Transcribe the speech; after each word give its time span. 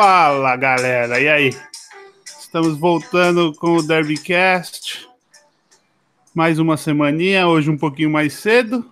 Fala 0.00 0.54
galera, 0.54 1.20
e 1.20 1.28
aí? 1.28 1.50
Estamos 2.24 2.78
voltando 2.78 3.52
com 3.56 3.78
o 3.78 3.82
Derbycast. 3.82 5.08
Mais 6.32 6.60
uma 6.60 6.76
semaninha, 6.76 7.48
hoje 7.48 7.68
um 7.68 7.76
pouquinho 7.76 8.08
mais 8.08 8.34
cedo. 8.34 8.88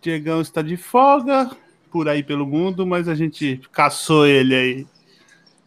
Diegão 0.00 0.40
está 0.40 0.62
de 0.62 0.76
folga 0.76 1.50
por 1.90 2.08
aí 2.08 2.22
pelo 2.22 2.46
mundo, 2.46 2.86
mas 2.86 3.08
a 3.08 3.14
gente 3.16 3.60
caçou 3.72 4.24
ele 4.24 4.54
aí. 4.54 4.86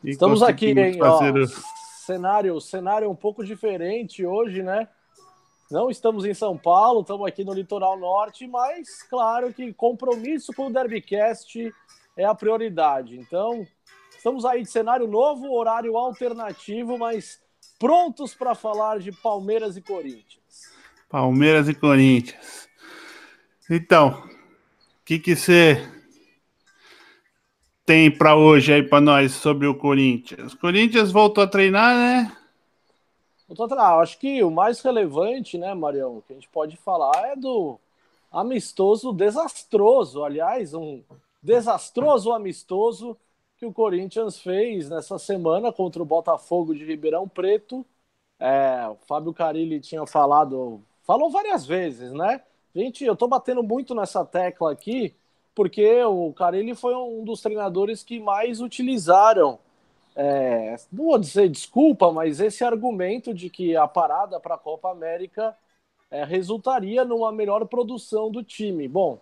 Estamos 0.02 0.41
aqui, 0.41 0.68
hein? 0.68 0.97
Ó, 1.02 1.20
cenário, 2.05 2.61
cenário 2.61 3.11
um 3.11 3.15
pouco 3.15 3.43
diferente 3.43 4.25
hoje, 4.25 4.63
né? 4.63 4.88
Não 5.70 5.89
estamos 5.89 6.23
em 6.23 6.34
São 6.34 6.57
Paulo, 6.57 7.02
estamos 7.02 7.27
aqui 7.27 7.43
no 7.43 7.52
litoral 7.52 8.00
norte, 8.00 8.47
mas 8.47 9.04
claro 9.09 9.52
que 9.52 9.73
compromisso 9.73 10.54
com 10.54 10.68
o 10.68 10.71
Derbycast 10.71 11.70
é 12.15 12.23
a 12.23 12.34
prioridade. 12.34 13.17
Então, 13.17 13.67
estamos 14.23 14.45
aí 14.45 14.62
de 14.63 14.70
cenário 14.70 15.05
novo, 15.05 15.52
horário 15.52 15.98
alternativo, 15.98 16.98
mas 16.98 17.41
prontos 17.77 18.34
para 18.34 18.55
falar 18.55 18.99
de 18.99 19.12
Palmeiras 19.12 19.76
e 19.76 19.82
Corinthians. 19.82 20.72
Palmeiras 21.09 21.68
e 21.68 21.76
Corinthians. 21.76 22.70
Então, 23.70 24.12
o 24.12 25.04
que 25.04 25.20
que 25.20 25.36
você 25.36 25.77
tem 27.86 28.09
para 28.09 28.34
hoje 28.34 28.72
aí 28.72 28.82
para 28.82 29.02
nós 29.02 29.34
sobre 29.34 29.68
o 29.68 29.76
Corinthians? 29.76 30.54
Corinthians 30.54 31.12
voltou 31.12 31.44
a 31.44 31.48
treinar, 31.48 31.94
né? 31.94 32.38
Voltou 33.46 33.66
a 33.66 33.68
treinar. 33.68 33.99
Acho 33.99 34.18
que 34.18 34.41
o 34.41 34.49
mais 34.49 34.80
relevante, 34.80 35.58
né, 35.58 35.74
Marião, 35.74 36.24
que 36.26 36.32
a 36.32 36.35
gente 36.35 36.48
pode 36.48 36.77
falar 36.77 37.34
é 37.34 37.35
do 37.35 37.77
amistoso 38.32 39.12
desastroso. 39.12 40.24
Aliás, 40.24 40.74
um 40.74 41.04
desastroso 41.41 42.32
amistoso 42.32 43.18
que 43.63 43.66
o 43.66 43.72
Corinthians 43.72 44.40
fez 44.40 44.90
nessa 44.90 45.18
semana 45.18 45.71
contra 45.71 46.01
o 46.01 46.05
Botafogo 46.05 46.76
de 46.76 46.84
Ribeirão 46.84 47.29
Preto. 47.29 47.85
É, 48.37 48.85
o 48.90 48.96
Fábio 49.07 49.34
Carilli 49.34 49.79
tinha 49.79 50.05
falado, 50.05 50.82
falou 51.04 51.32
várias 51.32 51.65
vezes, 51.65 52.12
né? 52.12 52.41
Gente, 52.76 53.05
eu 53.05 53.15
tô 53.15 53.26
batendo 53.26 53.63
muito 53.63 53.96
nessa 53.96 54.26
tecla 54.26 54.70
aqui, 54.70 55.15
porque 55.55 56.04
o 56.04 56.34
Carilli 56.34 56.76
foi 56.76 56.93
um 56.93 57.24
dos 57.24 57.41
treinadores 57.41 58.04
que 58.04 58.20
mais 58.20 58.60
utilizaram, 58.60 59.57
é, 60.13 60.76
não 60.91 61.05
vou 61.05 61.18
dizer 61.18 61.48
desculpa, 61.48 62.12
mas 62.12 62.41
esse 62.41 62.65
argumento 62.65 63.34
de 63.34 63.49
que 63.49 63.77
a 63.77 63.87
parada 63.87 64.41
para 64.41 64.56
a 64.56 64.59
Copa 64.59 64.91
América 64.91 65.56
é, 66.12 66.25
resultaria 66.25 67.06
numa 67.06 67.31
melhor 67.31 67.66
produção 67.68 68.30
do 68.30 68.44
time. 68.44 68.90
Bom, 68.90 69.22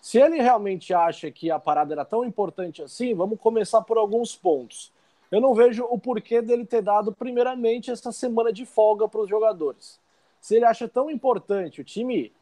se 0.00 0.18
ele 0.18 0.40
realmente 0.40 0.94
acha 0.94 1.30
que 1.30 1.50
a 1.50 1.58
parada 1.58 1.92
era 1.92 2.04
tão 2.04 2.24
importante 2.24 2.82
assim, 2.82 3.14
vamos 3.14 3.40
começar 3.40 3.82
por 3.82 3.98
alguns 3.98 4.36
pontos. 4.36 4.92
Eu 5.30 5.40
não 5.40 5.54
vejo 5.54 5.84
o 5.84 5.98
porquê 5.98 6.40
dele 6.40 6.64
ter 6.64 6.82
dado, 6.82 7.12
primeiramente, 7.12 7.90
essa 7.90 8.12
semana 8.12 8.52
de 8.52 8.64
folga 8.64 9.08
para 9.08 9.20
os 9.20 9.28
jogadores. 9.28 9.98
Se 10.40 10.54
ele 10.54 10.64
acha 10.64 10.86
tão 10.86 11.10
importante, 11.10 11.80
o 11.80 11.84
time, 11.84 12.32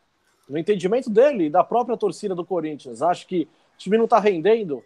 no 0.47 0.59
entendimento 0.59 1.09
dele 1.09 1.45
e 1.45 1.51
da 1.51 1.65
própria 1.65 1.97
torcida 1.97 2.35
do 2.35 2.45
Corinthians, 2.45 3.01
acha 3.01 3.27
que 3.27 3.49
o 3.75 3.79
time 3.79 3.97
não 3.97 4.05
está 4.05 4.19
rendendo 4.19 4.85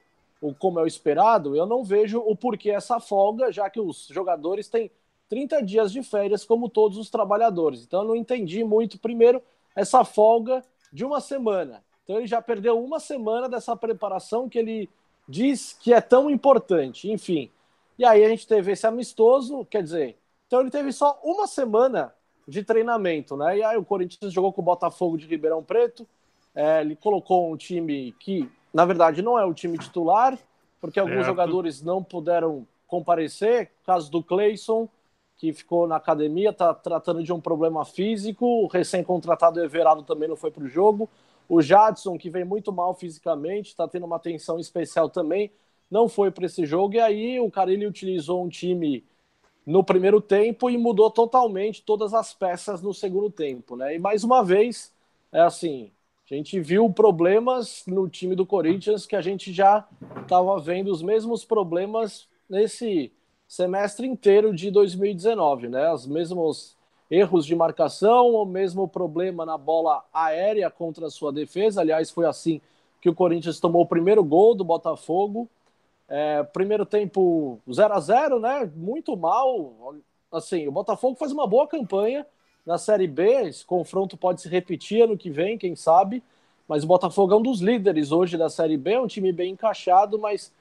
como 0.60 0.78
é 0.78 0.82
o 0.84 0.86
esperado, 0.86 1.56
eu 1.56 1.66
não 1.66 1.82
vejo 1.82 2.20
o 2.20 2.36
porquê 2.36 2.70
essa 2.70 3.00
folga, 3.00 3.50
já 3.50 3.68
que 3.68 3.80
os 3.80 4.06
jogadores 4.06 4.68
têm 4.68 4.88
30 5.28 5.60
dias 5.64 5.90
de 5.92 6.00
férias, 6.00 6.44
como 6.44 6.68
todos 6.68 6.96
os 6.96 7.10
trabalhadores. 7.10 7.82
Então, 7.82 8.02
eu 8.02 8.08
não 8.08 8.14
entendi 8.14 8.62
muito, 8.62 9.00
primeiro, 9.00 9.42
essa 9.74 10.04
folga 10.04 10.64
de 10.92 11.04
uma 11.04 11.20
semana. 11.20 11.82
Então 12.08 12.16
ele 12.16 12.26
já 12.26 12.40
perdeu 12.40 12.82
uma 12.82 12.98
semana 12.98 13.50
dessa 13.50 13.76
preparação 13.76 14.48
que 14.48 14.58
ele 14.58 14.88
diz 15.28 15.76
que 15.78 15.92
é 15.92 16.00
tão 16.00 16.30
importante. 16.30 17.12
Enfim. 17.12 17.50
E 17.98 18.04
aí 18.04 18.24
a 18.24 18.28
gente 18.30 18.46
teve 18.46 18.72
esse 18.72 18.86
amistoso, 18.86 19.66
quer 19.66 19.82
dizer, 19.82 20.16
então 20.46 20.60
ele 20.60 20.70
teve 20.70 20.90
só 20.90 21.20
uma 21.22 21.46
semana 21.46 22.14
de 22.46 22.62
treinamento, 22.62 23.36
né? 23.36 23.58
E 23.58 23.62
aí 23.62 23.76
o 23.76 23.84
Corinthians 23.84 24.32
jogou 24.32 24.54
com 24.54 24.62
o 24.62 24.64
Botafogo 24.64 25.18
de 25.18 25.26
Ribeirão 25.26 25.62
Preto. 25.62 26.06
É, 26.54 26.80
ele 26.80 26.96
colocou 26.96 27.52
um 27.52 27.56
time 27.58 28.12
que, 28.18 28.50
na 28.72 28.86
verdade, 28.86 29.20
não 29.20 29.38
é 29.38 29.44
o 29.44 29.52
time 29.52 29.76
titular, 29.76 30.38
porque 30.80 30.98
alguns 30.98 31.16
certo. 31.16 31.26
jogadores 31.26 31.82
não 31.82 32.02
puderam 32.02 32.66
comparecer. 32.86 33.70
Caso 33.84 34.10
do 34.10 34.22
Cleison, 34.22 34.88
que 35.36 35.52
ficou 35.52 35.86
na 35.86 35.96
academia, 35.96 36.50
está 36.50 36.72
tratando 36.72 37.22
de 37.22 37.34
um 37.34 37.40
problema 37.40 37.84
físico. 37.84 38.46
O 38.46 38.66
recém-contratado 38.66 39.62
Everado 39.62 40.02
também 40.02 40.28
não 40.28 40.36
foi 40.36 40.50
para 40.50 40.64
o 40.64 40.68
jogo. 40.68 41.06
O 41.48 41.62
Jadson, 41.62 42.18
que 42.18 42.28
vem 42.28 42.44
muito 42.44 42.72
mal 42.72 42.94
fisicamente, 42.94 43.68
está 43.68 43.88
tendo 43.88 44.06
uma 44.06 44.16
atenção 44.16 44.58
especial 44.58 45.08
também, 45.08 45.50
não 45.90 46.08
foi 46.08 46.30
para 46.30 46.46
esse 46.46 46.66
jogo. 46.66 46.94
E 46.94 47.00
aí 47.00 47.40
o 47.40 47.50
Carilli 47.50 47.86
utilizou 47.86 48.44
um 48.44 48.48
time 48.48 49.04
no 49.64 49.82
primeiro 49.82 50.20
tempo 50.20 50.68
e 50.70 50.76
mudou 50.76 51.10
totalmente 51.10 51.82
todas 51.82 52.14
as 52.14 52.34
peças 52.34 52.82
no 52.82 52.92
segundo 52.92 53.30
tempo. 53.30 53.76
Né? 53.76 53.96
E 53.96 53.98
mais 53.98 54.24
uma 54.24 54.42
vez, 54.42 54.92
é 55.32 55.40
assim, 55.40 55.90
a 56.30 56.34
gente 56.34 56.60
viu 56.60 56.90
problemas 56.90 57.84
no 57.86 58.08
time 58.08 58.34
do 58.34 58.44
Corinthians 58.44 59.06
que 59.06 59.16
a 59.16 59.20
gente 59.22 59.52
já 59.52 59.86
estava 60.22 60.58
vendo 60.60 60.90
os 60.90 61.02
mesmos 61.02 61.44
problemas 61.44 62.28
nesse 62.48 63.10
semestre 63.46 64.06
inteiro 64.06 64.54
de 64.54 64.70
2019, 64.70 65.68
né? 65.68 65.90
Os 65.90 66.06
mesmos 66.06 66.76
erros 67.10 67.46
de 67.46 67.54
marcação, 67.54 68.34
o 68.34 68.44
mesmo 68.44 68.86
problema 68.86 69.46
na 69.46 69.56
bola 69.56 70.04
aérea 70.12 70.70
contra 70.70 71.06
a 71.06 71.10
sua 71.10 71.32
defesa. 71.32 71.80
Aliás, 71.80 72.10
foi 72.10 72.26
assim 72.26 72.60
que 73.00 73.08
o 73.08 73.14
Corinthians 73.14 73.60
tomou 73.60 73.82
o 73.82 73.86
primeiro 73.86 74.22
gol 74.22 74.54
do 74.54 74.64
Botafogo. 74.64 75.48
É, 76.08 76.42
primeiro 76.42 76.86
tempo 76.86 77.58
0 77.70 77.94
a 77.94 78.00
0 78.00 78.40
né? 78.40 78.70
Muito 78.74 79.16
mal. 79.16 79.94
Assim, 80.30 80.66
o 80.68 80.72
Botafogo 80.72 81.16
faz 81.16 81.32
uma 81.32 81.46
boa 81.46 81.66
campanha 81.66 82.26
na 82.66 82.76
Série 82.76 83.06
B. 83.06 83.48
Esse 83.48 83.64
confronto 83.64 84.16
pode 84.16 84.40
se 84.40 84.48
repetir 84.48 85.02
ano 85.02 85.16
que 85.16 85.30
vem, 85.30 85.56
quem 85.56 85.74
sabe. 85.74 86.22
Mas 86.66 86.84
o 86.84 86.86
Botafogo 86.86 87.32
é 87.32 87.36
um 87.36 87.42
dos 87.42 87.60
líderes 87.60 88.12
hoje 88.12 88.36
da 88.36 88.50
Série 88.50 88.76
B, 88.76 88.92
é 88.92 89.00
um 89.00 89.06
time 89.06 89.32
bem 89.32 89.52
encaixado, 89.52 90.18
mas 90.18 90.52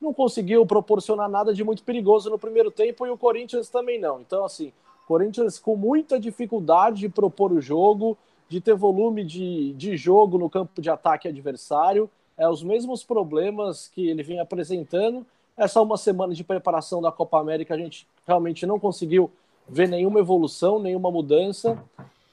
não 0.00 0.12
conseguiu 0.12 0.66
proporcionar 0.66 1.28
nada 1.28 1.54
de 1.54 1.62
muito 1.62 1.84
perigoso 1.84 2.28
no 2.28 2.38
primeiro 2.38 2.72
tempo 2.72 3.06
e 3.06 3.10
o 3.10 3.16
Corinthians 3.16 3.68
também 3.68 4.00
não. 4.00 4.20
Então, 4.20 4.44
assim, 4.44 4.72
Corinthians 5.06 5.58
com 5.58 5.76
muita 5.76 6.18
dificuldade 6.18 7.00
de 7.00 7.08
propor 7.08 7.52
o 7.52 7.60
jogo, 7.60 8.16
de 8.48 8.60
ter 8.60 8.74
volume 8.74 9.24
de, 9.24 9.72
de 9.74 9.96
jogo 9.96 10.38
no 10.38 10.50
campo 10.50 10.80
de 10.80 10.90
ataque 10.90 11.28
adversário. 11.28 12.10
É 12.36 12.48
os 12.48 12.62
mesmos 12.62 13.04
problemas 13.04 13.88
que 13.88 14.08
ele 14.08 14.22
vem 14.22 14.40
apresentando. 14.40 15.24
Essa 15.56 15.80
uma 15.80 15.96
semana 15.96 16.34
de 16.34 16.42
preparação 16.42 17.00
da 17.00 17.12
Copa 17.12 17.38
América, 17.38 17.74
a 17.74 17.78
gente 17.78 18.06
realmente 18.26 18.66
não 18.66 18.78
conseguiu 18.78 19.30
ver 19.68 19.88
nenhuma 19.88 20.20
evolução, 20.20 20.78
nenhuma 20.78 21.10
mudança. 21.10 21.82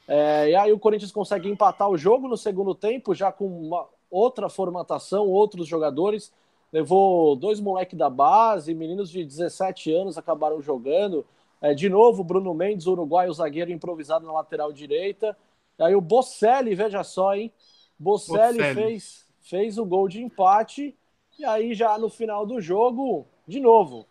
É, 0.08 0.50
e 0.50 0.56
aí 0.56 0.74
o 0.74 0.80
Corinthians 0.80 1.12
consegue 1.12 1.50
empatar 1.50 1.90
o 1.90 1.98
jogo 1.98 2.28
no 2.28 2.36
segundo 2.36 2.74
tempo, 2.74 3.14
já 3.14 3.32
com 3.32 3.46
uma 3.46 3.88
outra 4.10 4.50
formatação, 4.50 5.28
outros 5.28 5.68
jogadores. 5.68 6.34
Levou 6.74 7.36
dois 7.36 7.60
moleques 7.60 7.98
da 7.98 8.10
base, 8.10 8.74
meninos 8.74 9.10
de 9.10 9.24
17 9.24 9.94
anos 9.94 10.18
acabaram 10.18 10.62
jogando. 10.62 11.26
É, 11.62 11.74
de 11.76 11.88
novo, 11.88 12.24
Bruno 12.24 12.54
Mendes, 12.54 12.88
Uruguai, 12.88 13.30
o 13.30 13.34
zagueiro 13.34 13.72
improvisado 13.72 14.26
na 14.26 14.34
lateral 14.34 14.74
direita. 14.74 15.38
Aí 15.80 15.96
o 15.96 16.02
Bocelli, 16.02 16.74
veja 16.74 17.04
só, 17.04 17.36
hein? 17.36 17.52
Bocelli, 17.98 18.58
Bocelli. 18.58 18.74
Fez, 18.74 19.28
fez 19.42 19.78
o 19.78 19.86
gol 19.86 20.08
de 20.08 20.22
empate. 20.22 20.96
E 21.38 21.46
aí, 21.46 21.74
já 21.74 21.98
no 21.98 22.10
final 22.10 22.46
do 22.46 22.60
jogo, 22.60 23.28
de 23.48 23.60
novo, 23.60 24.08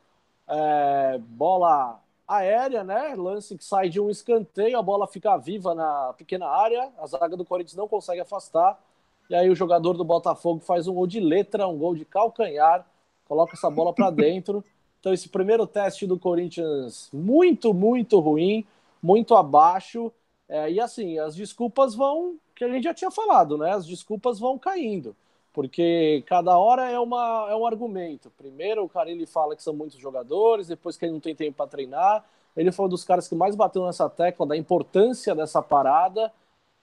é, 0.48 1.18
bola 1.18 2.00
aérea, 2.26 2.84
né? 2.84 3.14
Lance 3.16 3.56
que 3.56 3.64
sai 3.64 3.88
de 3.88 4.00
um 4.00 4.08
escanteio, 4.08 4.78
a 4.78 4.82
bola 4.82 5.06
fica 5.06 5.36
viva 5.36 5.74
na 5.74 6.14
pequena 6.16 6.46
área, 6.46 6.90
a 6.98 7.06
zaga 7.06 7.36
do 7.36 7.44
Corinthians 7.44 7.76
não 7.76 7.88
consegue 7.88 8.20
afastar. 8.20 8.80
E 9.28 9.34
aí 9.34 9.48
o 9.50 9.54
jogador 9.54 9.94
do 9.94 10.04
Botafogo 10.04 10.60
faz 10.60 10.86
um 10.86 10.94
gol 10.94 11.06
de 11.06 11.20
letra, 11.20 11.66
um 11.66 11.78
gol 11.78 11.94
de 11.94 12.04
calcanhar, 12.04 12.86
coloca 13.26 13.54
essa 13.54 13.70
bola 13.70 13.92
para 13.92 14.10
dentro. 14.10 14.64
Então, 15.00 15.14
esse 15.14 15.30
primeiro 15.30 15.66
teste 15.66 16.06
do 16.06 16.18
Corinthians, 16.18 17.08
muito, 17.12 17.72
muito 17.72 18.20
ruim, 18.20 18.66
muito 19.02 19.34
abaixo. 19.34 20.12
É, 20.46 20.70
e 20.70 20.78
assim, 20.78 21.18
as 21.18 21.34
desculpas 21.34 21.94
vão, 21.94 22.36
que 22.54 22.64
a 22.64 22.68
gente 22.68 22.84
já 22.84 22.92
tinha 22.92 23.10
falado, 23.10 23.56
né? 23.56 23.72
As 23.72 23.86
desculpas 23.86 24.38
vão 24.38 24.58
caindo, 24.58 25.16
porque 25.54 26.22
cada 26.26 26.58
hora 26.58 26.90
é, 26.90 26.98
uma, 26.98 27.46
é 27.48 27.56
um 27.56 27.64
argumento. 27.64 28.30
Primeiro, 28.36 28.84
o 28.84 28.88
cara 28.88 29.10
ele 29.10 29.24
fala 29.24 29.56
que 29.56 29.62
são 29.62 29.72
muitos 29.72 29.98
jogadores, 29.98 30.68
depois 30.68 30.98
que 30.98 31.06
ele 31.06 31.12
não 31.12 31.20
tem 31.20 31.34
tempo 31.34 31.56
para 31.56 31.70
treinar. 31.70 32.24
Ele 32.54 32.70
foi 32.70 32.86
um 32.86 32.90
dos 32.90 33.04
caras 33.04 33.26
que 33.26 33.34
mais 33.34 33.54
bateu 33.54 33.86
nessa 33.86 34.08
tecla 34.10 34.46
da 34.46 34.56
importância 34.56 35.34
dessa 35.34 35.62
parada. 35.62 36.30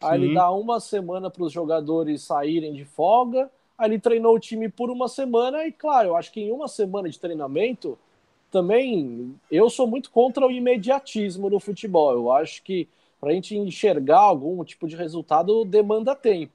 Aí 0.02 0.19
Sim. 0.19 0.25
ele 0.25 0.34
dá 0.34 0.50
uma 0.52 0.80
semana 0.80 1.30
para 1.30 1.44
os 1.44 1.52
jogadores 1.52 2.24
saírem 2.24 2.74
de 2.74 2.86
folga. 2.86 3.52
Aí 3.78 3.90
ele 3.90 4.00
treinou 4.00 4.36
o 4.36 4.40
time 4.40 4.69
por 4.69 4.90
uma 4.90 5.08
semana 5.08 5.68
e, 5.68 5.72
claro, 5.72 6.10
eu 6.10 6.16
acho 6.16 6.31
que 6.31 6.42
em 6.42 6.52
uma 6.52 6.68
semana 6.68 7.08
de 7.10 7.19
treinamento 7.19 7.98
também 8.51 9.35
eu 9.51 9.69
sou 9.69 9.88
muito 9.88 10.11
contra 10.11 10.45
o 10.45 10.51
imediatismo 10.51 11.49
no 11.49 11.59
futebol. 11.59 12.11
Eu 12.11 12.31
acho 12.31 12.63
que 12.63 12.88
para 13.19 13.31
a 13.31 13.33
gente 13.33 13.57
enxergar 13.57 14.19
algum 14.19 14.63
tipo 14.63 14.88
de 14.88 14.95
resultado 14.95 15.65
demanda 15.65 16.15
tempo. 16.15 16.53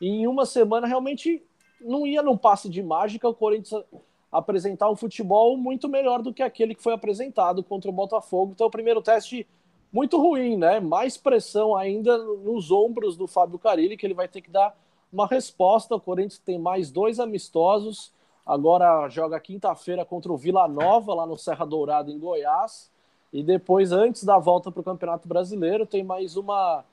E 0.00 0.08
em 0.08 0.26
uma 0.26 0.44
semana 0.44 0.86
realmente 0.86 1.42
não 1.80 2.06
ia 2.06 2.22
num 2.22 2.36
passe 2.36 2.68
de 2.68 2.82
mágica 2.82 3.28
o 3.28 3.34
Corinthians 3.34 3.84
apresentar 4.30 4.90
um 4.90 4.96
futebol 4.96 5.56
muito 5.56 5.88
melhor 5.88 6.22
do 6.22 6.32
que 6.32 6.42
aquele 6.42 6.74
que 6.74 6.82
foi 6.82 6.92
apresentado 6.92 7.62
contra 7.64 7.90
o 7.90 7.94
Botafogo. 7.94 8.52
Então, 8.52 8.66
o 8.66 8.70
primeiro 8.70 9.02
teste 9.02 9.46
muito 9.92 10.18
ruim, 10.18 10.56
né? 10.56 10.78
Mais 10.78 11.16
pressão 11.16 11.76
ainda 11.76 12.16
nos 12.16 12.70
ombros 12.70 13.16
do 13.16 13.26
Fábio 13.26 13.58
Carilli, 13.58 13.96
que 13.96 14.06
ele 14.06 14.14
vai 14.14 14.28
ter 14.28 14.40
que 14.40 14.50
dar 14.50 14.76
uma 15.12 15.26
resposta. 15.26 15.96
O 15.96 16.00
Corinthians 16.00 16.38
tem 16.38 16.58
mais 16.58 16.90
dois 16.90 17.18
amistosos. 17.18 18.12
Agora 18.44 19.08
joga 19.08 19.38
quinta-feira 19.38 20.04
contra 20.04 20.32
o 20.32 20.36
Vila 20.36 20.66
Nova, 20.66 21.14
lá 21.14 21.26
no 21.26 21.36
Serra 21.36 21.64
Dourada, 21.64 22.10
em 22.10 22.18
Goiás. 22.18 22.90
E 23.32 23.42
depois, 23.42 23.92
antes 23.92 24.24
da 24.24 24.38
volta 24.38 24.70
para 24.70 24.80
o 24.80 24.84
Campeonato 24.84 25.28
Brasileiro, 25.28 25.86
tem 25.86 26.02
mais 26.02 26.36
uma 26.36 26.84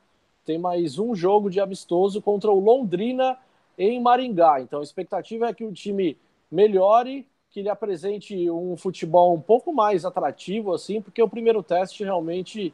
tem 0.46 0.58
mais 0.58 0.98
um 0.98 1.14
jogo 1.14 1.50
de 1.50 1.60
amistoso 1.60 2.22
contra 2.22 2.50
o 2.50 2.58
Londrina 2.58 3.38
em 3.78 4.02
Maringá. 4.02 4.62
Então 4.62 4.80
a 4.80 4.84
expectativa 4.84 5.50
é 5.50 5.54
que 5.54 5.66
o 5.66 5.74
time 5.74 6.18
melhore, 6.50 7.28
que 7.50 7.60
ele 7.60 7.68
apresente 7.68 8.50
um 8.50 8.78
futebol 8.78 9.34
um 9.34 9.42
pouco 9.42 9.74
mais 9.74 10.06
atrativo, 10.06 10.74
assim, 10.74 11.02
porque 11.02 11.22
o 11.22 11.28
primeiro 11.28 11.62
teste 11.62 12.02
realmente 12.02 12.74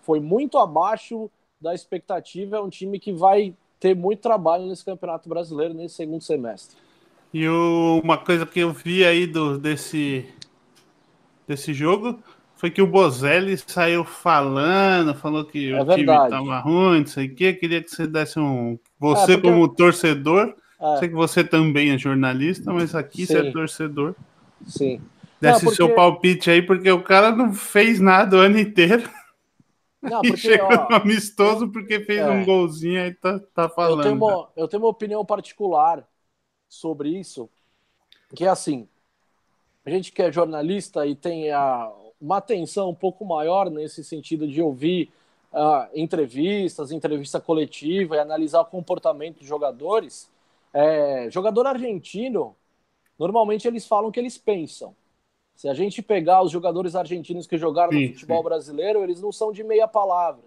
foi 0.00 0.18
muito 0.18 0.56
abaixo 0.56 1.30
da 1.60 1.74
expectativa. 1.74 2.56
É 2.56 2.60
um 2.60 2.70
time 2.70 2.98
que 2.98 3.12
vai 3.12 3.54
ter 3.78 3.94
muito 3.94 4.20
trabalho 4.20 4.66
nesse 4.66 4.84
Campeonato 4.84 5.28
Brasileiro 5.28 5.74
nesse 5.74 5.96
segundo 5.96 6.22
semestre. 6.22 6.87
E 7.32 7.46
o, 7.48 8.00
uma 8.02 8.16
coisa 8.16 8.46
que 8.46 8.60
eu 8.60 8.72
vi 8.72 9.04
aí 9.04 9.26
do, 9.26 9.58
desse, 9.58 10.26
desse 11.46 11.74
jogo 11.74 12.18
foi 12.56 12.70
que 12.70 12.82
o 12.82 12.86
Bozelli 12.86 13.56
saiu 13.56 14.04
falando, 14.04 15.14
falou 15.14 15.44
que 15.44 15.70
é 15.70 15.80
o 15.80 15.84
verdade. 15.84 16.04
time 16.04 16.24
estava 16.24 16.60
ruim, 16.60 17.00
não 17.00 17.06
sei 17.06 17.26
o 17.26 17.34
quê. 17.34 17.52
Queria 17.52 17.82
que 17.82 17.90
você 17.90 18.06
desse 18.06 18.38
um. 18.38 18.78
Você, 18.98 19.34
é, 19.34 19.40
como 19.40 19.68
torcedor, 19.68 20.54
é. 20.80 20.96
sei 20.96 21.08
que 21.08 21.14
você 21.14 21.44
também 21.44 21.90
é 21.90 21.98
jornalista, 21.98 22.72
mas 22.72 22.94
aqui 22.94 23.26
Sim. 23.26 23.32
você 23.32 23.38
é 23.38 23.52
torcedor. 23.52 24.14
Sim. 24.66 25.00
Desse 25.40 25.64
não, 25.64 25.70
porque... 25.70 25.76
seu 25.76 25.94
palpite 25.94 26.50
aí, 26.50 26.60
porque 26.60 26.90
o 26.90 27.00
cara 27.00 27.30
não 27.30 27.52
fez 27.52 28.00
nada 28.00 28.36
o 28.36 28.40
ano 28.40 28.58
inteiro. 28.58 29.08
Não, 30.02 30.20
porque, 30.22 30.34
e 30.34 30.36
chegou 30.36 30.68
ó, 30.68 30.94
amistoso 30.96 31.68
porque 31.68 32.00
fez 32.00 32.18
é, 32.18 32.28
um 32.28 32.44
golzinho 32.44 33.00
aí 33.00 33.14
tá, 33.14 33.38
tá 33.54 33.68
falando. 33.68 34.00
Eu 34.00 34.02
tenho, 34.02 34.16
uma, 34.16 34.48
eu 34.56 34.66
tenho 34.66 34.82
uma 34.82 34.88
opinião 34.88 35.24
particular 35.24 36.04
sobre 36.68 37.10
isso, 37.10 37.48
que 38.34 38.44
é 38.44 38.48
assim, 38.48 38.88
a 39.84 39.90
gente 39.90 40.12
que 40.12 40.22
é 40.22 40.30
jornalista 40.30 41.06
e 41.06 41.14
tem 41.14 41.50
a, 41.50 41.90
uma 42.20 42.38
atenção 42.38 42.90
um 42.90 42.94
pouco 42.94 43.24
maior 43.24 43.70
nesse 43.70 44.04
sentido 44.04 44.46
de 44.46 44.60
ouvir 44.60 45.10
uh, 45.52 45.88
entrevistas, 45.94 46.92
entrevista 46.92 47.40
coletiva 47.40 48.16
e 48.16 48.18
analisar 48.18 48.60
o 48.60 48.66
comportamento 48.66 49.38
dos 49.38 49.46
jogadores. 49.46 50.30
É, 50.72 51.28
jogador 51.30 51.66
argentino, 51.66 52.54
normalmente 53.18 53.66
eles 53.66 53.86
falam 53.86 54.10
o 54.10 54.12
que 54.12 54.20
eles 54.20 54.36
pensam. 54.36 54.94
Se 55.56 55.68
a 55.68 55.74
gente 55.74 56.02
pegar 56.02 56.42
os 56.42 56.52
jogadores 56.52 56.94
argentinos 56.94 57.46
que 57.46 57.58
jogaram 57.58 57.92
sim, 57.92 58.08
no 58.08 58.12
futebol 58.12 58.38
sim. 58.38 58.44
brasileiro, 58.44 59.02
eles 59.02 59.20
não 59.20 59.32
são 59.32 59.52
de 59.52 59.64
meia 59.64 59.88
palavra. 59.88 60.44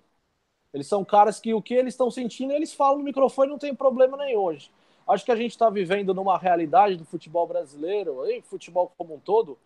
Eles 0.74 0.88
são 0.88 1.04
caras 1.04 1.40
que 1.40 1.54
o 1.54 1.62
que 1.62 1.74
eles 1.74 1.94
estão 1.94 2.10
sentindo, 2.10 2.54
eles 2.54 2.74
falam 2.74 3.00
no 3.00 3.04
microfone, 3.04 3.50
não 3.50 3.58
tem 3.58 3.76
problema 3.76 4.16
nenhum 4.16 4.40
hoje. 4.40 4.72
Acho 5.08 5.26
que 5.26 5.32
a 5.32 5.36
gente 5.36 5.52
está 5.52 5.70
vivendo 5.70 6.14
numa 6.14 6.38
realidade 6.38 6.96
do 6.96 7.06
futebol 7.06 7.48
brasileiro, 7.48 8.26
e 8.26 8.42
futebol 8.42 8.92
como 8.98 9.16
um 9.16 9.20
todo, 9.20 9.58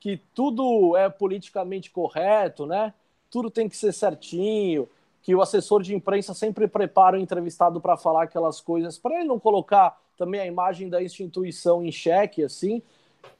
que 0.00 0.20
tudo 0.34 0.96
é 0.96 1.08
politicamente 1.08 1.90
correto, 1.90 2.66
né? 2.66 2.92
Tudo 3.30 3.50
tem 3.50 3.68
que 3.68 3.76
ser 3.76 3.92
certinho, 3.92 4.88
que 5.22 5.34
o 5.34 5.42
assessor 5.42 5.82
de 5.82 5.94
imprensa 5.94 6.32
sempre 6.34 6.66
prepara 6.68 7.16
o 7.16 7.20
entrevistado 7.20 7.80
para 7.80 7.96
falar 7.96 8.24
aquelas 8.24 8.60
coisas, 8.60 8.98
para 8.98 9.16
ele 9.16 9.24
não 9.24 9.38
colocar 9.38 10.00
também 10.16 10.40
a 10.40 10.46
imagem 10.46 10.88
da 10.88 11.02
instituição 11.02 11.84
em 11.84 11.92
xeque, 11.92 12.42
assim. 12.42 12.82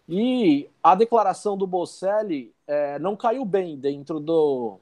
E 0.08 0.68
a 0.82 0.94
declaração 0.94 1.56
do 1.56 1.66
Bocelli 1.66 2.52
é, 2.66 2.98
não 2.98 3.16
caiu 3.16 3.44
bem 3.44 3.76
dentro 3.78 4.20
do, 4.20 4.78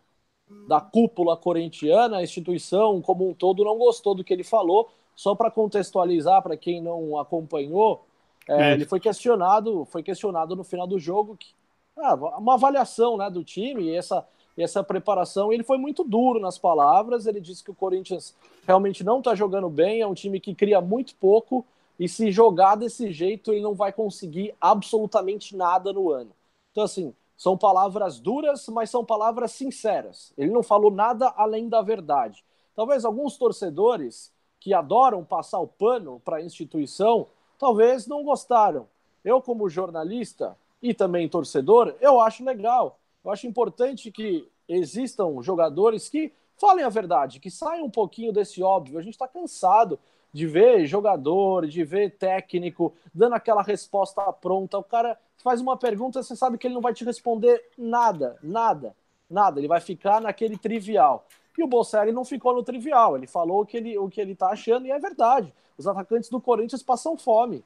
da 0.67 0.81
cúpula 0.81 1.37
corintiana, 1.37 2.19
a 2.19 2.23
instituição 2.23 3.01
como 3.03 3.29
um 3.29 3.35
todo 3.35 3.65
não 3.65 3.79
gostou 3.79 4.15
do 4.15 4.25
que 4.25 4.33
ele 4.33 4.45
falou. 4.45 4.91
Só 5.17 5.35
para 5.35 5.51
contextualizar 5.51 6.43
para 6.43 6.57
quem 6.57 6.81
não 6.81 7.19
acompanhou, 7.19 8.05
é, 8.47 8.71
é. 8.71 8.73
ele 8.75 8.85
foi 8.85 9.01
questionado, 9.01 9.85
foi 9.87 10.03
questionado 10.03 10.55
no 10.55 10.63
final 10.63 10.87
do 10.87 10.99
jogo 10.99 11.37
que 11.37 11.49
ah, 11.97 12.15
uma 12.15 12.55
avaliação 12.55 13.17
né, 13.17 13.31
do 13.31 13.43
time 13.43 13.85
e 13.85 13.97
essa, 13.97 14.27
essa 14.57 14.85
preparação. 14.85 15.51
Ele 15.51 15.63
foi 15.63 15.79
muito 15.79 16.05
duro 16.05 16.39
nas 16.39 16.59
palavras. 16.59 17.27
Ele 17.27 17.41
disse 17.41 17.65
que 17.65 17.71
o 17.71 17.75
Corinthians 17.75 18.35
realmente 18.67 19.03
não 19.03 19.19
está 19.19 19.35
jogando 19.35 19.71
bem, 19.71 20.03
é 20.03 20.07
um 20.07 20.15
time 20.15 20.39
que 20.39 20.55
cria 20.55 20.81
muito 20.81 21.15
pouco. 21.17 21.65
E 21.99 22.07
se 22.09 22.31
jogar 22.31 22.75
desse 22.75 23.11
jeito, 23.11 23.51
ele 23.51 23.63
não 23.63 23.75
vai 23.75 23.91
conseguir 23.91 24.55
absolutamente 24.61 25.57
nada 25.57 25.93
no 25.95 26.11
ano. 26.11 26.31
Então, 26.71 26.85
assim, 26.85 27.15
são 27.39 27.57
palavras 27.57 28.21
duras, 28.21 28.69
mas 28.69 28.91
são 28.91 29.03
palavras 29.03 29.53
sinceras. 29.53 30.33
Ele 30.37 30.51
não 30.51 30.63
falou 30.63 30.91
nada 30.91 31.33
além 31.37 31.71
da 31.71 31.81
verdade. 31.81 32.45
Talvez 32.75 33.07
alguns 33.07 33.39
torcedores 33.39 34.31
que 34.67 34.75
adoram 34.75 35.25
passar 35.25 35.61
o 35.61 35.67
pano 35.69 36.21
para 36.25 36.39
a 36.39 36.43
instituição, 36.43 37.29
talvez 37.57 38.09
não 38.09 38.25
gostaram. 38.25 38.89
Eu, 39.25 39.41
como 39.41 39.69
jornalista, 39.69 40.57
e 40.83 40.93
também 40.93 41.29
torcedor, 41.29 41.95
eu 42.01 42.21
acho 42.21 42.45
legal. 42.45 42.99
Eu 43.25 43.31
acho 43.31 43.47
importante 43.47 44.11
que 44.11 44.45
existam 44.69 45.41
jogadores 45.41 46.09
que 46.09 46.33
falem 46.59 46.85
a 46.85 46.89
verdade, 46.89 47.39
que 47.39 47.49
saiam 47.49 47.85
um 47.85 47.91
pouquinho 47.91 48.33
desse 48.33 48.61
óbvio. 48.61 48.99
A 48.99 49.03
gente 49.03 49.15
está 49.15 49.29
cansado 49.29 50.01
de 50.33 50.49
ver 50.49 50.85
jogador, 50.85 51.69
de 51.69 51.85
ver 51.85 52.17
técnico 52.17 52.93
dando 53.15 53.35
aquela 53.37 53.63
resposta 53.63 54.21
pronta. 54.33 54.79
O 54.79 54.83
cara 54.83 55.17
faz 55.45 55.61
uma 55.61 55.77
pergunta, 55.77 56.25
você 56.25 56.35
sabe 56.35 56.59
que 56.59 56.67
ele 56.67 56.75
não 56.75 56.83
vai 56.83 56.93
te 56.93 57.05
responder 57.05 57.63
nada, 57.79 58.37
nada, 58.43 58.97
nada. 59.31 59.61
Ele 59.61 59.69
vai 59.69 59.81
ficar 59.81 60.21
naquele 60.21 60.59
trivial. 60.59 61.25
E 61.59 61.63
o 61.63 61.67
Bolsonaro 61.67 62.13
não 62.13 62.25
ficou 62.25 62.55
no 62.55 62.63
trivial. 62.63 63.17
Ele 63.17 63.27
falou 63.27 63.63
o 63.63 63.67
que 63.67 63.77
ele, 63.77 63.99
o 63.99 64.09
que 64.09 64.21
ele 64.21 64.35
tá 64.35 64.49
achando 64.49 64.87
e 64.87 64.91
é 64.91 64.99
verdade. 64.99 65.53
Os 65.79 65.87
atacantes 65.87 66.29
do 66.29 66.41
Corinthians 66.41 66.83
passam 66.83 67.17
fome. 67.17 67.65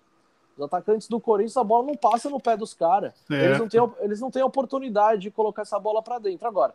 Os 0.57 0.65
atacantes 0.65 1.09
do 1.09 1.21
Corinthians, 1.21 1.57
a 1.57 1.65
bola 1.65 1.87
não 1.87 1.95
passa 1.95 2.29
no 2.29 2.41
pé 2.41 2.57
dos 2.57 2.75
caras. 2.75 3.15
Eles, 3.31 3.59
não 3.59 3.69
têm, 3.69 3.81
eles 4.01 4.21
não 4.21 4.31
têm 4.31 4.43
oportunidade 4.43 5.23
de 5.23 5.31
colocar 5.31 5.63
essa 5.63 5.79
bola 5.79 6.03
para 6.03 6.19
dentro. 6.19 6.47
Agora, 6.47 6.75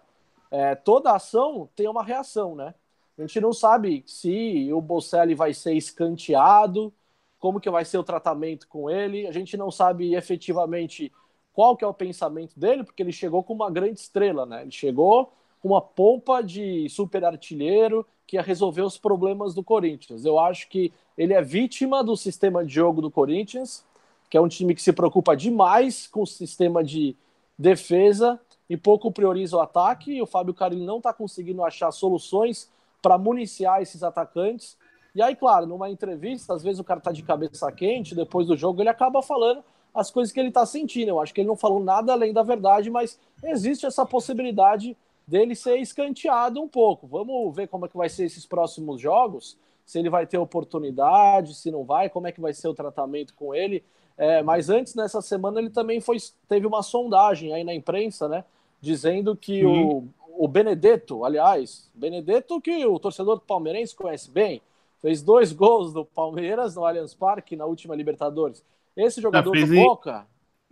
é, 0.50 0.76
toda 0.76 1.12
ação 1.12 1.70
tem 1.76 1.88
uma 1.88 2.04
reação, 2.04 2.56
né? 2.56 2.74
A 3.18 3.22
gente 3.22 3.40
não 3.40 3.54
sabe 3.54 4.04
se 4.06 4.72
o 4.74 4.82
Bocelli 4.82 5.36
vai 5.36 5.54
ser 5.54 5.74
escanteado, 5.74 6.94
como 7.40 7.60
que 7.60 7.70
vai 7.70 7.86
ser 7.86 7.98
o 7.98 8.04
tratamento 8.04 8.68
com 8.68 8.90
ele. 8.90 9.28
A 9.28 9.32
gente 9.32 9.56
não 9.56 9.72
sabe 9.72 10.16
efetivamente 10.16 11.12
qual 11.54 11.78
que 11.78 11.86
é 11.86 11.88
o 11.88 11.94
pensamento 11.94 12.60
dele, 12.60 12.84
porque 12.84 13.02
ele 13.02 13.14
chegou 13.14 13.44
com 13.44 13.54
uma 13.54 13.72
grande 13.72 14.00
estrela, 14.00 14.46
né? 14.46 14.64
Ele 14.64 14.72
chegou 14.72 15.32
uma 15.66 15.82
pompa 15.82 16.44
de 16.44 16.88
super 16.90 17.26
artilheiro 17.26 18.06
que 18.28 18.36
ia 18.36 18.42
resolver 18.44 18.84
os 18.84 19.00
problemas 19.00 19.56
do 19.56 19.64
Corinthians. 19.64 20.24
Eu 20.24 20.38
acho 20.38 20.70
que 20.70 20.94
ele 21.18 21.34
é 21.34 21.42
vítima 21.42 22.04
do 22.04 22.16
sistema 22.16 22.64
de 22.64 22.72
jogo 22.72 23.02
do 23.02 23.10
Corinthians, 23.10 23.84
que 24.30 24.38
é 24.38 24.42
um 24.42 24.48
time 24.48 24.76
que 24.76 24.82
se 24.82 24.94
preocupa 24.94 25.36
demais 25.36 26.06
com 26.06 26.22
o 26.22 26.28
sistema 26.28 26.84
de 26.84 27.16
defesa 27.58 28.40
e 28.70 28.78
pouco 28.78 29.12
prioriza 29.12 29.58
o 29.58 29.60
ataque. 29.60 30.12
E 30.12 30.22
o 30.22 30.28
Fábio 30.28 30.54
Carilli 30.54 30.86
não 30.86 30.98
está 30.98 31.12
conseguindo 31.12 31.64
achar 31.64 31.92
soluções 31.92 32.72
para 33.02 33.18
municiar 33.18 33.82
esses 33.82 34.04
atacantes. 34.04 34.78
E 35.16 35.22
aí, 35.22 35.36
claro, 35.36 35.66
numa 35.66 35.90
entrevista, 35.90 36.54
às 36.54 36.62
vezes 36.62 36.80
o 36.80 36.84
cara 36.84 37.00
está 37.00 37.12
de 37.12 37.24
cabeça 37.24 37.72
quente, 37.72 38.14
depois 38.14 38.46
do 38.46 38.56
jogo 38.56 38.84
ele 38.84 38.90
acaba 38.90 39.24
falando 39.24 39.64
as 39.96 40.12
coisas 40.12 40.32
que 40.32 40.40
ele 40.40 40.50
está 40.50 40.64
sentindo. 40.64 41.10
Eu 41.10 41.20
acho 41.20 41.34
que 41.34 41.42
ele 41.42 41.48
não 41.48 41.56
falou 41.56 41.80
nada 41.80 42.14
além 42.14 42.32
da 42.32 42.44
verdade, 42.44 42.92
mas 42.92 43.20
existe 43.44 43.88
essa 43.88 44.06
possibilidade 44.06 44.96
dele 45.28 45.56
ser 45.56 45.78
escanteado 45.78 46.62
um 46.62 46.68
pouco. 46.68 47.08
Vamos 47.08 47.56
ver 47.56 47.68
como 47.68 47.86
é 47.86 47.90
que 47.90 47.98
vai 47.98 48.10
ser 48.10 48.26
esses 48.26 48.46
próximos 48.46 49.02
jogos 49.02 49.58
se 49.86 50.00
ele 50.00 50.10
vai 50.10 50.26
ter 50.26 50.38
oportunidade, 50.38 51.54
se 51.54 51.70
não 51.70 51.84
vai, 51.84 52.10
como 52.10 52.28
é 52.28 52.32
que 52.32 52.42
vai 52.42 52.54
ser 52.54 52.68
o 52.68 52.74
tratamento 52.74 53.34
com 53.36 53.54
ele. 53.54 53.84
É, 54.18 54.42
mas 54.42 54.70
antes, 54.70 54.96
nessa 54.96 55.22
semana, 55.22 55.60
ele 55.60 55.70
também 55.70 56.02
foi, 56.02 56.18
teve 56.48 56.66
uma 56.66 56.82
sondagem 56.82 57.54
aí 57.54 57.64
na 57.64 57.74
imprensa, 57.74 58.28
né? 58.28 58.44
Dizendo 58.82 59.36
que 59.36 59.64
uhum. 59.64 60.10
o, 60.28 60.46
o 60.46 60.48
Benedetto, 60.48 61.24
aliás, 61.24 61.90
Benedetto 61.94 62.60
que 62.60 62.86
o 62.86 62.98
torcedor 62.98 63.42
palmeirense 63.42 63.96
conhece 63.96 64.32
bem, 64.32 64.62
fez 65.02 65.22
dois 65.22 65.52
gols 65.54 65.94
do 65.94 66.04
Palmeiras 66.04 66.76
no 66.76 66.86
Allianz 66.86 67.14
Parque 67.14 67.56
na 67.56 67.66
última 67.66 67.96
Libertadores. 67.96 68.64
Esse 68.98 69.22
jogador 69.22 69.52
do 69.52 69.68
Boca. 69.68 70.26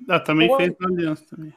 Ah, 0.10 0.20
também 0.20 0.48
foi... 0.48 0.58
fez 0.58 0.76
no 0.80 0.88
Allianz 0.88 1.22
também. 1.22 1.54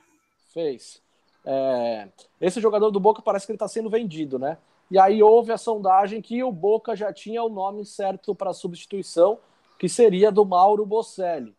Fez. 0.52 1.02
É... 1.46 2.08
Esse 2.40 2.60
jogador 2.60 2.90
do 2.90 2.98
Boca 2.98 3.22
parece 3.22 3.46
que 3.46 3.52
ele 3.52 3.56
está 3.56 3.68
sendo 3.68 3.88
vendido, 3.88 4.38
né? 4.38 4.58
E 4.90 4.98
aí 4.98 5.22
houve 5.22 5.52
a 5.52 5.58
sondagem 5.58 6.20
que 6.20 6.42
o 6.42 6.52
Boca 6.52 6.94
já 6.94 7.12
tinha 7.12 7.42
o 7.42 7.48
nome 7.48 7.84
certo 7.84 8.34
para 8.34 8.52
substituição, 8.52 9.38
que 9.78 9.88
seria 9.88 10.30
do 10.30 10.44
Mauro 10.44 10.84
Bocelli. 10.84 11.54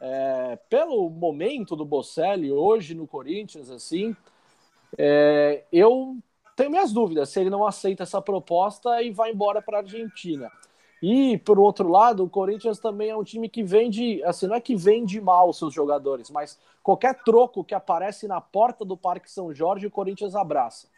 É, 0.00 0.58
pelo 0.68 1.10
momento 1.10 1.76
do 1.76 1.84
Bocelli 1.84 2.50
hoje 2.50 2.94
no 2.94 3.06
Corinthians, 3.06 3.70
assim, 3.70 4.16
é, 4.96 5.64
eu 5.70 6.16
tenho 6.56 6.70
minhas 6.70 6.92
dúvidas 6.92 7.28
se 7.28 7.40
ele 7.40 7.50
não 7.50 7.66
aceita 7.66 8.02
essa 8.02 8.20
proposta 8.20 9.02
e 9.02 9.10
vai 9.10 9.30
embora 9.30 9.60
para 9.60 9.78
a 9.78 9.80
Argentina. 9.82 10.50
E, 11.02 11.38
por 11.38 11.58
outro 11.58 11.88
lado, 11.88 12.24
o 12.24 12.28
Corinthians 12.28 12.78
também 12.78 13.10
é 13.10 13.16
um 13.16 13.24
time 13.24 13.48
que 13.48 13.62
vende, 13.62 14.22
assim, 14.24 14.46
não 14.46 14.54
é 14.56 14.60
que 14.60 14.76
vende 14.76 15.20
mal 15.20 15.52
seus 15.52 15.72
jogadores, 15.72 16.30
mas 16.30 16.58
qualquer 16.82 17.22
troco 17.22 17.64
que 17.64 17.74
aparece 17.74 18.26
na 18.26 18.40
porta 18.40 18.84
do 18.84 18.96
Parque 18.96 19.30
São 19.30 19.52
Jorge, 19.54 19.86
o 19.86 19.90
Corinthians 19.90 20.34
abraça. 20.34 20.88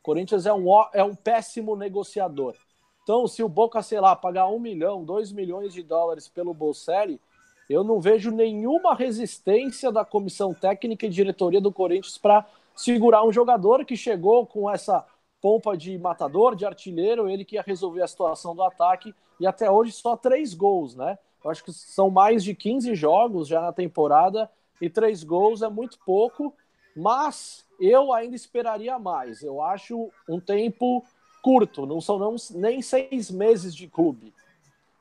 O 0.00 0.02
Corinthians 0.02 0.46
é 0.46 0.52
um, 0.52 0.66
é 0.92 1.04
um 1.04 1.14
péssimo 1.14 1.76
negociador. 1.76 2.54
Então, 3.02 3.26
se 3.26 3.42
o 3.42 3.48
Boca, 3.48 3.82
sei 3.82 4.00
lá, 4.00 4.14
pagar 4.14 4.48
um 4.48 4.58
milhão, 4.58 5.04
dois 5.04 5.32
milhões 5.32 5.72
de 5.72 5.82
dólares 5.82 6.28
pelo 6.28 6.54
Bolselli, 6.54 7.20
eu 7.68 7.82
não 7.82 8.00
vejo 8.00 8.30
nenhuma 8.30 8.94
resistência 8.94 9.90
da 9.90 10.04
comissão 10.04 10.54
técnica 10.54 11.06
e 11.06 11.10
diretoria 11.10 11.60
do 11.60 11.72
Corinthians 11.72 12.18
para 12.18 12.46
segurar 12.76 13.24
um 13.24 13.32
jogador 13.32 13.84
que 13.84 13.96
chegou 13.96 14.46
com 14.46 14.70
essa 14.70 15.04
pompa 15.40 15.76
de 15.76 15.98
matador, 15.98 16.54
de 16.54 16.64
artilheiro, 16.64 17.28
ele 17.28 17.44
que 17.44 17.56
ia 17.56 17.62
resolver 17.62 18.02
a 18.02 18.06
situação 18.06 18.54
do 18.54 18.62
ataque, 18.62 19.14
e 19.40 19.46
até 19.46 19.68
hoje 19.68 19.90
só 19.90 20.16
três 20.16 20.54
gols, 20.54 20.94
né? 20.94 21.18
Eu 21.44 21.50
acho 21.50 21.64
que 21.64 21.72
são 21.72 22.08
mais 22.08 22.44
de 22.44 22.54
15 22.54 22.94
jogos 22.94 23.48
já 23.48 23.60
na 23.60 23.72
temporada, 23.72 24.48
e 24.82 24.90
três 24.90 25.22
gols 25.22 25.62
é 25.62 25.68
muito 25.68 25.96
pouco, 26.04 26.52
mas 26.96 27.64
eu 27.78 28.12
ainda 28.12 28.34
esperaria 28.34 28.98
mais. 28.98 29.40
Eu 29.40 29.62
acho 29.62 30.10
um 30.28 30.40
tempo 30.40 31.04
curto, 31.40 31.86
não 31.86 32.00
são 32.00 32.18
não, 32.18 32.34
nem 32.50 32.82
seis 32.82 33.30
meses 33.30 33.72
de 33.72 33.86
clube, 33.86 34.34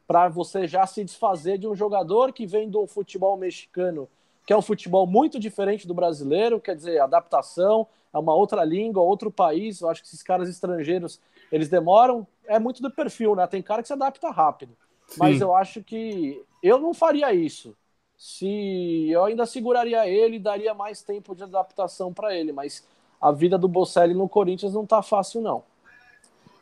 para 0.08 0.30
você 0.30 0.68
já 0.68 0.86
se 0.86 1.04
desfazer 1.04 1.58
de 1.58 1.68
um 1.68 1.76
jogador 1.76 2.32
que 2.32 2.46
vem 2.46 2.70
do 2.70 2.86
futebol 2.86 3.36
mexicano, 3.36 4.08
que 4.46 4.54
é 4.54 4.58
um 4.58 4.62
futebol 4.62 5.08
muito 5.08 5.40
diferente 5.40 5.88
do 5.88 5.96
brasileiro, 5.96 6.62
quer 6.62 6.76
dizer, 6.76 7.00
adaptação, 7.00 7.88
é 8.14 8.20
uma 8.20 8.36
outra 8.36 8.64
língua, 8.64 9.02
outro 9.02 9.32
país. 9.32 9.82
Eu 9.82 9.90
acho 9.90 10.02
que 10.02 10.08
esses 10.08 10.22
caras 10.22 10.48
estrangeiros, 10.48 11.20
eles 11.52 11.70
demoram. 11.70 12.28
É 12.46 12.60
muito 12.60 12.84
do 12.84 12.92
perfil, 12.92 13.36
né? 13.36 13.48
Tem 13.48 13.64
cara 13.64 13.82
que 13.82 13.88
se 13.88 13.94
adapta 13.94 14.30
rápido. 14.30 14.78
Sim. 15.08 15.18
Mas 15.18 15.42
eu 15.42 15.56
acho 15.56 15.82
que 15.84 16.44
eu 16.62 16.78
não 16.78 16.94
faria 16.94 17.34
isso. 17.34 17.76
Se 18.22 19.10
eu 19.10 19.26
ainda 19.26 19.48
seguraria 19.48 20.08
ele, 20.08 20.38
daria 20.38 20.76
mais 20.76 21.02
tempo 21.02 21.34
de 21.34 21.42
adaptação 21.42 22.14
para 22.14 22.38
ele. 22.38 22.52
Mas 22.52 22.88
a 23.20 23.32
vida 23.32 23.58
do 23.58 23.68
Bocelli 23.68 24.14
no 24.14 24.30
Corinthians 24.30 24.76
não 24.76 24.86
tá 24.86 25.02
fácil, 25.02 25.42
não. 25.42 25.64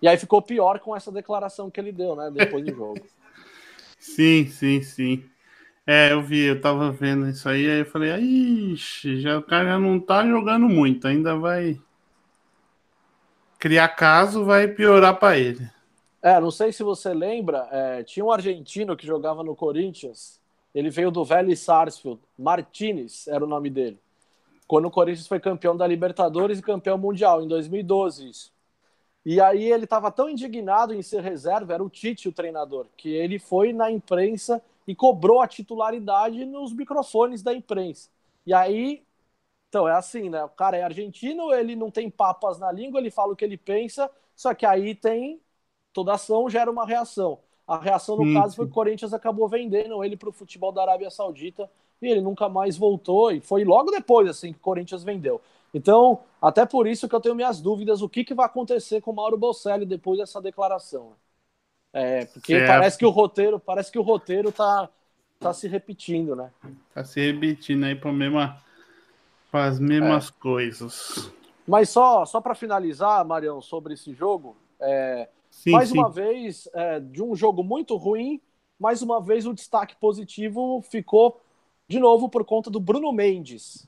E 0.02 0.08
aí 0.08 0.18
ficou 0.18 0.42
pior 0.42 0.80
com 0.80 0.96
essa 0.96 1.12
declaração 1.12 1.70
que 1.70 1.78
ele 1.78 1.92
deu, 1.92 2.16
né? 2.16 2.32
Depois 2.34 2.64
do 2.64 2.74
jogo. 2.74 3.02
Sim, 4.00 4.48
sim, 4.48 4.82
sim. 4.82 5.26
É, 5.86 6.14
eu 6.14 6.22
vi, 6.22 6.46
eu 6.46 6.62
tava 6.62 6.90
vendo 6.94 7.28
isso 7.28 7.50
aí, 7.50 7.70
aí 7.70 7.80
eu 7.80 7.86
falei, 7.86 8.16
ixi, 8.16 9.20
já, 9.20 9.38
o 9.38 9.44
cara 9.44 9.72
já 9.72 9.78
não 9.78 10.00
tá 10.00 10.26
jogando 10.26 10.70
muito, 10.70 11.06
ainda 11.10 11.36
vai 11.36 11.78
criar 13.58 13.90
caso, 13.90 14.46
vai 14.46 14.70
piorar 14.70 15.20
para 15.20 15.38
ele. 15.38 15.70
É, 16.22 16.40
não 16.40 16.52
sei 16.52 16.72
se 16.72 16.84
você 16.84 17.14
lembra, 17.14 17.68
é, 17.70 18.04
tinha 18.04 18.24
um 18.26 18.32
argentino 18.32 18.96
que 18.96 19.06
jogava 19.06 19.44
no 19.44 19.54
Corinthians, 19.54 20.39
ele 20.74 20.90
veio 20.90 21.12
do 21.12 21.24
Vélez 21.26 21.60
Sarsfield, 21.60 22.22
Martinez 22.38 23.28
era 23.28 23.44
o 23.44 23.48
nome 23.48 23.70
dele, 23.70 24.00
quando 24.68 24.86
o 24.86 24.92
Corinthians 24.92 25.28
foi 25.28 25.40
campeão 25.40 25.76
da 25.76 25.88
Libertadores 25.88 26.60
e 26.60 26.62
campeão 26.62 26.98
mundial, 26.98 27.42
em 27.42 27.48
2012 27.48 28.30
isso. 28.30 28.52
E 29.26 29.42
aí 29.42 29.72
ele 29.72 29.84
estava 29.84 30.12
tão 30.12 30.30
indignado 30.30 30.94
em 30.94 31.02
ser 31.02 31.22
reserva, 31.22 31.74
era 31.74 31.84
o 31.84 31.90
Tite 31.90 32.30
o 32.30 32.32
treinador, 32.32 32.88
que 32.96 33.10
ele 33.10 33.38
foi 33.38 33.74
na 33.74 33.92
imprensa 33.92 34.62
e 34.88 34.96
cobrou 34.96 35.42
a 35.42 35.48
titularidade 35.48 36.46
nos 36.46 36.74
microfones 36.74 37.44
da 37.44 37.54
imprensa. 37.54 38.10
E 38.46 38.54
aí, 38.54 39.04
então 39.68 39.88
é 39.88 39.94
assim, 39.94 40.30
né? 40.30 40.44
O 40.44 40.50
cara 40.50 40.78
é 40.78 40.84
argentino, 40.84 41.54
ele 41.54 41.76
não 41.76 41.92
tem 41.92 42.10
papas 42.10 42.58
na 42.58 42.72
língua, 42.72 43.00
ele 43.00 43.12
fala 43.12 43.34
o 43.34 43.36
que 43.36 43.46
ele 43.46 43.58
pensa, 43.58 44.10
só 44.36 44.54
que 44.54 44.66
aí 44.66 44.96
tem 44.96 45.40
toda 45.94 46.14
ação 46.14 46.50
gera 46.50 46.72
uma 46.72 46.86
reação. 46.86 47.40
A 47.70 47.78
reação 47.78 48.18
no 48.18 48.34
caso 48.34 48.56
foi 48.56 48.66
que 48.66 48.72
o 48.72 48.74
Corinthians 48.74 49.14
acabou 49.14 49.48
vendendo 49.48 50.04
ele 50.04 50.18
para 50.18 50.30
o 50.30 50.34
futebol 50.34 50.72
da 50.72 50.82
Arábia 50.82 51.12
Saudita 51.12 51.70
e 52.02 52.08
ele 52.08 52.20
nunca 52.20 52.50
mais 52.50 52.76
voltou 52.76 53.32
e 53.32 53.40
foi 53.40 53.64
logo 53.64 53.92
depois 53.92 54.28
assim 54.28 54.52
que 54.52 54.58
o 54.58 54.62
Corinthians 54.62 55.04
vendeu. 55.04 55.40
Então, 55.72 56.22
até 56.42 56.66
por 56.66 56.88
isso 56.88 57.08
que 57.08 57.14
eu 57.14 57.20
tenho 57.20 57.36
minhas 57.36 57.62
dúvidas 57.62 58.02
o 58.02 58.10
que, 58.10 58.24
que 58.24 58.34
vai 58.34 58.48
acontecer 58.48 59.02
com 59.02 59.12
o 59.12 59.16
Mauro 59.16 59.38
Bocelli 59.38 59.86
depois 59.86 60.18
dessa 60.18 60.42
declaração. 60.42 61.14
É, 61.94 62.26
porque 62.26 62.54
certo. 62.56 62.68
parece 62.68 62.98
que 62.98 63.06
o 63.06 63.12
roteiro, 63.12 63.60
parece 63.60 63.92
que 63.92 64.00
o 64.00 64.04
roteiro 64.04 64.52
tá, 64.52 64.90
tá 65.40 65.54
se 65.54 65.68
repetindo, 65.68 66.36
né? 66.36 66.52
Tá 66.92 67.04
se 67.04 67.20
repetindo 67.20 67.84
aí 67.84 67.96
para 67.96 68.12
mesma, 68.12 68.58
as 69.54 69.80
mesmas 69.80 70.30
é. 70.30 70.42
coisas. 70.42 71.32
Mas 71.68 71.90
só, 71.90 72.26
só 72.26 72.42
para 72.42 72.56
finalizar, 72.56 73.24
Marião, 73.24 73.62
sobre 73.62 73.94
esse 73.94 74.12
jogo, 74.12 74.58
é, 74.80 75.30
sim, 75.60 75.72
mais 75.72 75.90
sim. 75.90 75.98
uma 75.98 76.10
vez, 76.10 76.68
é, 76.74 77.00
de 77.00 77.22
um 77.22 77.36
jogo 77.36 77.64
muito 77.64 77.96
ruim, 77.96 78.42
mais 78.80 79.02
uma 79.02 79.22
vez 79.22 79.46
o 79.46 79.54
destaque 79.54 79.96
positivo 79.96 80.82
ficou 80.82 81.40
de 81.88 82.00
novo 82.00 82.30
por 82.30 82.46
conta 82.46 82.70
do 82.70 82.80
Bruno 82.80 83.12
Mendes. 83.12 83.88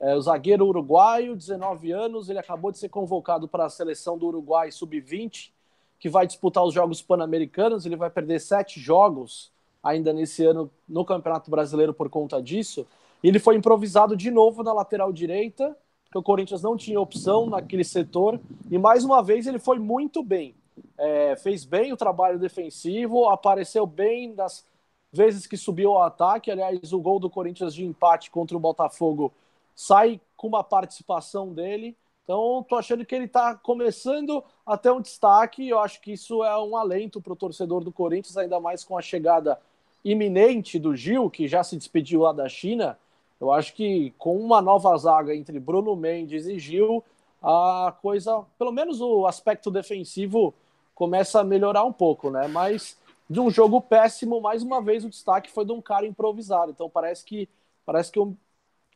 É, 0.00 0.14
o 0.14 0.20
zagueiro 0.20 0.66
uruguaio, 0.66 1.34
19 1.34 1.90
anos, 1.90 2.28
ele 2.28 2.38
acabou 2.38 2.70
de 2.70 2.78
ser 2.78 2.88
convocado 2.88 3.48
para 3.48 3.64
a 3.64 3.70
seleção 3.70 4.16
do 4.16 4.26
Uruguai 4.26 4.70
sub-20 4.70 5.50
que 5.98 6.08
vai 6.08 6.26
disputar 6.26 6.64
os 6.64 6.72
Jogos 6.72 7.02
Pan-Americanos. 7.02 7.84
Ele 7.84 7.96
vai 7.96 8.10
perder 8.10 8.40
sete 8.40 8.78
jogos 8.78 9.50
ainda 9.82 10.12
nesse 10.12 10.44
ano 10.44 10.70
no 10.88 11.04
Campeonato 11.04 11.50
Brasileiro 11.50 11.92
por 11.92 12.08
conta 12.08 12.40
disso. 12.40 12.86
Ele 13.22 13.38
foi 13.38 13.56
improvisado 13.56 14.16
de 14.16 14.30
novo 14.30 14.62
na 14.62 14.72
lateral 14.72 15.12
direita, 15.12 15.76
porque 16.04 16.18
o 16.18 16.22
Corinthians 16.22 16.62
não 16.62 16.76
tinha 16.76 17.00
opção 17.00 17.46
naquele 17.46 17.82
setor. 17.82 18.40
E 18.70 18.78
mais 18.78 19.04
uma 19.04 19.22
vez 19.22 19.46
ele 19.46 19.58
foi 19.58 19.78
muito 19.78 20.22
bem. 20.22 20.54
É, 20.98 21.36
fez 21.36 21.64
bem 21.64 21.92
o 21.92 21.96
trabalho 21.96 22.38
defensivo, 22.38 23.28
apareceu 23.28 23.86
bem 23.86 24.34
nas 24.34 24.66
vezes 25.12 25.46
que 25.46 25.56
subiu 25.56 25.92
ao 25.92 26.02
ataque. 26.02 26.50
Aliás, 26.50 26.92
o 26.92 27.00
gol 27.00 27.20
do 27.20 27.30
Corinthians 27.30 27.74
de 27.74 27.84
empate 27.84 28.30
contra 28.30 28.56
o 28.56 28.60
Botafogo 28.60 29.32
sai 29.74 30.20
com 30.36 30.48
uma 30.48 30.64
participação 30.64 31.52
dele. 31.52 31.96
Então, 32.24 32.62
tô 32.68 32.76
achando 32.76 33.06
que 33.06 33.14
ele 33.14 33.24
está 33.24 33.54
começando 33.54 34.44
a 34.66 34.76
ter 34.76 34.90
um 34.90 35.00
destaque. 35.00 35.66
Eu 35.66 35.78
acho 35.78 36.00
que 36.00 36.12
isso 36.12 36.44
é 36.44 36.58
um 36.60 36.76
alento 36.76 37.22
para 37.22 37.32
o 37.32 37.36
torcedor 37.36 37.82
do 37.82 37.92
Corinthians, 37.92 38.36
ainda 38.36 38.60
mais 38.60 38.84
com 38.84 38.98
a 38.98 39.02
chegada 39.02 39.58
iminente 40.04 40.78
do 40.78 40.94
Gil, 40.94 41.30
que 41.30 41.48
já 41.48 41.64
se 41.64 41.76
despediu 41.76 42.20
lá 42.22 42.32
da 42.32 42.48
China. 42.48 42.98
Eu 43.40 43.52
acho 43.52 43.72
que 43.74 44.12
com 44.18 44.36
uma 44.36 44.60
nova 44.60 44.96
zaga 44.96 45.34
entre 45.34 45.58
Bruno 45.58 45.94
Mendes 45.96 46.46
e 46.46 46.58
Gil, 46.58 47.04
a 47.42 47.94
coisa, 48.02 48.44
pelo 48.58 48.72
menos 48.72 49.00
o 49.00 49.26
aspecto 49.26 49.70
defensivo, 49.70 50.52
começa 50.98 51.40
a 51.40 51.44
melhorar 51.44 51.84
um 51.84 51.92
pouco, 51.92 52.28
né? 52.28 52.48
Mas 52.48 52.98
de 53.30 53.38
um 53.38 53.48
jogo 53.48 53.80
péssimo, 53.80 54.40
mais 54.40 54.64
uma 54.64 54.82
vez 54.82 55.04
o 55.04 55.08
destaque 55.08 55.48
foi 55.48 55.64
de 55.64 55.70
um 55.70 55.80
cara 55.80 56.04
improvisado. 56.04 56.72
Então 56.72 56.90
parece 56.90 57.24
que 57.24 57.48
parece 57.86 58.10
que 58.10 58.18
o 58.18 58.36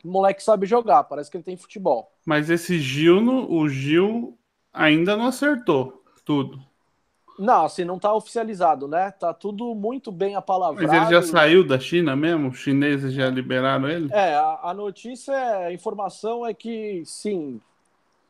moleque 0.04 0.42
sabe 0.42 0.66
jogar, 0.66 1.04
parece 1.04 1.30
que 1.30 1.36
ele 1.36 1.44
tem 1.44 1.56
futebol. 1.56 2.10
Mas 2.26 2.50
esse 2.50 2.80
Gil, 2.80 3.48
o 3.48 3.68
Gil 3.68 4.36
ainda 4.72 5.16
não 5.16 5.26
acertou 5.26 6.02
tudo. 6.24 6.58
Não, 7.38 7.66
assim, 7.66 7.84
não 7.84 8.00
tá 8.00 8.12
oficializado, 8.12 8.88
né? 8.88 9.12
Tá 9.12 9.32
tudo 9.32 9.72
muito 9.72 10.10
bem 10.10 10.34
apalavrado. 10.34 10.84
Mas 10.84 10.92
ele 10.92 11.08
já 11.08 11.22
saiu 11.22 11.64
da 11.64 11.78
China 11.78 12.16
mesmo? 12.16 12.48
Os 12.48 12.58
chineses 12.58 13.14
já 13.14 13.30
liberaram 13.30 13.88
ele? 13.88 14.12
É, 14.12 14.34
a, 14.34 14.58
a 14.64 14.74
notícia, 14.74 15.34
a 15.66 15.72
informação 15.72 16.44
é 16.44 16.52
que, 16.52 17.04
sim, 17.06 17.60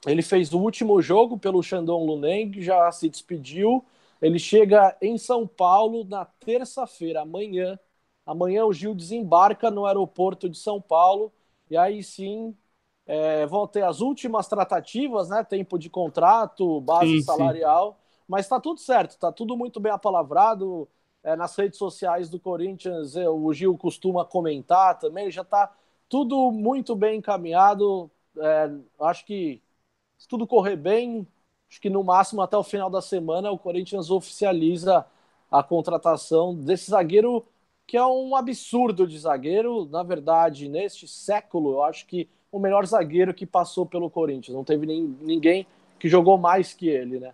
ele 0.07 0.23
fez 0.23 0.53
o 0.53 0.59
último 0.61 1.01
jogo 1.01 1.39
pelo 1.39 1.63
Shandong 1.63 2.07
Luneng, 2.07 2.61
já 2.61 2.91
se 2.93 3.09
despediu. 3.09 3.85
Ele 4.21 4.39
chega 4.39 4.97
em 5.01 5.17
São 5.19 5.47
Paulo 5.47 6.05
na 6.05 6.25
terça-feira, 6.25 7.23
amanhã. 7.23 7.79
Amanhã 8.27 8.65
o 8.65 8.73
Gil 8.73 8.95
desembarca 8.95 9.71
no 9.71 9.87
aeroporto 9.87 10.49
de 10.49 10.59
São 10.59 10.81
Paulo 10.81 11.33
e 11.71 11.77
aí 11.77 12.03
sim 12.03 12.57
é, 13.07 13.47
vão 13.47 13.67
ter 13.67 13.83
as 13.85 14.01
últimas 14.01 14.49
tratativas, 14.49 15.29
né? 15.29 15.43
Tempo 15.45 15.79
de 15.79 15.91
contrato, 15.91 16.81
base 16.81 17.19
sim, 17.19 17.23
salarial, 17.23 17.93
sim. 17.93 17.97
mas 18.29 18.47
está 18.47 18.61
tudo 18.61 18.81
certo, 18.81 19.13
está 19.13 19.33
tudo 19.33 19.57
muito 19.57 19.81
bem 19.81 19.93
apalavrado. 19.93 20.89
É, 21.25 21.37
nas 21.37 21.55
redes 21.57 21.79
sociais 21.79 22.29
do 22.29 22.41
Corinthians, 22.41 23.15
é, 23.17 23.29
o 23.29 23.53
Gil 23.53 23.79
costuma 23.79 24.25
comentar 24.25 24.99
também, 24.99 25.31
já 25.31 25.43
está 25.43 25.73
tudo 26.09 26.51
muito 26.51 26.97
bem 26.97 27.19
encaminhado. 27.19 28.11
É, 28.37 28.71
acho 29.01 29.25
que 29.25 29.62
se 30.23 30.29
tudo 30.29 30.47
correr 30.47 30.77
bem, 30.77 31.27
acho 31.69 31.81
que 31.81 31.91
no 31.91 32.05
máximo 32.05 32.43
até 32.43 32.57
o 32.57 32.63
final 32.63 32.89
da 32.89 33.03
semana 33.03 33.51
o 33.51 33.59
Corinthians 33.59 34.09
oficializa 34.09 35.05
a 35.51 35.65
contratação 35.65 36.55
desse 36.55 36.93
zagueiro 36.93 37.45
que 37.89 37.97
é 37.97 38.07
um 38.07 38.37
absurdo 38.37 39.05
de 39.05 39.19
zagueiro. 39.19 39.85
Na 39.91 40.05
verdade, 40.05 40.69
neste 40.69 41.09
século, 41.09 41.73
eu 41.73 41.83
acho 41.83 42.07
que 42.07 42.29
o 42.53 42.61
melhor 42.61 42.87
zagueiro 42.87 43.35
que 43.35 43.45
passou 43.45 43.85
pelo 43.85 44.09
Corinthians. 44.09 44.55
Não 44.55 44.63
teve 44.63 44.87
nem, 44.87 45.03
ninguém 45.21 45.67
que 45.99 46.09
jogou 46.09 46.39
mais 46.39 46.73
que 46.73 46.89
ele, 46.89 47.19
né? 47.19 47.33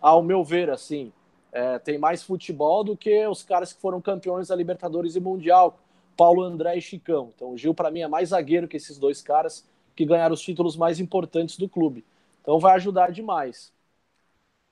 Ao 0.00 0.22
meu 0.22 0.42
ver, 0.42 0.70
assim, 0.70 1.12
é, 1.52 1.78
tem 1.78 1.98
mais 1.98 2.22
futebol 2.22 2.82
do 2.82 2.96
que 2.96 3.26
os 3.26 3.42
caras 3.42 3.74
que 3.74 3.80
foram 3.80 4.00
campeões 4.00 4.48
da 4.48 4.56
Libertadores 4.56 5.16
e 5.16 5.20
Mundial, 5.20 5.78
Paulo 6.16 6.42
André 6.42 6.78
e 6.78 6.80
Chicão. 6.80 7.28
Então, 7.36 7.52
o 7.52 7.58
Gil, 7.58 7.74
para 7.74 7.90
mim, 7.90 8.00
é 8.00 8.08
mais 8.08 8.30
zagueiro 8.30 8.66
que 8.66 8.78
esses 8.78 8.96
dois 8.96 9.20
caras 9.20 9.66
que 9.94 10.06
ganharam 10.06 10.32
os 10.32 10.40
títulos 10.40 10.78
mais 10.78 10.98
importantes 10.98 11.58
do 11.58 11.68
clube. 11.68 12.02
Então, 12.42 12.58
vai 12.58 12.74
ajudar 12.74 13.10
demais. 13.10 13.72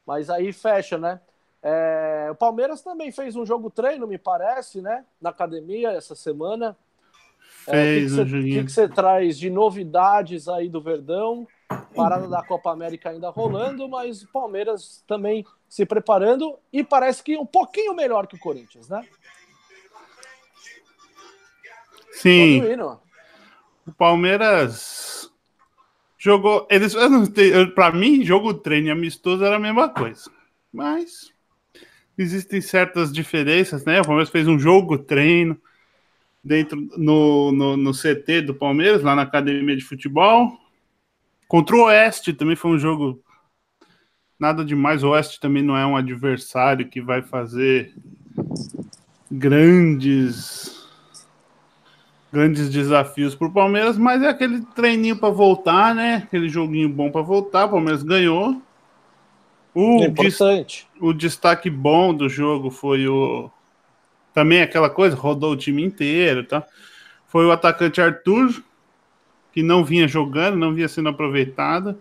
Mas 0.05 0.29
aí 0.29 0.53
fecha, 0.53 0.99
né? 0.99 1.21
É, 1.63 2.29
o 2.31 2.35
Palmeiras 2.35 2.83
também 2.83 3.13
fez 3.13 3.37
um 3.37 3.47
jogo 3.47 3.71
treino, 3.71 4.07
me 4.07 4.19
parece, 4.19 4.81
né? 4.83 5.05
Na 5.21 5.31
academia 5.31 5.93
essa 5.93 6.15
semana. 6.15 6.77
Fez 7.65 8.17
é, 8.17 8.23
o 8.23 8.27
que 8.27 8.65
que 8.65 8.73
você 8.73 8.89
traz 8.89 9.39
de 9.39 9.51
novidades 9.51 10.49
aí 10.49 10.69
do 10.69 10.81
Verdão? 10.81 11.47
Parada 11.95 12.27
da 12.27 12.43
Copa 12.43 12.73
América 12.73 13.11
ainda 13.11 13.29
rolando, 13.29 13.89
mas 13.89 14.23
o 14.23 14.29
Palmeiras 14.29 15.05
também 15.07 15.45
se 15.69 15.85
preparando 15.85 16.59
e 16.73 16.83
parece 16.83 17.23
que 17.23 17.37
um 17.37 17.47
pouquinho 17.47 17.95
melhor 17.95 18.27
que 18.27 18.37
o 18.37 18.41
Corinthians, 18.41 18.89
né? 18.89 19.07
Sim. 22.13 22.61
O 23.87 23.93
Palmeiras 23.93 25.20
jogou. 26.21 26.69
Eles, 26.71 26.95
para 27.75 27.91
mim, 27.91 28.23
jogo 28.23 28.53
treino 28.53 28.89
e 28.89 28.91
amistoso 28.91 29.43
era 29.43 29.57
a 29.57 29.61
mesma 29.61 29.89
coisa. 29.89 30.31
Mas 30.73 31.33
existem 32.17 32.61
certas 32.61 33.11
diferenças, 33.11 33.85
né? 33.85 34.01
O 34.01 34.05
Palmeiras 34.05 34.29
fez 34.29 34.47
um 34.47 34.59
jogo 34.59 34.99
treino 34.99 35.59
dentro 36.45 36.79
no, 36.97 37.51
no, 37.51 37.77
no 37.77 37.93
CT 37.93 38.43
do 38.43 38.55
Palmeiras, 38.55 39.03
lá 39.03 39.17
na 39.17 39.23
academia 39.23 39.77
de 39.77 39.83
futebol. 39.83 40.59
Contra 41.49 41.75
o 41.75 41.85
Oeste 41.85 42.35
também 42.35 42.55
foi 42.55 42.71
um 42.73 42.79
jogo 42.79 43.21
nada 44.39 44.63
demais. 44.63 45.03
O 45.03 45.09
Oeste 45.11 45.41
também 45.41 45.63
não 45.63 45.77
é 45.77 45.87
um 45.87 45.97
adversário 45.97 46.89
que 46.89 47.01
vai 47.01 47.23
fazer 47.23 47.95
grandes 49.31 50.80
grandes 52.33 52.71
desafios 52.71 53.35
para 53.35 53.49
o 53.49 53.53
Palmeiras, 53.53 53.99
mas 53.99 54.23
é 54.23 54.29
aquele 54.29 54.63
treininho 54.75 55.17
para 55.17 55.31
voltar, 55.31 55.95
né? 55.95 56.23
Aquele 56.27 56.49
joguinho 56.49 56.89
bom 56.89 57.11
para 57.11 57.23
voltar. 57.23 57.67
O 57.67 57.71
Palmeiras 57.71 58.03
ganhou. 58.03 58.61
O, 59.75 60.03
é 60.03 60.07
importante. 60.07 60.89
o 61.01 61.13
destaque 61.13 61.71
bom 61.71 62.13
do 62.13 62.29
jogo 62.29 62.71
foi 62.71 63.07
o 63.07 63.51
também 64.33 64.63
aquela 64.63 64.89
coisa, 64.89 65.17
rodou 65.17 65.53
o 65.53 65.57
time 65.57 65.83
inteiro, 65.83 66.45
tá? 66.45 66.65
Foi 67.27 67.45
o 67.47 67.53
atacante 67.53 68.01
Arthur, 68.01 68.63
que 69.53 69.63
não 69.63 69.85
vinha 69.85 70.07
jogando, 70.07 70.57
não 70.57 70.73
vinha 70.73 70.89
sendo 70.89 71.09
aproveitado, 71.09 71.99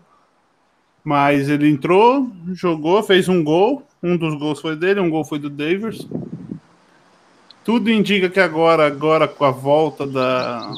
mas 1.02 1.48
ele 1.48 1.68
entrou, 1.68 2.30
jogou, 2.52 3.02
fez 3.02 3.28
um 3.28 3.42
gol. 3.42 3.86
Um 4.02 4.16
dos 4.16 4.34
gols 4.34 4.60
foi 4.60 4.76
dele, 4.76 5.00
um 5.00 5.10
gol 5.10 5.24
foi 5.24 5.38
do 5.38 5.50
Davis. 5.50 6.08
Tudo 7.70 7.88
indica 7.88 8.28
que 8.28 8.40
agora, 8.40 8.84
agora 8.84 9.28
com 9.28 9.44
a 9.44 9.52
volta 9.52 10.04
da 10.04 10.74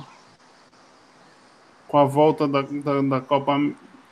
com 1.89 1.97
a 1.97 2.05
volta 2.05 2.47
da, 2.47 2.61
da, 2.61 3.01
da 3.01 3.21
Copa 3.23 3.59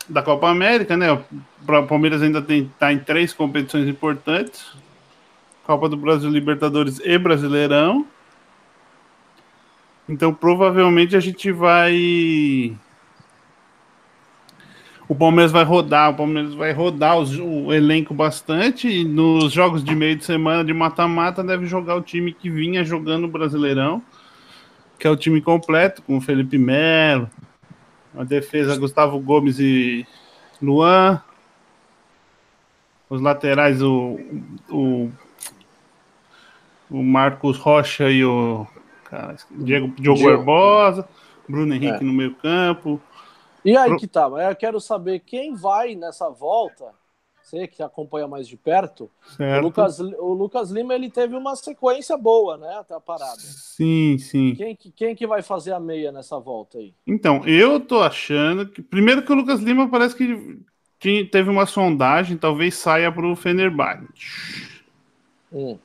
da 0.09 0.23
Copa 0.23 0.49
América, 0.49 0.97
né? 0.97 1.13
O 1.13 1.87
Palmeiras 1.87 2.23
ainda 2.23 2.39
está 2.39 2.91
em 2.91 2.99
três 2.99 3.35
competições 3.35 3.87
importantes: 3.87 4.65
Copa 5.63 5.91
do 5.91 5.97
Brasil, 5.99 6.31
Libertadores 6.31 6.99
e 7.05 7.19
Brasileirão. 7.19 8.07
Então, 10.09 10.33
provavelmente 10.33 11.15
a 11.15 11.21
gente 11.21 11.53
vai 11.53 12.75
o 15.11 15.14
Palmeiras 15.17 15.50
vai 15.50 15.64
rodar, 15.64 16.11
o 16.12 16.14
Palmeiras 16.14 16.55
vai 16.55 16.73
rodar 16.73 17.19
os, 17.19 17.37
o 17.37 17.73
elenco 17.73 18.14
bastante. 18.14 18.88
E 18.88 19.05
nos 19.05 19.52
jogos 19.52 19.83
de 19.83 19.93
meio 19.93 20.14
de 20.14 20.25
semana 20.25 20.64
de 20.64 20.73
mata-mata, 20.73 21.43
deve 21.43 21.67
jogar 21.67 21.97
o 21.97 22.00
time 22.00 22.33
que 22.33 22.49
vinha 22.49 22.85
jogando 22.85 23.25
o 23.25 23.29
Brasileirão, 23.29 24.00
que 24.97 25.09
é 25.09 25.11
o 25.11 25.17
time 25.17 25.40
completo, 25.40 26.00
com 26.02 26.17
o 26.17 26.21
Felipe 26.21 26.57
Melo, 26.57 27.29
a 28.17 28.23
defesa 28.23 28.79
Gustavo 28.79 29.19
Gomes 29.19 29.59
e 29.59 30.07
Luan, 30.62 31.21
os 33.09 33.21
laterais 33.21 33.83
o, 33.83 34.17
o, 34.69 35.11
o 36.88 37.02
Marcos 37.02 37.59
Rocha 37.59 38.09
e 38.09 38.25
o 38.25 38.64
cara, 39.07 39.35
Diego, 39.50 39.93
Diogo 39.99 40.23
Barbosa, 40.23 41.09
Bruno 41.49 41.75
Henrique 41.75 41.99
é. 42.00 42.05
no 42.05 42.12
meio 42.12 42.33
campo. 42.37 43.02
E 43.64 43.76
aí 43.76 43.97
que 43.97 44.06
tá, 44.06 44.28
eu 44.49 44.56
quero 44.56 44.80
saber 44.80 45.21
quem 45.21 45.54
vai 45.54 45.95
nessa 45.95 46.30
volta, 46.30 46.87
você 47.43 47.67
que 47.67 47.82
acompanha 47.82 48.28
mais 48.28 48.47
de 48.47 48.56
perto, 48.56 49.11
o 49.39 49.61
Lucas, 49.61 49.99
o 49.99 50.32
Lucas 50.32 50.71
Lima 50.71 50.95
ele 50.95 51.11
teve 51.11 51.35
uma 51.37 51.56
sequência 51.56 52.17
boa, 52.17 52.56
né, 52.56 52.76
até 52.78 52.95
a 52.95 53.00
parada. 53.00 53.39
Sim, 53.39 54.19
sim. 54.19 54.54
Quem, 54.54 54.78
quem 54.97 55.15
que 55.15 55.26
vai 55.26 55.43
fazer 55.43 55.73
a 55.73 55.80
meia 55.80 56.13
nessa 56.13 56.39
volta 56.39 56.78
aí? 56.78 56.95
Então, 57.06 57.45
eu 57.47 57.80
tô 57.80 58.00
achando 58.00 58.67
que, 58.67 58.80
primeiro 58.82 59.23
que 59.23 59.32
o 59.32 59.35
Lucas 59.35 59.61
Lima 59.61 59.89
parece 59.89 60.15
que 60.99 61.25
teve 61.25 61.50
uma 61.50 61.67
sondagem, 61.67 62.37
talvez 62.37 62.75
saia 62.75 63.11
pro 63.11 63.35
Fenerbahçe. 63.35 64.06
Hum. 65.52 65.78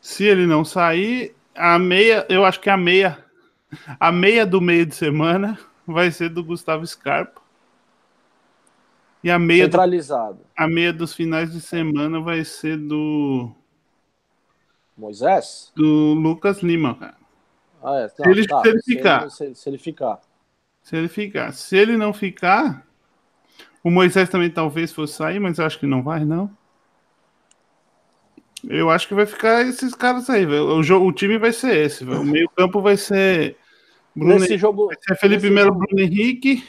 Se 0.00 0.24
ele 0.24 0.46
não 0.46 0.64
sair, 0.64 1.34
a 1.54 1.78
meia, 1.78 2.26
eu 2.28 2.44
acho 2.44 2.60
que 2.60 2.68
a 2.68 2.76
meia, 2.76 3.24
a 3.98 4.12
meia 4.12 4.44
do 4.44 4.60
meio 4.60 4.84
de 4.84 4.94
semana 4.94 5.58
vai 5.86 6.10
ser 6.10 6.28
do 6.28 6.42
Gustavo 6.42 6.86
Scarpa. 6.86 7.42
E 9.22 9.30
a 9.30 9.38
meia 9.38 9.64
centralizado. 9.64 10.34
Do, 10.34 10.46
a 10.56 10.68
meia 10.68 10.92
dos 10.92 11.14
finais 11.14 11.52
de 11.52 11.60
semana 11.60 12.20
vai 12.20 12.44
ser 12.44 12.76
do 12.76 13.50
Moisés? 14.96 15.72
Do 15.74 16.14
Lucas 16.14 16.62
Lima, 16.62 16.94
cara. 16.94 17.16
Ah, 17.82 17.96
é. 17.96 18.02
Não, 18.02 18.08
se, 18.08 18.30
ele, 18.30 18.46
tá. 18.46 18.62
se, 18.62 18.68
ele, 18.68 18.82
ficar. 18.82 19.30
Se 19.30 19.44
ele, 19.44 19.54
se 19.54 19.68
ele 19.68 19.78
ficar. 19.78 20.20
Se 20.82 20.96
ele 20.96 21.08
ficar. 21.08 21.52
Se 21.52 21.76
ele 21.76 21.96
não 21.96 22.12
ficar, 22.12 22.86
o 23.82 23.90
Moisés 23.90 24.28
também 24.28 24.50
talvez 24.50 24.92
fosse 24.92 25.14
sair, 25.14 25.40
mas 25.40 25.58
eu 25.58 25.66
acho 25.66 25.78
que 25.78 25.86
não 25.86 26.02
vai, 26.02 26.24
não. 26.24 26.50
Eu 28.68 28.90
acho 28.90 29.08
que 29.08 29.14
vai 29.14 29.26
ficar 29.26 29.62
esses 29.62 29.94
caras 29.94 30.30
aí, 30.30 30.46
velho. 30.46 30.64
O, 30.64 30.80
o, 30.80 31.06
o 31.06 31.12
time 31.12 31.38
vai 31.38 31.52
ser 31.52 31.76
esse, 31.76 32.04
velho. 32.04 32.20
O 32.20 32.24
meio-campo 32.24 32.80
vai 32.80 32.96
ser 32.96 33.56
Bruno 34.14 34.38
nesse 34.38 34.56
jogo. 34.56 34.90
É 35.10 35.14
Felipe 35.14 35.50
Melo, 35.50 35.74
Bruno 35.74 36.00
Henrique. 36.00 36.64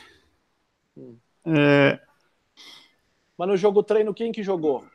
Hum. 0.98 1.16
É... 1.46 2.00
Mas 3.38 3.48
no 3.48 3.58
jogo 3.58 3.84
treino, 3.84 4.14
quem 4.14 4.32
que 4.32 4.42
jogou? 4.42 4.86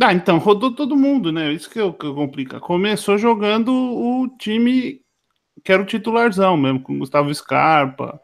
Ah, 0.00 0.14
então, 0.14 0.38
rodou 0.38 0.72
todo 0.72 0.96
mundo, 0.96 1.32
né? 1.32 1.52
Isso 1.52 1.68
que, 1.68 1.78
é, 1.78 1.92
que 1.92 2.12
complica. 2.14 2.60
Começou 2.60 3.18
jogando 3.18 3.72
o 3.72 4.28
time 4.38 5.02
que 5.64 5.72
era 5.72 5.82
o 5.82 5.86
titularzão 5.86 6.56
mesmo, 6.56 6.80
com 6.80 6.98
Gustavo 6.98 7.34
Scarpa. 7.34 8.20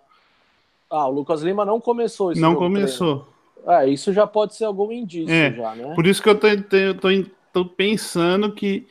Ah, 0.89 1.09
o 1.09 1.11
Lucas 1.11 1.43
Lima 1.43 1.65
não 1.65 1.81
começou 1.81 2.33
esse 2.33 2.41
Não 2.41 2.55
começou. 2.55 3.29
É, 3.67 3.89
isso 3.89 4.13
já 4.13 4.27
pode 4.27 4.55
ser 4.55 4.65
algum 4.65 4.93
indício 4.93 5.35
é, 5.35 5.53
já, 5.53 5.75
né? 5.75 5.95
Por 5.95 6.07
isso 6.07 6.23
que 6.23 6.29
eu 6.29 6.39
tô, 6.39 6.47
tô, 6.63 6.95
tô, 7.01 7.31
tô 7.53 7.65
pensando 7.65 8.53
que 8.53 8.87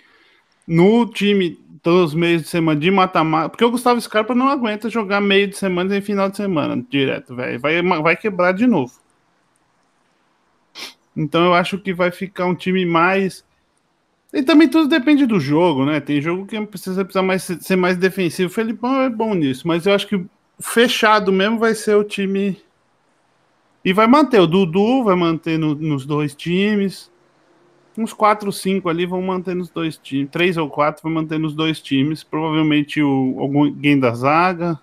no 0.67 1.05
time 1.05 1.59
dos 1.83 2.13
meios 2.13 2.43
de 2.43 2.47
semana 2.47 2.79
de 2.79 2.89
mata-mata. 2.89 3.49
Porque 3.49 3.65
o 3.65 3.71
Gustavo 3.71 3.99
Scarpa 3.99 4.33
não 4.33 4.47
aguenta 4.47 4.89
jogar 4.89 5.19
meio 5.19 5.47
de 5.47 5.57
semana 5.57 5.95
e 5.97 6.01
final 6.01 6.29
de 6.29 6.37
semana 6.37 6.83
direto, 6.89 7.35
velho. 7.35 7.59
Vai, 7.59 7.81
vai 7.81 8.15
quebrar 8.15 8.53
de 8.53 8.65
novo. 8.65 8.93
Então 11.15 11.43
eu 11.45 11.53
acho 11.53 11.77
que 11.77 11.93
vai 11.93 12.09
ficar 12.09 12.45
um 12.45 12.55
time 12.55 12.85
mais. 12.85 13.45
E 14.31 14.41
também 14.41 14.67
tudo 14.67 14.87
depende 14.87 15.25
do 15.25 15.39
jogo, 15.39 15.85
né? 15.85 15.99
Tem 15.99 16.21
jogo 16.21 16.45
que 16.45 16.59
precisa, 16.65 17.03
precisa 17.03 17.21
mais, 17.21 17.43
ser 17.43 17.75
mais 17.75 17.97
defensivo. 17.97 18.49
O 18.49 18.53
Felipão 18.53 19.01
é 19.01 19.09
bom 19.09 19.35
nisso, 19.35 19.67
mas 19.67 19.85
eu 19.85 19.93
acho 19.93 20.07
que 20.07 20.25
fechado 20.59 21.31
mesmo 21.31 21.59
vai 21.59 21.75
ser 21.75 21.95
o 21.95 22.03
time. 22.03 22.59
E 23.85 23.91
vai 23.91 24.07
manter 24.07 24.39
o 24.39 24.47
Dudu, 24.47 25.03
vai 25.03 25.15
manter 25.15 25.59
no, 25.59 25.75
nos 25.75 26.05
dois 26.05 26.33
times 26.33 27.11
uns 27.97 28.13
4, 28.13 28.51
5 28.51 28.89
ali 28.89 29.05
vão 29.05 29.21
manter 29.21 29.55
nos 29.55 29.69
dois 29.69 29.97
times. 29.97 30.29
Três 30.31 30.57
ou 30.57 30.69
quatro 30.69 31.03
vão 31.03 31.11
manter 31.11 31.39
nos 31.39 31.53
dois 31.53 31.81
times. 31.81 32.23
Provavelmente 32.23 33.01
o, 33.01 33.37
alguém 33.39 33.99
da 33.99 34.13
zaga. 34.13 34.79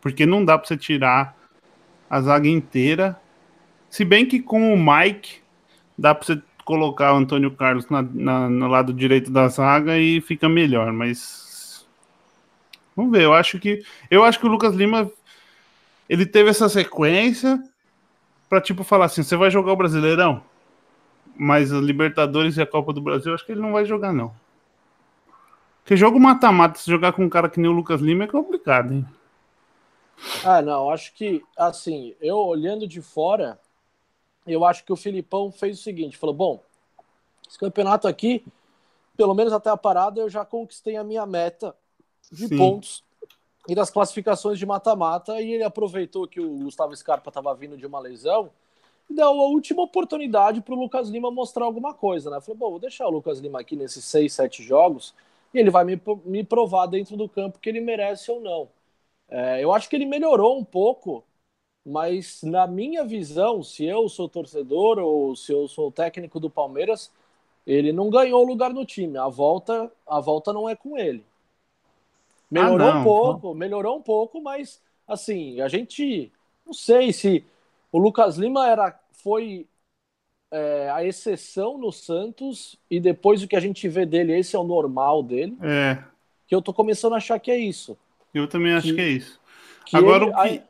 Porque 0.00 0.26
não 0.26 0.44
dá 0.44 0.58
para 0.58 0.66
você 0.66 0.76
tirar 0.76 1.36
a 2.10 2.20
zaga 2.20 2.48
inteira. 2.48 3.20
Se 3.88 4.04
bem 4.04 4.26
que 4.26 4.40
com 4.40 4.74
o 4.74 4.76
Mike 4.76 5.40
dá 5.96 6.14
para 6.14 6.26
você 6.26 6.42
colocar 6.64 7.12
o 7.12 7.16
Antônio 7.16 7.50
Carlos 7.50 7.88
na, 7.88 8.02
na, 8.02 8.48
no 8.48 8.68
lado 8.68 8.92
direito 8.92 9.30
da 9.30 9.48
zaga 9.48 9.98
e 9.98 10.20
fica 10.20 10.48
melhor, 10.48 10.92
mas 10.92 11.86
vamos 12.96 13.12
ver. 13.12 13.22
Eu 13.22 13.34
acho 13.34 13.58
que 13.58 13.82
eu 14.10 14.24
acho 14.24 14.38
que 14.38 14.46
o 14.46 14.48
Lucas 14.48 14.74
Lima 14.74 15.10
ele 16.08 16.26
teve 16.26 16.50
essa 16.50 16.68
sequência 16.68 17.62
para 18.48 18.60
tipo 18.60 18.84
falar 18.84 19.06
assim, 19.06 19.22
você 19.22 19.36
vai 19.36 19.50
jogar 19.50 19.72
o 19.72 19.76
Brasileirão? 19.76 20.42
Mas 21.36 21.72
a 21.72 21.80
Libertadores 21.80 22.56
e 22.56 22.62
a 22.62 22.66
Copa 22.66 22.92
do 22.92 23.00
Brasil, 23.00 23.34
acho 23.34 23.44
que 23.44 23.52
ele 23.52 23.60
não 23.60 23.72
vai 23.72 23.84
jogar, 23.84 24.12
não. 24.12 24.32
Porque 25.82 25.96
jogo 25.96 26.20
mata-mata, 26.20 26.78
se 26.78 26.90
jogar 26.90 27.12
com 27.12 27.24
um 27.24 27.28
cara 27.28 27.48
que 27.48 27.58
nem 27.58 27.70
o 27.70 27.74
Lucas 27.74 28.00
Lima 28.00 28.24
é 28.24 28.28
complicado, 28.28 28.94
hein? 28.94 29.06
Ah, 30.44 30.62
não, 30.62 30.90
acho 30.90 31.12
que, 31.14 31.42
assim, 31.56 32.14
eu 32.20 32.36
olhando 32.36 32.86
de 32.86 33.02
fora, 33.02 33.58
eu 34.46 34.64
acho 34.64 34.84
que 34.84 34.92
o 34.92 34.96
Filipão 34.96 35.50
fez 35.50 35.78
o 35.78 35.82
seguinte: 35.82 36.16
falou, 36.16 36.34
bom, 36.34 36.62
esse 37.48 37.58
campeonato 37.58 38.06
aqui, 38.06 38.44
pelo 39.16 39.34
menos 39.34 39.52
até 39.52 39.70
a 39.70 39.76
parada, 39.76 40.20
eu 40.20 40.28
já 40.28 40.44
conquistei 40.44 40.96
a 40.96 41.02
minha 41.02 41.26
meta 41.26 41.74
de 42.30 42.46
Sim. 42.46 42.56
pontos 42.56 43.02
e 43.68 43.74
das 43.74 43.90
classificações 43.90 44.58
de 44.58 44.66
mata-mata, 44.66 45.40
e 45.40 45.52
ele 45.52 45.64
aproveitou 45.64 46.26
que 46.26 46.40
o 46.40 46.58
Gustavo 46.58 46.94
Scarpa 46.94 47.30
estava 47.30 47.54
vindo 47.54 47.76
de 47.76 47.86
uma 47.86 48.00
lesão 48.00 48.50
deu 49.12 49.26
a 49.26 49.46
última 49.46 49.82
oportunidade 49.82 50.60
para 50.60 50.74
o 50.74 50.78
Lucas 50.78 51.08
Lima 51.08 51.30
mostrar 51.30 51.64
alguma 51.64 51.94
coisa, 51.94 52.30
né? 52.30 52.40
Falei, 52.40 52.58
bom, 52.58 52.70
vou 52.70 52.78
deixar 52.78 53.06
o 53.06 53.10
Lucas 53.10 53.38
Lima 53.40 53.60
aqui 53.60 53.76
nesses 53.76 54.04
seis, 54.04 54.32
sete 54.32 54.62
jogos 54.62 55.14
e 55.54 55.58
ele 55.58 55.70
vai 55.70 55.84
me, 55.84 56.00
me 56.24 56.44
provar 56.44 56.86
dentro 56.86 57.16
do 57.16 57.28
campo 57.28 57.58
que 57.58 57.68
ele 57.68 57.80
merece 57.80 58.30
ou 58.30 58.40
não. 58.40 58.68
É, 59.28 59.62
eu 59.62 59.72
acho 59.72 59.88
que 59.88 59.96
ele 59.96 60.06
melhorou 60.06 60.58
um 60.58 60.64
pouco, 60.64 61.24
mas 61.84 62.42
na 62.42 62.66
minha 62.66 63.04
visão, 63.04 63.62
se 63.62 63.84
eu 63.84 64.08
sou 64.08 64.28
torcedor 64.28 64.98
ou 64.98 65.36
se 65.36 65.52
eu 65.52 65.68
sou 65.68 65.90
técnico 65.90 66.40
do 66.40 66.50
Palmeiras, 66.50 67.12
ele 67.66 67.92
não 67.92 68.10
ganhou 68.10 68.44
lugar 68.44 68.72
no 68.72 68.84
time. 68.84 69.16
A 69.18 69.28
volta, 69.28 69.90
a 70.06 70.20
volta 70.20 70.52
não 70.52 70.68
é 70.68 70.76
com 70.76 70.98
ele. 70.98 71.24
Melhorou 72.50 72.88
ah, 72.88 73.00
um 73.00 73.04
pouco, 73.04 73.54
melhorou 73.54 73.96
um 73.96 74.02
pouco, 74.02 74.40
mas 74.40 74.80
assim, 75.08 75.60
a 75.60 75.68
gente 75.68 76.30
não 76.66 76.74
sei 76.74 77.12
se 77.12 77.44
o 77.90 77.98
Lucas 77.98 78.36
Lima 78.36 78.68
era 78.68 78.90
foi 79.12 79.66
é, 80.50 80.90
a 80.90 81.04
exceção 81.04 81.78
no 81.78 81.90
Santos 81.90 82.78
e 82.90 83.00
depois 83.00 83.42
o 83.42 83.48
que 83.48 83.56
a 83.56 83.60
gente 83.60 83.88
vê 83.88 84.04
dele, 84.04 84.38
esse 84.38 84.54
é 84.54 84.58
o 84.58 84.64
normal 84.64 85.22
dele. 85.22 85.56
É. 85.62 85.98
Que 86.46 86.54
eu 86.54 86.60
tô 86.60 86.72
começando 86.72 87.14
a 87.14 87.16
achar 87.16 87.38
que 87.38 87.50
é 87.50 87.58
isso. 87.58 87.96
Eu 88.34 88.46
também 88.46 88.72
acho 88.72 88.88
que, 88.88 88.94
que 88.94 89.00
é 89.00 89.08
isso. 89.08 89.40
Que 89.86 89.96
Agora 89.96 90.24
ele, 90.24 90.32
o 90.32 90.34
que. 90.34 90.40
Aí... 90.40 90.62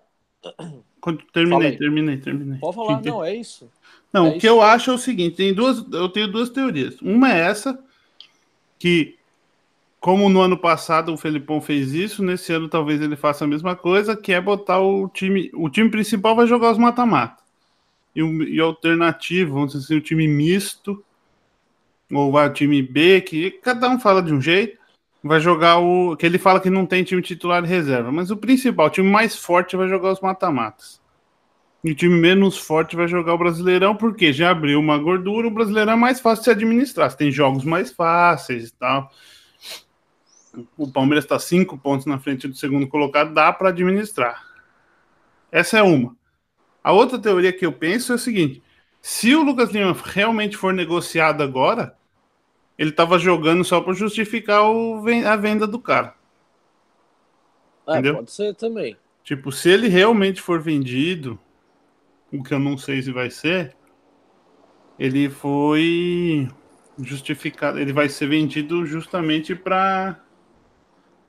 Terminei, 1.33 1.77
terminei, 1.77 2.17
terminei. 2.17 2.61
Pode 2.61 2.77
falar, 2.77 3.03
não, 3.03 3.25
é 3.25 3.35
isso. 3.35 3.69
Não, 4.13 4.27
é 4.27 4.31
o 4.31 4.39
que 4.39 4.49
eu 4.49 4.63
acho 4.63 4.89
é 4.89 4.95
o 4.95 4.99
seguinte: 4.99 5.35
tem 5.35 5.53
duas, 5.53 5.85
eu 5.93 6.09
tenho 6.09 6.31
duas 6.31 6.49
teorias. 6.49 7.01
Uma 7.03 7.33
é 7.33 7.41
essa, 7.41 7.77
que 8.79 9.17
como 9.99 10.29
no 10.29 10.41
ano 10.41 10.57
passado 10.57 11.13
o 11.13 11.17
Felipão 11.17 11.61
fez 11.61 11.93
isso, 11.93 12.23
nesse 12.23 12.53
ano 12.53 12.69
talvez 12.69 13.01
ele 13.01 13.17
faça 13.17 13.45
a 13.45 13.49
mesma 13.49 13.75
coisa, 13.75 14.17
que 14.17 14.33
é 14.33 14.41
botar 14.41 14.81
o 14.81 15.09
time. 15.09 15.51
O 15.55 15.69
time 15.69 15.91
principal 15.91 16.37
vai 16.37 16.47
jogar 16.47 16.71
os 16.71 16.79
mata-mata. 16.79 17.42
E 18.15 18.21
e 18.21 18.61
alternativo, 18.61 19.55
vamos 19.55 19.73
dizer 19.73 19.85
assim, 19.85 19.97
o 19.97 20.01
time 20.01 20.29
misto, 20.29 21.03
ou 22.13 22.35
o 22.35 22.51
time 22.51 22.83
B, 22.83 23.21
que 23.23 23.51
cada 23.51 23.89
um 23.89 23.99
fala 23.99 24.23
de 24.23 24.33
um 24.33 24.41
jeito, 24.41 24.79
vai 25.23 25.41
jogar 25.41 25.79
o. 25.79 26.17
que 26.17 26.27
ele 26.27 26.39
fala 26.39 26.61
que 26.61 26.69
não 26.69 26.85
tem 26.85 27.05
time 27.05 27.23
titular 27.23 27.65
e 27.65 27.67
reserva. 27.67 28.13
Mas 28.13 28.31
o 28.31 28.37
principal, 28.37 28.87
o 28.87 28.91
time 28.91 29.09
mais 29.09 29.37
forte 29.37 29.77
vai 29.77 29.89
jogar 29.89 30.13
os 30.13 30.21
mata-matas. 30.21 31.01
E 31.85 31.91
o 31.91 31.95
time 31.95 32.15
menos 32.15 32.59
forte 32.59 32.95
vai 32.95 33.09
jogar 33.09 33.35
o 33.35 33.39
Brasileirão, 33.39 33.97
porque 33.97 34.33
já 34.33 34.51
abriu 34.51 34.79
uma 34.79 34.99
gordura, 34.99 35.49
o 35.49 35.51
Brasileirão 35.51 35.95
é 35.95 35.97
mais 35.97 36.21
fácil 36.21 36.43
de 36.43 36.45
se 36.45 36.51
administrar. 36.51 37.11
Você 37.11 37.17
tem 37.17 37.33
jogos 37.33 37.65
mais 37.65 37.91
fáceis 37.91 38.69
e 38.69 38.73
tal 38.75 39.11
o 40.77 40.91
Palmeiras 40.91 41.25
está 41.25 41.39
cinco 41.39 41.79
pontos 41.79 42.07
na 42.07 42.19
frente 42.19 42.47
do 42.47 42.55
segundo 42.55 42.87
colocado, 42.87 43.33
dá 43.33 43.53
para 43.53 43.71
administrar. 43.71 44.45
Essa 45.51 45.79
é 45.79 45.83
uma. 45.83 46.17
A 46.83 46.93
outra 46.93 47.19
teoria 47.19 47.53
que 47.53 47.65
eu 47.65 47.73
penso 47.73 48.13
é 48.13 48.15
o 48.17 48.19
seguinte: 48.19 48.63
se 49.01 49.35
o 49.35 49.43
Lucas 49.43 49.71
Lima 49.71 49.97
realmente 50.05 50.57
for 50.57 50.73
negociado 50.73 51.43
agora, 51.43 51.97
ele 52.79 52.91
estava 52.91 53.19
jogando 53.19 53.65
só 53.65 53.81
para 53.81 53.93
justificar 53.93 54.71
o, 54.71 55.03
a 55.27 55.37
venda 55.37 55.67
do 55.67 55.79
cara. 55.79 56.15
É, 57.87 57.93
Entendeu? 57.93 58.17
pode 58.17 58.33
ser 58.33 58.55
também. 58.55 58.97
Tipo, 59.23 59.53
se 59.53 59.69
ele 59.69 59.89
realmente 59.89 60.41
for 60.41 60.61
vendido, 60.61 61.39
o 62.33 62.43
que 62.43 62.55
eu 62.55 62.59
não 62.59 62.77
sei 62.77 63.03
se 63.03 63.13
vai 63.13 63.31
ser, 63.31 63.77
ele 64.99 65.29
foi 65.31 66.49
justificado, 66.99 67.79
ele 67.79 67.93
vai 67.93 68.09
ser 68.09 68.27
vendido 68.27 68.85
justamente 68.85 69.55
para 69.55 70.21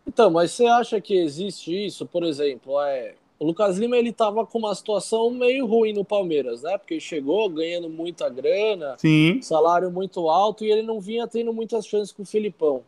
então, 0.06 0.30
mas 0.30 0.52
você 0.52 0.66
acha 0.66 1.00
que 1.00 1.16
existe 1.16 1.74
isso? 1.86 2.06
Por 2.06 2.24
exemplo, 2.24 2.80
é, 2.82 3.16
o 3.40 3.46
Lucas 3.46 3.78
Lima 3.78 3.98
ele 3.98 4.10
estava 4.10 4.46
com 4.46 4.60
uma 4.60 4.74
situação 4.76 5.30
meio 5.30 5.66
ruim 5.66 5.94
no 5.94 6.06
Palmeiras, 6.06 6.62
né? 6.62 6.78
Porque 6.78 6.96
ele 6.96 7.02
chegou 7.02 7.50
ganhando 7.50 7.90
muita 7.90 8.30
grana, 8.30 8.96
Sim. 8.98 9.42
salário 9.42 9.92
muito 9.92 10.30
alto 10.30 10.64
e 10.64 10.72
ele 10.72 10.82
não 10.82 11.00
vinha 11.00 11.28
tendo 11.28 11.52
muitas 11.54 11.86
chances 11.86 12.12
com 12.12 12.24
o 12.24 12.26
Filipão. 12.26 12.84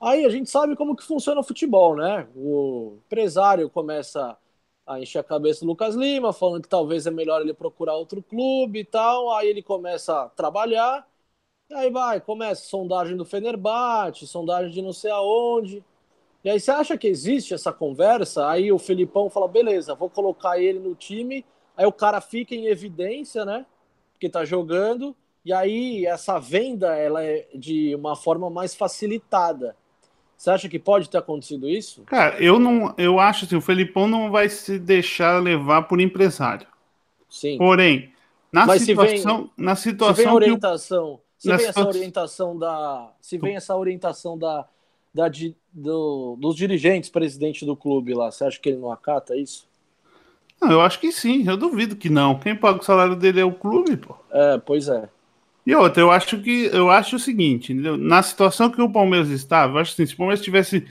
Aí 0.00 0.24
a 0.24 0.28
gente 0.28 0.50
sabe 0.50 0.74
como 0.74 0.96
que 0.96 1.04
funciona 1.04 1.40
o 1.40 1.44
futebol, 1.44 1.94
né? 1.94 2.26
O 2.34 2.94
empresário 3.06 3.70
começa 3.70 4.36
a 4.84 5.00
encher 5.00 5.20
a 5.20 5.24
cabeça 5.24 5.60
do 5.60 5.68
Lucas 5.68 5.94
Lima, 5.94 6.32
falando 6.32 6.62
que 6.62 6.68
talvez 6.68 7.06
é 7.06 7.10
melhor 7.10 7.40
ele 7.40 7.54
procurar 7.54 7.94
outro 7.94 8.22
clube 8.22 8.80
e 8.80 8.84
tal. 8.84 9.32
Aí 9.34 9.48
ele 9.48 9.62
começa 9.62 10.22
a 10.22 10.28
trabalhar, 10.30 11.06
aí 11.72 11.90
vai, 11.90 12.20
começa 12.20 12.64
sondagem 12.64 13.16
do 13.16 13.24
Fenerbahçe, 13.24 14.26
sondagem 14.26 14.72
de 14.72 14.82
não 14.82 14.92
sei 14.92 15.10
aonde. 15.12 15.84
E 16.44 16.50
aí 16.50 16.58
você 16.58 16.70
acha 16.70 16.98
que 16.98 17.06
existe 17.06 17.54
essa 17.54 17.72
conversa? 17.72 18.48
Aí 18.48 18.72
o 18.72 18.78
Felipão 18.78 19.30
fala, 19.30 19.46
beleza, 19.46 19.94
vou 19.94 20.10
colocar 20.10 20.58
ele 20.58 20.78
no 20.78 20.94
time. 20.94 21.44
Aí 21.76 21.86
o 21.86 21.92
cara 21.92 22.20
fica 22.20 22.54
em 22.54 22.66
evidência, 22.66 23.44
né? 23.44 23.64
Porque 24.12 24.28
tá 24.28 24.44
jogando. 24.44 25.14
E 25.44 25.52
aí 25.52 26.04
essa 26.06 26.38
venda 26.38 26.96
ela 26.96 27.22
é 27.22 27.46
de 27.54 27.94
uma 27.94 28.16
forma 28.16 28.50
mais 28.50 28.74
facilitada. 28.74 29.76
Você 30.36 30.50
acha 30.50 30.68
que 30.68 30.78
pode 30.78 31.08
ter 31.08 31.18
acontecido 31.18 31.68
isso? 31.68 32.02
Cara, 32.02 32.42
eu 32.42 32.58
não, 32.58 32.92
eu 32.98 33.20
acho 33.20 33.44
assim, 33.44 33.54
o 33.54 33.60
Felipão 33.60 34.08
não 34.08 34.28
vai 34.28 34.48
se 34.48 34.76
deixar 34.76 35.40
levar 35.40 35.82
por 35.82 36.00
empresário. 36.00 36.66
Sim. 37.28 37.56
Porém, 37.56 38.12
na 38.50 38.66
Mas 38.66 38.82
situação, 38.82 39.38
vem, 39.38 39.50
na 39.56 39.76
situação 39.76 40.16
se 40.16 40.22
vem 40.24 40.32
orientação, 40.32 41.20
se 41.38 41.56
vem 41.56 41.66
essa 41.66 41.86
orientação 41.86 42.58
da, 42.58 43.12
se 43.20 43.38
vem 43.38 43.56
essa 43.56 43.76
orientação 43.76 44.36
da 44.36 44.66
da, 45.14 45.30
do, 45.72 46.36
dos 46.40 46.56
dirigentes, 46.56 47.10
presidente 47.10 47.64
do 47.64 47.76
clube 47.76 48.14
lá. 48.14 48.30
Você 48.30 48.44
acha 48.44 48.58
que 48.58 48.68
ele 48.68 48.78
não 48.78 48.90
acata 48.90 49.36
isso? 49.36 49.68
Não, 50.60 50.70
eu 50.70 50.80
acho 50.80 51.00
que 51.00 51.10
sim, 51.10 51.44
eu 51.46 51.56
duvido 51.56 51.96
que 51.96 52.08
não. 52.08 52.38
Quem 52.38 52.54
paga 52.54 52.80
o 52.80 52.84
salário 52.84 53.16
dele 53.16 53.40
é 53.40 53.44
o 53.44 53.52
clube, 53.52 53.96
pô. 53.96 54.14
É, 54.30 54.58
pois 54.58 54.88
é. 54.88 55.08
E 55.66 55.74
outra, 55.74 56.02
eu 56.02 56.10
acho 56.10 56.40
que 56.40 56.70
eu 56.72 56.90
acho 56.90 57.16
o 57.16 57.20
seguinte, 57.20 57.72
entendeu? 57.72 57.96
Na 57.96 58.22
situação 58.22 58.70
que 58.70 58.82
o 58.82 58.90
Palmeiras 58.90 59.28
estava, 59.28 59.74
eu 59.74 59.78
acho 59.78 59.92
assim, 59.92 60.06
se 60.06 60.14
o 60.14 60.16
Palmeiras 60.16 60.40
estivesse 60.40 60.86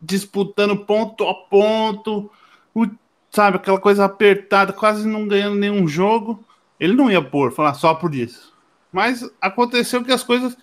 disputando 0.00 0.76
ponto 0.84 1.26
a 1.26 1.34
ponto, 1.34 2.30
o, 2.74 2.86
sabe, 3.30 3.56
aquela 3.56 3.80
coisa 3.80 4.04
apertada, 4.04 4.72
quase 4.72 5.06
não 5.06 5.26
ganhando 5.26 5.56
nenhum 5.56 5.86
jogo, 5.86 6.42
ele 6.78 6.94
não 6.94 7.10
ia 7.10 7.22
pôr, 7.22 7.52
falar 7.52 7.74
só 7.74 7.94
por 7.94 8.14
isso. 8.14 8.54
Mas 8.92 9.28
aconteceu 9.40 10.02
que 10.02 10.12
as 10.12 10.22
coisas 10.22 10.56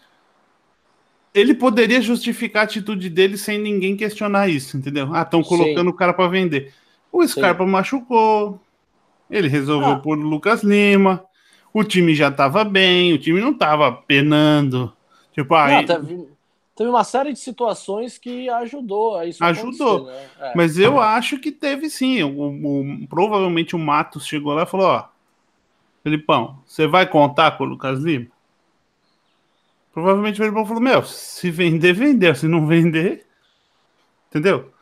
ele 1.33 1.53
poderia 1.53 2.01
justificar 2.01 2.61
a 2.61 2.65
atitude 2.65 3.09
dele 3.09 3.37
sem 3.37 3.57
ninguém 3.57 3.95
questionar 3.97 4.47
isso, 4.47 4.77
entendeu? 4.77 5.09
Ah, 5.13 5.23
estão 5.23 5.41
colocando 5.41 5.87
Sim. 5.87 5.93
o 5.93 5.93
cara 5.93 6.13
para 6.13 6.29
vender. 6.29 6.73
O 7.11 7.25
Scarpa 7.27 7.63
Sim. 7.63 7.71
machucou, 7.71 8.59
ele 9.29 9.47
resolveu 9.47 9.93
ah. 9.93 9.99
por 9.99 10.17
Lucas 10.17 10.63
Lima, 10.63 11.23
o 11.73 11.83
time 11.83 12.13
já 12.13 12.27
estava 12.27 12.63
bem, 12.63 13.13
o 13.13 13.17
time 13.17 13.41
não 13.41 13.51
estava 13.51 13.91
penando. 13.91 14.93
Tipo, 15.33 15.55
aí... 15.55 15.77
Não, 15.77 15.85
teve, 15.85 16.27
teve, 16.75 16.89
uma 16.89 17.03
série 17.03 17.33
de 17.33 17.39
situações 17.39 18.19
que 18.19 18.47
ajudou 18.47 19.17
a 19.17 19.25
isso 19.25 19.43
Ajudou. 19.43 20.05
Né? 20.05 20.25
É. 20.39 20.53
Mas 20.55 20.77
eu 20.77 20.99
acho 20.99 21.39
que 21.39 21.51
teve 21.51 21.89
sim. 21.89 22.21
O, 22.21 22.29
o, 22.29 23.07
provavelmente 23.07 23.75
o 23.75 23.79
Matos 23.79 24.27
chegou 24.27 24.53
lá 24.53 24.63
e 24.63 24.67
falou: 24.67 24.85
Ó, 24.85 25.03
Felipão, 26.03 26.59
você 26.65 26.85
vai 26.85 27.07
contar 27.07 27.57
com 27.57 27.63
o 27.63 27.67
Lucas 27.67 27.99
Lima? 27.99 28.27
Provavelmente 29.93 30.35
o 30.35 30.43
Felipão 30.43 30.65
falou: 30.65 30.81
Meu, 30.81 31.03
se 31.03 31.51
vender, 31.51 31.93
vender. 31.93 32.35
Se 32.35 32.47
não 32.47 32.65
vender. 32.65 33.25
Entendeu? 34.29 34.73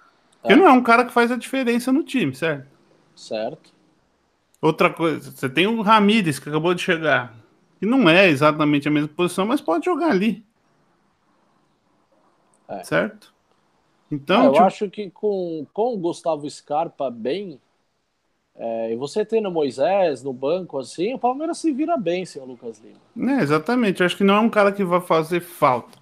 Porque 0.42 0.54
é. 0.54 0.56
não 0.56 0.68
é 0.68 0.72
um 0.72 0.82
cara 0.82 1.06
que 1.06 1.12
faz 1.12 1.30
a 1.32 1.36
diferença 1.36 1.92
no 1.92 2.04
time, 2.04 2.34
certo? 2.34 2.68
Certo. 3.16 3.74
Outra 4.62 4.90
coisa, 4.92 5.32
você 5.32 5.50
tem 5.50 5.68
o 5.68 5.82
Ramírez 5.82 6.40
que 6.40 6.48
acabou 6.48 6.74
de 6.74 6.82
chegar. 6.82 7.36
Que 7.80 7.86
não 7.86 8.10
é 8.10 8.28
exatamente 8.28 8.88
a 8.88 8.92
mesma 8.92 9.10
posição, 9.10 9.46
mas 9.46 9.60
pode 9.60 9.86
jogar 9.86 10.12
ali. 10.12 10.46
É. 12.68 12.84
Certo? 12.84 13.34
Então. 14.10 14.44
É, 14.44 14.48
eu 14.48 14.52
tipo... 14.54 14.64
acho 14.64 14.90
que 14.90 15.10
com, 15.10 15.66
com 15.74 15.94
o 15.94 15.98
Gustavo 15.98 16.50
Scarpa 16.50 17.10
bem, 17.12 17.60
é, 18.64 18.94
e 18.94 18.96
você 18.96 19.26
tendo 19.26 19.50
Moisés 19.50 20.22
no 20.22 20.32
banco 20.32 20.78
assim, 20.78 21.16
o 21.16 21.18
Palmeiras 21.18 21.58
se 21.58 21.72
vira 21.72 21.98
bem 21.98 22.26
sem 22.26 22.40
o 22.40 22.46
Lucas 22.46 22.80
Lima. 22.80 23.34
É, 23.34 23.42
exatamente. 23.42 24.02
Eu 24.02 24.06
acho 24.06 24.16
que 24.16 24.24
não 24.24 24.36
é 24.36 24.40
um 24.40 24.52
cara 24.52 24.72
que 24.72 24.84
vai 24.84 25.02
fazer 25.02 25.42
falta. 25.42 25.98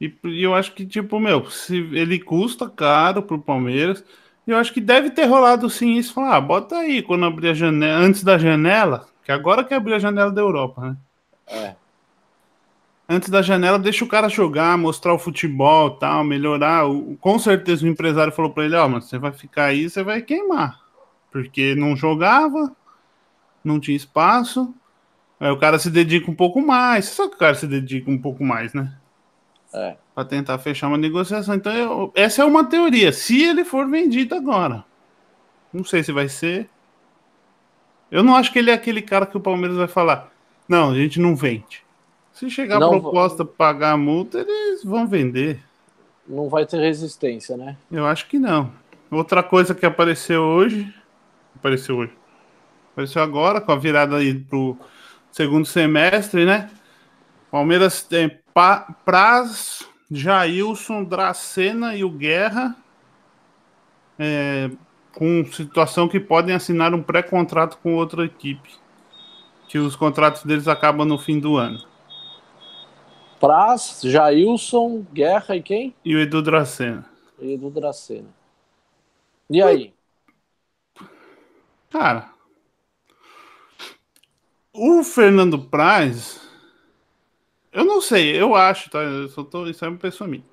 E, 0.00 0.14
e 0.26 0.44
eu 0.44 0.54
acho 0.54 0.74
que, 0.74 0.86
tipo, 0.86 1.18
meu, 1.18 1.50
se 1.50 1.76
ele 1.76 2.20
custa 2.20 2.70
caro 2.70 3.20
pro 3.20 3.40
Palmeiras, 3.40 4.04
eu 4.46 4.56
acho 4.56 4.72
que 4.72 4.80
deve 4.80 5.10
ter 5.10 5.24
rolado 5.24 5.68
sim 5.68 5.96
isso. 5.96 6.14
Falar, 6.14 6.36
ah, 6.36 6.40
bota 6.40 6.76
aí 6.76 7.02
quando 7.02 7.24
abrir 7.26 7.48
a 7.48 7.54
janela, 7.54 7.98
antes 7.98 8.22
da 8.22 8.38
janela, 8.38 9.08
que 9.24 9.32
agora 9.32 9.64
que 9.64 9.74
abrir 9.74 9.94
a 9.94 9.98
janela 9.98 10.30
da 10.30 10.40
Europa, 10.40 10.80
né? 10.80 10.96
É. 11.48 11.74
Antes 13.08 13.28
da 13.28 13.42
janela, 13.42 13.76
deixa 13.76 14.04
o 14.04 14.08
cara 14.08 14.28
jogar, 14.28 14.78
mostrar 14.78 15.14
o 15.14 15.18
futebol 15.18 15.90
tal, 15.90 16.22
melhorar. 16.22 16.84
Com 17.20 17.40
certeza 17.40 17.84
o 17.84 17.88
empresário 17.88 18.32
falou 18.32 18.52
para 18.52 18.66
ele: 18.66 18.76
Ó, 18.76 18.86
oh, 18.86 18.88
mas 18.88 19.06
você 19.06 19.18
vai 19.18 19.32
ficar 19.32 19.64
aí, 19.64 19.90
você 19.90 20.04
vai 20.04 20.22
queimar 20.22 20.86
porque 21.30 21.74
não 21.74 21.96
jogava, 21.96 22.74
não 23.64 23.80
tinha 23.80 23.96
espaço. 23.96 24.74
Aí 25.40 25.50
o 25.50 25.58
cara 25.58 25.78
se 25.78 25.90
dedica 25.90 26.30
um 26.30 26.34
pouco 26.34 26.60
mais. 26.60 27.06
Só 27.06 27.28
que 27.28 27.36
o 27.36 27.38
cara 27.38 27.54
se 27.54 27.66
dedica 27.66 28.10
um 28.10 28.18
pouco 28.18 28.44
mais, 28.44 28.74
né? 28.74 28.96
É. 29.72 29.96
Para 30.14 30.24
tentar 30.24 30.58
fechar 30.58 30.88
uma 30.88 30.98
negociação. 30.98 31.54
Então, 31.54 31.72
eu, 31.72 32.12
essa 32.14 32.42
é 32.42 32.44
uma 32.44 32.64
teoria. 32.64 33.12
Se 33.12 33.42
ele 33.42 33.64
for 33.64 33.88
vendido 33.88 34.34
agora, 34.34 34.84
não 35.72 35.84
sei 35.84 36.02
se 36.02 36.12
vai 36.12 36.28
ser. 36.28 36.68
Eu 38.10 38.22
não 38.22 38.34
acho 38.34 38.52
que 38.52 38.58
ele 38.58 38.70
é 38.70 38.74
aquele 38.74 39.02
cara 39.02 39.26
que 39.26 39.36
o 39.36 39.40
Palmeiras 39.40 39.76
vai 39.76 39.86
falar, 39.86 40.32
não, 40.66 40.92
a 40.92 40.94
gente 40.94 41.20
não 41.20 41.36
vende. 41.36 41.84
Se 42.32 42.48
chegar 42.48 42.78
não, 42.78 42.88
a 42.88 43.00
proposta 43.00 43.44
para 43.44 43.54
pagar 43.54 43.92
a 43.92 43.96
multa, 43.96 44.38
eles 44.38 44.82
vão 44.82 45.06
vender. 45.06 45.60
Não 46.26 46.48
vai 46.48 46.64
ter 46.64 46.78
resistência, 46.78 47.56
né? 47.56 47.76
Eu 47.90 48.06
acho 48.06 48.28
que 48.28 48.38
não. 48.38 48.72
Outra 49.10 49.42
coisa 49.42 49.74
que 49.74 49.84
apareceu 49.84 50.42
hoje, 50.42 50.92
apareceu 51.58 51.96
hoje, 51.96 52.12
apareceu 52.92 53.22
agora 53.22 53.60
com 53.60 53.72
a 53.72 53.76
virada 53.76 54.16
aí 54.16 54.34
pro 54.34 54.76
segundo 55.30 55.66
semestre, 55.66 56.44
né? 56.44 56.70
Palmeiras 57.50 58.02
tem 58.02 58.38
pa 58.52 58.94
Praz, 59.04 59.86
Jailson, 60.10 61.04
Dracena 61.04 61.94
e 61.94 62.04
o 62.04 62.10
Guerra 62.10 62.76
é, 64.18 64.70
com 65.14 65.44
situação 65.46 66.08
que 66.08 66.18
podem 66.18 66.54
assinar 66.54 66.92
um 66.92 67.02
pré-contrato 67.02 67.78
com 67.82 67.94
outra 67.94 68.24
equipe. 68.24 68.70
Que 69.68 69.78
os 69.78 69.94
contratos 69.94 70.42
deles 70.44 70.66
acabam 70.66 71.06
no 71.06 71.18
fim 71.18 71.38
do 71.38 71.56
ano. 71.56 71.78
Praz, 73.38 74.00
Jailson, 74.02 75.04
Guerra 75.12 75.56
e 75.56 75.62
quem? 75.62 75.94
E 76.04 76.16
o 76.16 76.20
Edu 76.20 76.42
Dracena. 76.42 77.04
E 77.38 77.52
Edu 77.52 77.70
Dracena. 77.70 78.28
E 79.48 79.62
aí? 79.62 79.94
Cara, 81.90 82.30
o 84.72 85.02
Fernando 85.02 85.58
Praz, 85.58 86.40
eu 87.72 87.84
não 87.84 88.00
sei, 88.00 88.40
eu 88.40 88.54
acho, 88.54 88.90
tá? 88.90 89.02
Eu 89.02 89.28
só 89.28 89.42
tô, 89.42 89.66
isso 89.66 89.84
é 89.84 89.88
uma 89.88 89.98
pessoa 89.98 90.28
minha. 90.28 90.44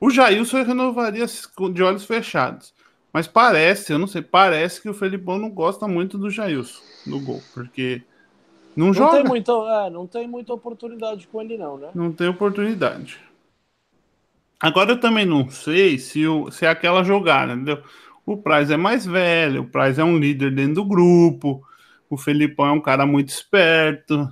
O 0.00 0.10
Jailson 0.10 0.62
renovaria 0.62 1.26
de 1.72 1.82
olhos 1.82 2.04
fechados. 2.04 2.72
Mas 3.12 3.26
parece, 3.26 3.92
eu 3.92 3.98
não 3.98 4.06
sei, 4.06 4.22
parece 4.22 4.80
que 4.80 4.88
o 4.88 4.94
Felipão 4.94 5.38
não 5.38 5.50
gosta 5.50 5.88
muito 5.88 6.18
do 6.18 6.30
Jailson 6.30 6.80
no 7.06 7.20
gol, 7.20 7.42
porque 7.52 8.02
não, 8.76 8.86
não 8.86 8.94
joga. 8.94 9.16
Tem 9.16 9.24
muita, 9.24 9.52
é, 9.52 9.90
não 9.90 10.06
tem 10.06 10.28
muita 10.28 10.52
oportunidade 10.52 11.26
com 11.26 11.40
ele, 11.40 11.56
não, 11.56 11.78
né? 11.78 11.90
Não 11.94 12.12
tem 12.12 12.28
oportunidade. 12.28 13.18
Agora 14.60 14.92
eu 14.92 15.00
também 15.00 15.24
não 15.24 15.48
sei 15.50 15.98
se, 15.98 16.26
o, 16.26 16.50
se 16.50 16.66
é 16.66 16.68
aquela 16.68 17.02
jogada, 17.02 17.54
entendeu? 17.54 17.82
O 18.28 18.36
Praz 18.36 18.70
é 18.70 18.76
mais 18.76 19.06
velho, 19.06 19.62
o 19.62 19.66
Praz 19.66 19.98
é 19.98 20.04
um 20.04 20.18
líder 20.18 20.54
dentro 20.54 20.74
do 20.74 20.84
grupo, 20.84 21.66
o 22.10 22.16
Felipão 22.18 22.66
é 22.66 22.72
um 22.72 22.80
cara 22.80 23.06
muito 23.06 23.30
esperto. 23.30 24.28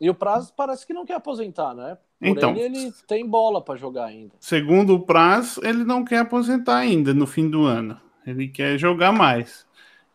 E 0.00 0.10
o 0.10 0.14
Praz 0.14 0.50
parece 0.50 0.84
que 0.84 0.92
não 0.92 1.06
quer 1.06 1.14
aposentar, 1.14 1.72
né? 1.72 1.96
Por 2.18 2.26
então, 2.26 2.56
ele, 2.56 2.76
ele 2.76 2.92
tem 3.06 3.24
bola 3.24 3.62
para 3.62 3.76
jogar 3.76 4.06
ainda. 4.06 4.32
Segundo 4.40 4.94
o 4.94 5.06
Praz, 5.06 5.56
ele 5.62 5.84
não 5.84 6.04
quer 6.04 6.18
aposentar 6.18 6.78
ainda 6.78 7.14
no 7.14 7.28
fim 7.28 7.48
do 7.48 7.62
ano. 7.62 7.96
Ele 8.26 8.48
quer 8.48 8.76
jogar 8.76 9.12
mais. 9.12 9.64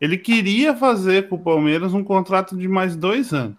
Ele 0.02 0.18
queria 0.18 0.76
fazer 0.76 1.30
com 1.30 1.38
o 1.38 1.42
Palmeiras 1.42 1.94
um 1.94 2.04
contrato 2.04 2.58
de 2.58 2.68
mais 2.68 2.98
dois 2.98 3.32
anos. 3.32 3.58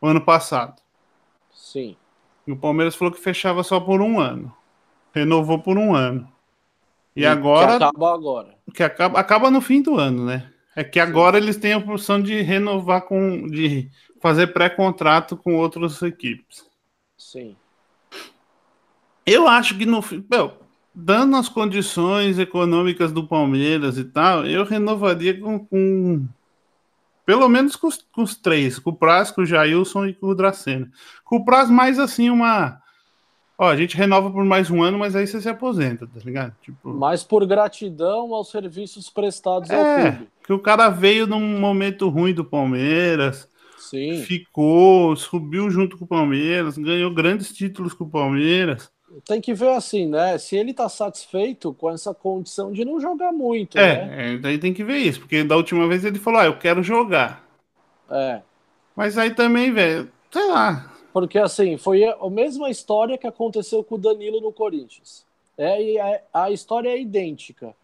O 0.00 0.06
ano 0.06 0.20
passado. 0.20 0.80
Sim. 1.52 1.96
E 2.46 2.52
o 2.52 2.56
Palmeiras 2.56 2.94
falou 2.94 3.12
que 3.12 3.20
fechava 3.20 3.64
só 3.64 3.80
por 3.80 4.00
um 4.00 4.20
ano. 4.20 4.54
Renovou 5.12 5.58
por 5.58 5.76
um 5.76 5.96
ano. 5.96 6.37
E, 7.18 7.22
e 7.22 7.26
agora. 7.26 7.66
Que 7.66 7.84
acaba 7.84 8.14
agora. 8.14 8.54
Que 8.72 8.82
acaba, 8.84 9.18
acaba 9.18 9.50
no 9.50 9.60
fim 9.60 9.82
do 9.82 9.98
ano, 9.98 10.24
né? 10.24 10.48
É 10.76 10.84
que 10.84 11.00
agora 11.00 11.36
Sim. 11.36 11.44
eles 11.44 11.56
têm 11.56 11.72
a 11.72 11.78
opção 11.78 12.22
de 12.22 12.40
renovar 12.42 13.02
com. 13.02 13.44
de 13.48 13.90
fazer 14.22 14.48
pré-contrato 14.48 15.36
com 15.36 15.56
outras 15.56 16.00
equipes. 16.00 16.64
Sim. 17.16 17.56
Eu 19.26 19.48
acho 19.48 19.76
que 19.76 19.84
no. 19.84 20.02
Meu, 20.30 20.52
dando 20.94 21.36
as 21.36 21.48
condições 21.48 22.38
econômicas 22.38 23.10
do 23.10 23.26
Palmeiras 23.26 23.98
e 23.98 24.04
tal, 24.04 24.46
eu 24.46 24.64
renovaria 24.64 25.38
com. 25.40 25.58
com 25.58 26.24
pelo 27.26 27.48
menos 27.48 27.74
com 27.74 27.88
os, 27.88 28.06
com 28.12 28.22
os, 28.22 28.36
três, 28.36 28.78
com 28.78 28.90
o 28.90 28.96
Praz, 28.96 29.30
com 29.32 29.42
o 29.42 29.46
Jailson 29.46 30.06
e 30.06 30.14
com 30.14 30.28
o 30.28 30.34
Dracena. 30.34 30.88
Com 31.24 31.36
o 31.36 31.44
Praz, 31.44 31.68
mais 31.68 31.98
assim, 31.98 32.30
uma 32.30 32.80
Ó, 33.60 33.68
a 33.68 33.76
gente 33.76 33.96
renova 33.96 34.30
por 34.30 34.44
mais 34.44 34.70
um 34.70 34.84
ano, 34.84 34.96
mas 34.96 35.16
aí 35.16 35.26
você 35.26 35.40
se 35.40 35.48
aposenta, 35.48 36.06
tá 36.06 36.20
ligado? 36.24 36.54
Tipo... 36.62 36.90
Mas 36.90 37.24
por 37.24 37.44
gratidão 37.44 38.32
aos 38.32 38.52
serviços 38.52 39.10
prestados 39.10 39.68
é, 39.68 39.74
ao 39.74 40.12
clube. 40.12 40.28
Que 40.46 40.52
o 40.52 40.60
cara 40.60 40.88
veio 40.88 41.26
num 41.26 41.58
momento 41.58 42.08
ruim 42.08 42.32
do 42.32 42.44
Palmeiras. 42.44 43.48
Sim. 43.76 44.22
Ficou, 44.22 45.16
subiu 45.16 45.68
junto 45.70 45.98
com 45.98 46.04
o 46.04 46.08
Palmeiras, 46.08 46.78
ganhou 46.78 47.12
grandes 47.12 47.52
títulos 47.52 47.92
com 47.92 48.04
o 48.04 48.10
Palmeiras. 48.10 48.90
Tem 49.26 49.40
que 49.40 49.54
ver 49.54 49.70
assim, 49.70 50.06
né? 50.06 50.38
Se 50.38 50.54
ele 50.54 50.72
tá 50.72 50.88
satisfeito 50.88 51.72
com 51.74 51.90
essa 51.90 52.14
condição 52.14 52.70
de 52.70 52.84
não 52.84 53.00
jogar 53.00 53.32
muito. 53.32 53.76
É, 53.76 54.06
né? 54.06 54.34
é 54.34 54.38
daí 54.38 54.58
tem 54.58 54.72
que 54.72 54.84
ver 54.84 54.98
isso, 54.98 55.18
porque 55.20 55.42
da 55.42 55.56
última 55.56 55.88
vez 55.88 56.04
ele 56.04 56.18
falou: 56.18 56.40
Ah, 56.40 56.46
eu 56.46 56.58
quero 56.58 56.82
jogar. 56.82 57.42
É. 58.10 58.40
Mas 58.94 59.16
aí 59.16 59.30
também, 59.30 59.72
velho, 59.72 60.08
sei 60.30 60.46
lá, 60.48 60.92
porque 61.18 61.36
assim, 61.36 61.76
foi 61.76 62.04
a 62.04 62.30
mesma 62.30 62.70
história 62.70 63.18
que 63.18 63.26
aconteceu 63.26 63.82
com 63.82 63.96
o 63.96 63.98
Danilo 63.98 64.40
no 64.40 64.52
Corinthians. 64.52 65.26
É, 65.56 65.96
é, 65.96 66.24
a 66.32 66.48
história 66.52 66.90
é 66.90 67.00
idêntica. 67.00 67.74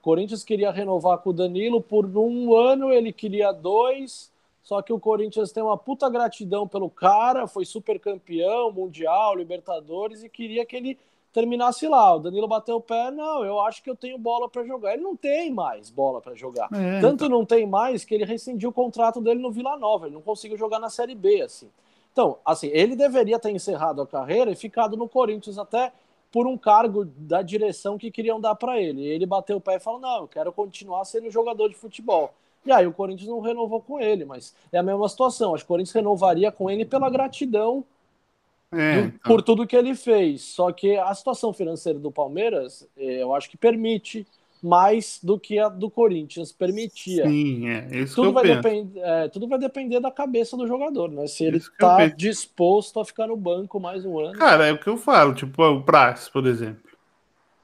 O 0.00 0.02
Corinthians 0.02 0.42
queria 0.42 0.72
renovar 0.72 1.18
com 1.18 1.30
o 1.30 1.32
Danilo 1.32 1.80
por 1.80 2.04
um 2.04 2.52
ano, 2.52 2.92
ele 2.92 3.12
queria 3.12 3.52
dois, 3.52 4.32
só 4.60 4.82
que 4.82 4.92
o 4.92 4.98
Corinthians 4.98 5.52
tem 5.52 5.62
uma 5.62 5.78
puta 5.78 6.10
gratidão 6.10 6.66
pelo 6.66 6.90
cara, 6.90 7.46
foi 7.46 7.64
super 7.64 8.00
campeão, 8.00 8.72
mundial, 8.72 9.36
Libertadores, 9.36 10.24
e 10.24 10.28
queria 10.28 10.66
que 10.66 10.74
ele 10.74 10.98
terminasse 11.32 11.86
lá. 11.86 12.16
O 12.16 12.18
Danilo 12.18 12.48
bateu 12.48 12.74
o 12.74 12.80
pé, 12.80 13.12
não, 13.12 13.44
eu 13.44 13.60
acho 13.60 13.84
que 13.84 13.88
eu 13.90 13.94
tenho 13.94 14.18
bola 14.18 14.48
para 14.48 14.64
jogar. 14.64 14.94
Ele 14.94 15.02
não 15.02 15.14
tem 15.14 15.48
mais 15.48 15.90
bola 15.90 16.20
para 16.20 16.34
jogar. 16.34 16.68
É, 16.74 17.00
Tanto 17.00 17.26
então... 17.26 17.28
não 17.28 17.44
tem 17.44 17.68
mais 17.68 18.04
que 18.04 18.16
ele 18.16 18.24
rescindiu 18.24 18.70
o 18.70 18.72
contrato 18.72 19.20
dele 19.20 19.40
no 19.40 19.52
Vila 19.52 19.78
Nova, 19.78 20.06
ele 20.06 20.16
não 20.16 20.22
conseguiu 20.22 20.58
jogar 20.58 20.80
na 20.80 20.90
Série 20.90 21.14
B, 21.14 21.42
assim. 21.42 21.70
Então, 22.12 22.38
assim, 22.44 22.68
ele 22.68 22.96
deveria 22.96 23.38
ter 23.38 23.50
encerrado 23.50 24.02
a 24.02 24.06
carreira 24.06 24.50
e 24.50 24.56
ficado 24.56 24.96
no 24.96 25.08
Corinthians 25.08 25.58
até 25.58 25.92
por 26.32 26.46
um 26.46 26.56
cargo 26.56 27.04
da 27.04 27.42
direção 27.42 27.98
que 27.98 28.10
queriam 28.10 28.40
dar 28.40 28.54
para 28.54 28.80
ele. 28.80 29.02
E 29.02 29.08
ele 29.08 29.26
bateu 29.26 29.56
o 29.56 29.60
pé 29.60 29.76
e 29.76 29.80
falou: 29.80 30.00
não, 30.00 30.20
eu 30.22 30.28
quero 30.28 30.52
continuar 30.52 31.04
sendo 31.04 31.30
jogador 31.30 31.68
de 31.68 31.74
futebol. 31.74 32.32
E 32.64 32.70
aí 32.70 32.86
o 32.86 32.92
Corinthians 32.92 33.28
não 33.28 33.40
renovou 33.40 33.80
com 33.80 34.00
ele, 34.00 34.24
mas 34.24 34.54
é 34.70 34.78
a 34.78 34.82
mesma 34.82 35.08
situação. 35.08 35.54
Acho 35.54 35.64
que 35.64 35.68
o 35.68 35.74
Corinthians 35.74 35.94
renovaria 35.94 36.52
com 36.52 36.70
ele 36.70 36.84
pela 36.84 37.08
gratidão 37.08 37.84
é, 38.70 38.94
do, 38.94 39.06
então. 39.06 39.18
por 39.24 39.42
tudo 39.42 39.66
que 39.66 39.76
ele 39.76 39.94
fez. 39.94 40.42
Só 40.42 40.70
que 40.70 40.96
a 40.96 41.14
situação 41.14 41.52
financeira 41.52 41.98
do 41.98 42.10
Palmeiras, 42.10 42.86
eh, 42.96 43.22
eu 43.22 43.34
acho 43.34 43.48
que 43.48 43.56
permite 43.56 44.26
mais 44.62 45.18
do 45.22 45.38
que 45.38 45.58
a 45.58 45.68
do 45.68 45.90
Corinthians 45.90 46.52
permitia. 46.52 47.26
Sim, 47.26 47.68
é 47.68 47.88
isso 47.98 48.14
tudo 48.14 48.32
vai 48.32 48.44
depender, 48.44 49.00
é, 49.00 49.28
tudo 49.28 49.48
vai 49.48 49.58
depender 49.58 50.00
da 50.00 50.10
cabeça 50.10 50.56
do 50.56 50.66
jogador, 50.66 51.10
né? 51.10 51.26
Se 51.26 51.44
ele 51.44 51.58
está 51.58 52.06
disposto 52.06 53.00
a 53.00 53.04
ficar 53.04 53.26
no 53.26 53.36
banco 53.36 53.80
mais 53.80 54.04
um 54.04 54.18
ano. 54.18 54.38
Cara, 54.38 54.66
é 54.66 54.72
o 54.72 54.78
que 54.78 54.88
eu 54.88 54.96
falo, 54.96 55.34
tipo, 55.34 55.62
o 55.62 55.82
Prax, 55.82 56.28
por 56.28 56.46
exemplo. 56.46 56.90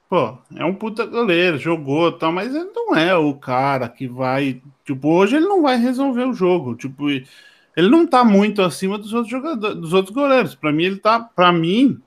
Pô, 0.09 0.39
é 0.55 0.65
um 0.65 0.75
puta 0.75 1.05
goleiro, 1.05 1.59
jogou 1.59 2.13
tal, 2.13 2.31
mas 2.31 2.55
ele 2.55 2.71
não 2.73 2.95
é 2.95 3.15
o 3.17 3.35
cara 3.35 3.89
que 3.89 4.07
vai. 4.07 4.63
Tipo, 4.85 5.09
hoje 5.09 5.37
ele 5.37 5.47
não 5.47 5.63
vai 5.63 5.77
resolver 5.77 6.25
o 6.25 6.33
jogo. 6.33 6.77
Tipo, 6.77 7.09
ele 7.11 7.91
não 7.91 8.07
tá 8.07 8.25
muito 8.25 8.63
acima 8.63 8.97
dos 8.97 9.13
outros 9.13 9.31
jogadores, 9.31 9.77
dos 9.77 9.93
outros 9.93 10.15
goleiros. 10.15 10.55
Para 10.55 10.73
mim, 10.73 10.85
ele 10.85 10.97
tá. 10.97 11.19
para 11.19 11.53
mim, 11.53 12.01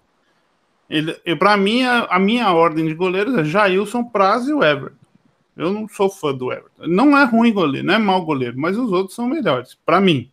ele, 0.89 1.13
para 1.37 1.55
mim, 1.55 1.83
a, 1.83 2.05
a, 2.05 2.19
minha 2.19 2.51
ordem 2.51 2.87
de 2.87 2.95
goleiros 2.95 3.37
é 3.37 3.43
Jailson, 3.43 4.03
Praz 4.03 4.47
e 4.47 4.53
o 4.53 4.63
Everton. 4.63 4.95
Eu 5.55 5.71
não 5.71 5.87
sou 5.87 6.09
fã 6.09 6.33
do 6.33 6.51
Everton. 6.51 6.87
Não 6.87 7.17
é 7.17 7.25
ruim 7.25 7.53
goleiro, 7.53 7.85
não 7.85 7.93
é 7.93 7.97
mau 7.97 8.25
goleiro, 8.25 8.57
mas 8.57 8.77
os 8.77 8.91
outros 8.91 9.15
são 9.15 9.27
melhores, 9.27 9.77
para 9.85 10.01
mim. 10.01 10.31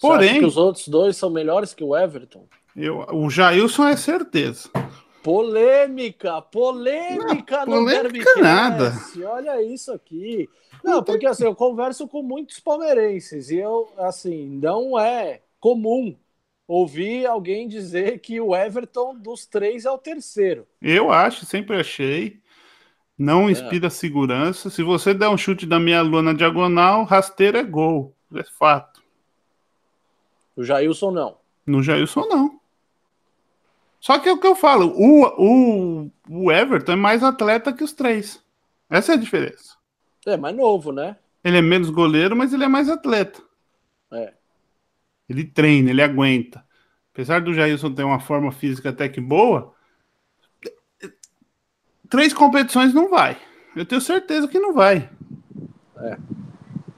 Porém, 0.00 0.40
que 0.40 0.44
os 0.44 0.56
outros 0.56 0.86
dois 0.88 1.16
são 1.16 1.30
melhores 1.30 1.74
que 1.74 1.82
o 1.82 1.96
Everton? 1.96 2.46
Eu, 2.76 3.06
o 3.12 3.28
Jailson 3.28 3.88
é 3.88 3.96
certeza. 3.96 4.68
Polêmica, 5.22 6.42
polêmica 6.42 7.64
não, 7.64 7.82
no 7.82 7.90
polêmica 7.90 8.40
nada. 8.40 8.92
Olha 9.24 9.62
isso 9.62 9.92
aqui. 9.92 10.48
Não, 10.82 11.02
porque 11.02 11.26
assim, 11.26 11.44
eu 11.44 11.54
converso 11.54 12.08
com 12.08 12.22
muitos 12.22 12.58
palmeirenses 12.58 13.50
e 13.50 13.56
eu, 13.56 13.88
assim, 13.98 14.58
não 14.60 14.98
é 14.98 15.40
comum 15.60 16.16
ouvi 16.72 17.26
alguém 17.26 17.68
dizer 17.68 18.18
que 18.20 18.40
o 18.40 18.56
Everton 18.56 19.14
dos 19.14 19.46
três 19.46 19.84
é 19.84 19.90
o 19.90 19.98
terceiro. 19.98 20.66
Eu 20.80 21.12
acho, 21.12 21.44
sempre 21.44 21.78
achei. 21.78 22.40
Não 23.16 23.48
é. 23.48 23.52
inspira 23.52 23.88
é. 23.88 23.90
segurança. 23.90 24.70
Se 24.70 24.82
você 24.82 25.12
der 25.12 25.28
um 25.28 25.36
chute 25.36 25.66
da 25.66 25.78
meia 25.78 26.02
lua 26.02 26.22
na 26.22 26.32
diagonal, 26.32 27.04
rasteiro 27.04 27.58
é 27.58 27.62
gol. 27.62 28.14
É 28.34 28.42
fato. 28.42 29.02
O 30.56 30.64
Jailson 30.64 31.10
não. 31.10 31.36
No 31.66 31.82
Jailson 31.82 32.26
não. 32.26 32.60
Só 34.00 34.18
que 34.18 34.28
é 34.28 34.32
o 34.32 34.38
que 34.38 34.46
eu 34.46 34.56
falo, 34.56 34.92
o, 34.96 35.26
o, 35.38 36.10
o 36.28 36.50
Everton 36.50 36.92
é 36.92 36.96
mais 36.96 37.22
atleta 37.22 37.72
que 37.72 37.84
os 37.84 37.92
três. 37.92 38.42
Essa 38.90 39.12
é 39.12 39.14
a 39.14 39.18
diferença. 39.18 39.76
É 40.26 40.36
mais 40.36 40.56
novo, 40.56 40.90
né? 40.90 41.16
Ele 41.44 41.58
é 41.58 41.62
menos 41.62 41.88
goleiro, 41.88 42.34
mas 42.34 42.52
ele 42.52 42.64
é 42.64 42.68
mais 42.68 42.88
atleta. 42.88 43.40
É. 44.12 44.32
Ele 45.28 45.44
treina, 45.44 45.90
ele 45.90 46.02
aguenta. 46.02 46.64
Apesar 47.12 47.40
do 47.40 47.52
Jailson 47.52 47.92
ter 47.92 48.04
uma 48.04 48.20
forma 48.20 48.50
física 48.50 48.88
até 48.88 49.08
que 49.08 49.20
boa, 49.20 49.74
três 52.08 52.32
competições 52.32 52.94
não 52.94 53.10
vai. 53.10 53.36
Eu 53.76 53.84
tenho 53.84 54.00
certeza 54.00 54.48
que 54.48 54.58
não 54.58 54.72
vai. 54.72 55.10
É. 55.98 56.16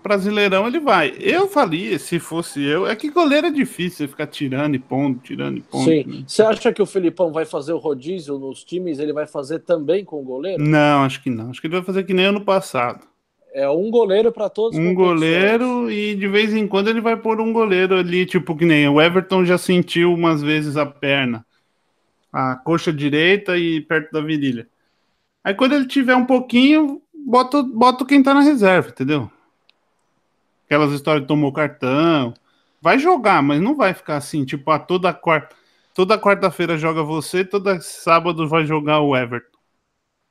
Brasileirão 0.03 0.67
ele 0.67 0.81
vai. 0.81 1.15
Eu 1.19 1.49
falei, 1.49 1.99
se 1.99 2.19
fosse 2.19 2.63
eu, 2.63 2.87
é 2.87 2.95
que 2.95 3.11
goleiro 3.11 3.47
é 3.47 3.51
difícil 3.51 4.07
ficar 4.07 4.27
tirando 4.27 4.75
e 4.75 4.79
pondo, 4.79 5.19
tirando 5.21 5.57
e 5.59 5.63
pondo. 5.63 5.85
Sim. 5.85 6.25
Você 6.27 6.43
acha 6.43 6.73
que 6.73 6.83
o 6.83 6.87
Felipão 6.87 7.33
vai 7.33 7.47
fazer 7.47 7.73
o 7.73 7.79
rodízio 7.79 8.39
nos 8.39 8.63
times? 8.63 8.99
Ele 8.99 9.13
vai 9.13 9.27
fazer 9.27 9.61
também 9.61 10.05
com 10.05 10.21
o 10.21 10.25
goleiro? 10.25 10.63
Não, 10.63 11.03
acho 11.05 11.23
que 11.23 11.31
não. 11.31 11.51
Acho 11.51 11.61
que 11.61 11.67
ele 11.67 11.77
vai 11.77 11.85
fazer 11.85 12.05
que 12.05 12.13
nem 12.13 12.27
ano 12.27 12.45
passado. 12.45 13.07
É 13.55 13.71
um 13.71 13.89
goleiro 13.89 14.33
para 14.33 14.51
todos. 14.51 14.77
Um 14.77 14.93
goleiro 14.93 15.89
e 15.89 16.17
de 16.17 16.27
vez 16.27 16.53
em 16.53 16.67
quando 16.67 16.89
ele 16.89 17.01
vai 17.01 17.17
pôr 17.17 17.41
um 17.41 17.53
goleiro 17.53 17.97
ali, 17.97 18.27
tipo 18.27 18.57
que 18.57 18.65
nem 18.65 18.89
o 18.89 19.01
Everton 19.01 19.45
já 19.45 19.57
sentiu 19.57 20.13
umas 20.13 20.43
vezes 20.43 20.77
a 20.77 20.85
perna, 20.85 21.47
a 22.33 22.57
coxa 22.57 22.93
direita 22.93 23.57
e 23.57 23.81
perto 23.81 24.11
da 24.11 24.21
virilha. 24.21 24.69
Aí 25.45 25.55
quando 25.55 25.77
ele 25.77 25.87
tiver 25.87 26.17
um 26.17 26.27
pouquinho, 26.27 27.01
bota, 27.15 27.63
bota 27.63 28.05
quem 28.05 28.25
tá 28.25 28.35
na 28.35 28.41
reserva, 28.41 28.89
entendeu? 28.89 29.31
Aquelas 30.67 30.93
histórias 30.93 31.23
de 31.23 31.29
tomou 31.29 31.53
cartão. 31.53 32.35
Vai 32.83 32.99
jogar, 32.99 33.41
mas 33.41 33.61
não 33.61 33.77
vai 33.77 33.95
ficar 33.95 34.17
assim, 34.17 34.45
tipo, 34.45 34.69
a 34.73 34.81
toda 34.81 35.15
quarta. 35.15 35.55
Toda 35.95 36.19
quarta-feira 36.19 36.77
joga 36.77 37.05
você, 37.05 37.45
toda 37.45 37.81
sábado 37.81 38.49
vai 38.49 38.67
jogar 38.67 38.99
o 38.99 39.17
Everton, 39.17 39.59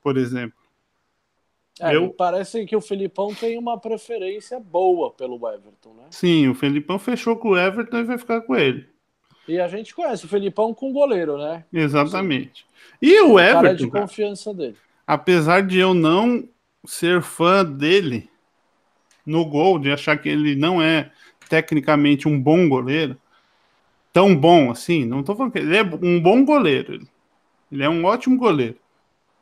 por 0.02 0.18
exemplo. 0.18 0.63
É, 1.80 1.96
eu... 1.96 2.10
Parece 2.10 2.64
que 2.64 2.76
o 2.76 2.80
Felipão 2.80 3.34
tem 3.34 3.58
uma 3.58 3.78
preferência 3.78 4.60
boa 4.60 5.10
pelo 5.10 5.36
Everton, 5.48 5.94
né? 5.94 6.04
Sim, 6.10 6.48
o 6.48 6.54
Felipão 6.54 6.98
fechou 6.98 7.36
com 7.36 7.50
o 7.50 7.58
Everton 7.58 7.98
e 7.98 8.04
vai 8.04 8.18
ficar 8.18 8.40
com 8.42 8.54
ele. 8.54 8.88
E 9.46 9.58
a 9.58 9.68
gente 9.68 9.94
conhece 9.94 10.24
o 10.24 10.28
Felipão 10.28 10.72
com 10.72 10.92
goleiro, 10.92 11.36
né? 11.36 11.64
Exatamente. 11.72 12.64
E 13.02 13.20
o 13.22 13.38
Everton. 13.38 13.62
Cara 13.62 13.74
de 13.74 13.90
confiança 13.90 14.54
dele. 14.54 14.76
Apesar 15.06 15.62
de 15.62 15.78
eu 15.78 15.92
não 15.92 16.48
ser 16.86 17.20
fã 17.20 17.64
dele 17.64 18.30
no 19.26 19.44
gol, 19.44 19.78
de 19.78 19.90
achar 19.90 20.16
que 20.16 20.28
ele 20.28 20.54
não 20.54 20.80
é 20.80 21.10
tecnicamente 21.48 22.28
um 22.28 22.40
bom 22.40 22.68
goleiro, 22.68 23.18
tão 24.12 24.34
bom 24.34 24.70
assim, 24.70 25.04
não 25.04 25.22
tô 25.22 25.34
falando 25.34 25.52
que 25.52 25.58
ele 25.58 25.76
é 25.76 25.82
um 25.82 26.20
bom 26.20 26.44
goleiro. 26.44 27.06
Ele 27.70 27.82
é 27.82 27.88
um 27.88 28.04
ótimo 28.04 28.38
goleiro. 28.38 28.76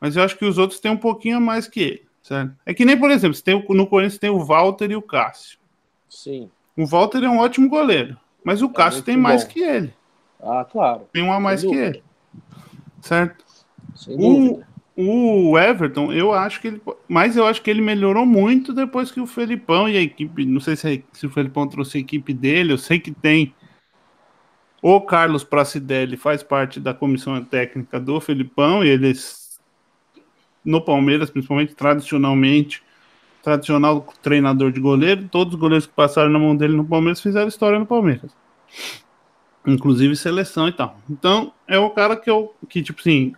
Mas 0.01 0.17
eu 0.17 0.23
acho 0.23 0.37
que 0.37 0.45
os 0.45 0.59
outros 0.59 0.81
têm 0.81 0.91
um 0.91 0.97
pouquinho 0.97 1.37
a 1.37 1.41
mais 1.41 1.69
que 1.69 1.81
ele. 1.81 2.12
Certo? 2.23 2.55
É 2.65 2.73
que 2.73 2.85
nem, 2.85 2.97
por 2.97 3.11
exemplo, 3.11 3.35
você 3.35 3.43
tem, 3.43 3.67
no 3.69 3.87
Corinthians 3.87 4.19
tem 4.19 4.31
o 4.31 4.45
Walter 4.45 4.91
e 4.91 4.97
o 4.97 5.03
Cássio. 5.03 5.59
Sim. 6.09 6.49
O 6.77 6.87
Walter 6.87 7.25
é 7.25 7.29
um 7.29 7.39
ótimo 7.39 7.69
goleiro, 7.69 8.17
mas 8.45 8.63
o 8.63 8.67
é 8.67 8.73
Cássio 8.73 9.03
tem 9.03 9.17
mais 9.17 9.45
que 9.45 9.61
ele. 9.61 9.93
Ah, 10.41 10.67
claro. 10.71 11.09
Tem 11.13 11.23
um 11.23 11.33
a 11.33 11.41
mais 11.41 11.63
que 11.63 11.75
ele. 11.75 12.03
Certo? 13.01 13.45
Sem 13.95 14.17
o, 14.19 14.63
o 14.97 15.59
Everton, 15.59 16.13
eu 16.13 16.33
acho 16.33 16.61
que 16.61 16.69
ele. 16.69 16.83
Mas 17.09 17.37
eu 17.37 17.47
acho 17.47 17.61
que 17.61 17.71
ele 17.71 17.81
melhorou 17.81 18.25
muito 18.25 18.73
depois 18.73 19.11
que 19.11 19.21
o 19.21 19.27
Felipão 19.27 19.89
e 19.89 19.97
a 19.97 20.01
equipe. 20.01 20.45
Não 20.45 20.61
sei 20.61 20.77
se, 20.77 21.05
se 21.13 21.27
o 21.27 21.31
Felipão 21.31 21.69
trouxe 21.69 21.99
a 21.99 22.01
equipe 22.01 22.33
dele, 22.33 22.73
eu 22.73 22.79
sei 22.79 22.99
que 22.99 23.11
tem. 23.11 23.55
O 24.81 25.01
Carlos 25.01 25.45
Pracidelli 25.45 26.17
faz 26.17 26.43
parte 26.43 26.81
da 26.81 26.93
comissão 26.93 27.43
técnica 27.45 28.01
do 28.01 28.21
Felipão 28.21 28.85
e 28.85 28.89
eles 28.89 29.42
no 30.65 30.81
Palmeiras, 30.81 31.31
principalmente 31.31 31.75
tradicionalmente, 31.75 32.83
tradicional 33.43 34.07
treinador 34.23 34.71
de 34.71 34.81
goleiro, 34.81 35.29
todos 35.29 35.55
os 35.55 35.61
goleiros 35.61 35.87
que 35.87 35.93
passaram 35.93 36.31
na 36.31 36.39
mão 36.39 36.57
dele 36.57 36.77
no 36.77 36.85
Palmeiras 36.85 37.21
fizeram 37.21 37.49
história 37.49 37.79
no 37.79 37.87
Palmeiras. 37.87 38.31
Inclusive 39.67 40.17
seleção 40.17 40.69
e 40.69 40.73
tal. 40.73 40.99
Então, 41.11 41.53
é 41.67 41.79
o 41.79 41.91
cara 41.91 42.17
que 42.17 42.31
eu 42.31 42.55
que 42.69 42.83
tipo 42.83 43.01
assim, 43.01 43.35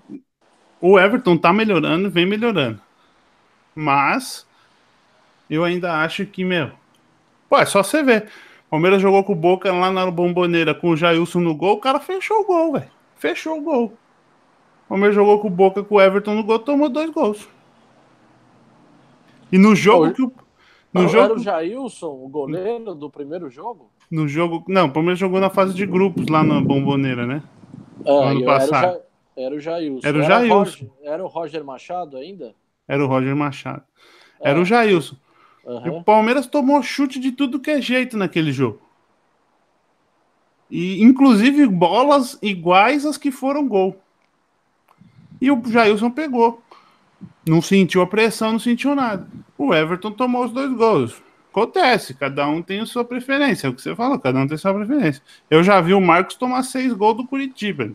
o 0.80 0.98
Everton 0.98 1.37
tá 1.37 1.52
melhorando, 1.52 2.10
vem 2.10 2.26
melhorando. 2.26 2.80
Mas 3.74 4.46
eu 5.48 5.64
ainda 5.64 6.00
acho 6.02 6.26
que, 6.26 6.44
meu, 6.44 6.70
pô, 7.48 7.58
é 7.58 7.66
só 7.66 7.82
você 7.82 8.02
ver. 8.02 8.28
Palmeiras 8.70 9.00
jogou 9.00 9.22
com 9.24 9.32
o 9.32 9.37
Boca 9.37 9.72
lá 9.72 9.90
na 9.90 10.10
Bomboneira 10.10 10.74
com 10.74 10.90
o 10.90 10.96
Jailson 10.96 11.40
no 11.40 11.54
gol, 11.54 11.76
o 11.76 11.80
cara 11.80 12.00
fechou 12.00 12.40
o 12.40 12.44
gol, 12.44 12.72
velho. 12.72 12.90
Fechou 13.16 13.58
o 13.58 13.62
gol. 13.62 13.96
O 14.94 14.96
Palmeiras 14.96 15.16
jogou 15.16 15.40
com 15.40 15.48
o 15.48 15.50
Boca 15.50 15.83
com 15.83 15.96
o 15.96 16.00
Everton 16.00 16.37
no 16.37 16.44
gol, 16.44 16.61
tomou 16.61 16.88
dois 16.88 17.11
gols. 17.11 17.48
E 19.50 19.59
no 19.59 19.74
jogo 19.74 20.12
que 20.12 20.22
o. 20.22 20.33
No 20.92 21.02
não, 21.02 21.09
jogo... 21.09 21.24
Era 21.24 21.35
o 21.35 21.38
Jailson, 21.40 22.11
o 22.11 22.28
goleiro 22.28 22.94
do 22.94 23.11
primeiro 23.11 23.50
jogo? 23.50 23.90
No 24.09 24.28
jogo. 24.28 24.64
Não, 24.68 24.87
o 24.87 24.92
Palmeiras 24.92 25.18
jogou 25.18 25.40
na 25.40 25.50
fase 25.50 25.74
de 25.74 25.85
grupos 25.85 26.28
lá 26.28 26.44
na 26.44 26.61
Bomboneira, 26.61 27.26
né? 27.26 27.42
Ah, 28.07 28.30
ano 28.30 28.44
passado. 28.44 29.00
Era 29.37 29.57
o, 29.57 29.59
Jailson. 29.59 30.07
Era 30.07 30.18
o 30.18 30.22
Jailson. 30.22 30.87
Era 31.02 31.24
o 31.24 31.26
Roger 31.26 31.64
Machado 31.64 32.16
ainda? 32.16 32.54
Era 32.87 33.04
o 33.04 33.09
Roger 33.09 33.35
Machado. 33.35 33.83
Era 34.40 34.61
o 34.61 34.62
é. 34.62 34.64
Jailson. 34.64 35.16
Uhum. 35.64 35.87
E 35.87 35.90
o 35.90 36.04
Palmeiras 36.04 36.46
tomou 36.46 36.80
chute 36.85 37.18
de 37.18 37.33
tudo 37.33 37.59
que 37.59 37.72
é 37.72 37.80
jeito 37.80 38.16
naquele 38.16 38.52
jogo. 38.52 38.78
E 40.70 41.02
inclusive 41.02 41.66
bolas 41.66 42.38
iguais 42.40 43.04
às 43.04 43.18
que 43.18 43.33
foram 43.33 43.66
gol. 43.66 44.03
E 45.44 45.50
o 45.50 45.62
Jailson 45.62 46.11
pegou. 46.11 46.62
Não 47.46 47.61
sentiu 47.61 48.00
a 48.00 48.07
pressão, 48.07 48.52
não 48.52 48.59
sentiu 48.59 48.94
nada. 48.94 49.28
O 49.59 49.74
Everton 49.74 50.11
tomou 50.11 50.46
os 50.46 50.50
dois 50.50 50.72
gols. 50.72 51.22
Acontece, 51.50 52.14
cada 52.14 52.48
um 52.48 52.62
tem 52.62 52.80
a 52.80 52.87
sua 52.87 53.04
preferência. 53.04 53.66
É 53.66 53.70
o 53.70 53.74
que 53.74 53.83
você 53.83 53.94
falou, 53.94 54.18
cada 54.18 54.38
um 54.38 54.46
tem 54.46 54.54
a 54.54 54.59
sua 54.59 54.72
preferência. 54.72 55.22
Eu 55.50 55.62
já 55.62 55.83
vi 55.83 55.92
o 55.92 56.00
Marcos 56.00 56.37
tomar 56.37 56.62
seis 56.62 56.94
gols 56.94 57.18
do 57.18 57.26
Curitiba. 57.26 57.90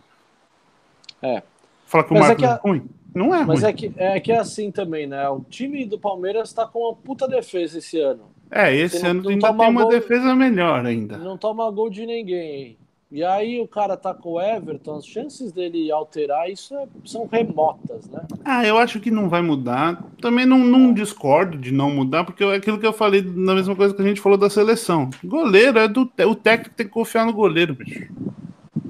É. 1.20 1.42
Fala 1.86 2.04
que 2.04 2.12
o 2.12 2.14
Marcos 2.14 2.30
é, 2.30 2.36
que 2.36 2.44
a... 2.46 2.50
é 2.50 2.60
ruim. 2.62 2.84
Não 3.12 3.34
é 3.34 3.44
Mas 3.44 3.62
ruim. 3.62 3.70
é 3.70 3.72
que, 3.72 3.92
é 3.96 4.20
que 4.20 4.30
é 4.30 4.38
assim 4.38 4.70
também, 4.70 5.08
né? 5.08 5.28
O 5.28 5.40
time 5.40 5.84
do 5.84 5.98
Palmeiras 5.98 6.50
está 6.50 6.64
com 6.64 6.78
uma 6.78 6.94
puta 6.94 7.26
defesa 7.26 7.78
esse 7.78 7.98
ano. 8.00 8.30
É, 8.48 8.72
esse 8.72 9.04
ano 9.04 9.24
não, 9.24 9.30
ainda 9.30 9.52
tem 9.52 9.68
uma 9.68 9.82
gol, 9.82 9.90
defesa 9.90 10.36
melhor 10.36 10.86
ainda. 10.86 11.18
Não 11.18 11.36
toma 11.36 11.68
gol 11.72 11.90
de 11.90 12.06
ninguém. 12.06 12.78
E 13.12 13.24
aí 13.24 13.60
o 13.60 13.66
cara 13.66 13.96
tá 13.96 14.14
com 14.14 14.34
o 14.34 14.40
Everton, 14.40 14.96
as 14.96 15.04
chances 15.04 15.50
dele 15.50 15.90
alterar 15.90 16.48
isso 16.48 16.76
é, 16.76 16.86
são 17.04 17.26
remotas, 17.26 18.06
né? 18.06 18.24
Ah, 18.44 18.64
eu 18.64 18.78
acho 18.78 19.00
que 19.00 19.10
não 19.10 19.28
vai 19.28 19.42
mudar. 19.42 20.04
Também 20.20 20.46
não, 20.46 20.58
não 20.58 20.94
discordo 20.94 21.58
de 21.58 21.72
não 21.72 21.90
mudar, 21.90 22.22
porque 22.22 22.44
é 22.44 22.54
aquilo 22.54 22.78
que 22.78 22.86
eu 22.86 22.92
falei 22.92 23.20
na 23.20 23.52
mesma 23.52 23.74
coisa 23.74 23.92
que 23.92 24.00
a 24.00 24.04
gente 24.04 24.20
falou 24.20 24.38
da 24.38 24.48
seleção. 24.48 25.10
Goleiro 25.24 25.80
é 25.80 25.88
do 25.88 26.02
o 26.02 26.34
técnico 26.36 26.76
tem 26.76 26.86
que 26.86 26.92
confiar 26.92 27.26
no 27.26 27.32
goleiro, 27.32 27.74
bicho. 27.74 28.08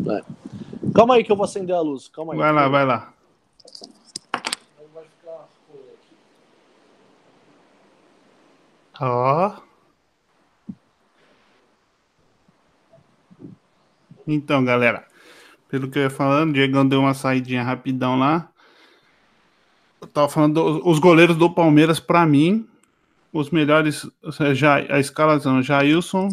É. 0.07 0.23
Calma 0.95 1.15
aí 1.15 1.25
que 1.25 1.33
eu 1.33 1.37
vou 1.37 1.45
acender 1.45 1.75
a 1.75 1.81
luz. 1.81 2.09
Calma 2.09 2.35
aí. 2.35 2.39
Vai 2.39 2.53
lá, 2.53 2.69
vai 2.69 2.85
lá. 2.85 3.15
Ó. 9.01 9.49
Oh. 9.57 9.70
Então, 14.33 14.65
galera, 14.65 15.05
pelo 15.69 15.89
que 15.89 15.99
eu 15.99 16.05
ia 16.05 16.11
falando, 16.11 16.51
o 16.51 16.53
Diegão 16.53 16.87
deu 16.87 17.01
uma 17.01 17.15
saidinha 17.15 17.63
rapidão 17.63 18.19
lá. 18.19 18.49
Eu 20.01 20.07
tava 20.07 20.29
falando 20.29 20.81
dos 20.81 20.99
goleiros 20.99 21.37
do 21.37 21.51
Palmeiras, 21.51 21.99
para 21.99 22.25
mim, 22.25 22.67
os 23.33 23.51
melhores, 23.51 24.09
já 24.53 24.77
a 24.77 24.99
escalação, 24.99 25.63
Jailson, 25.63 26.29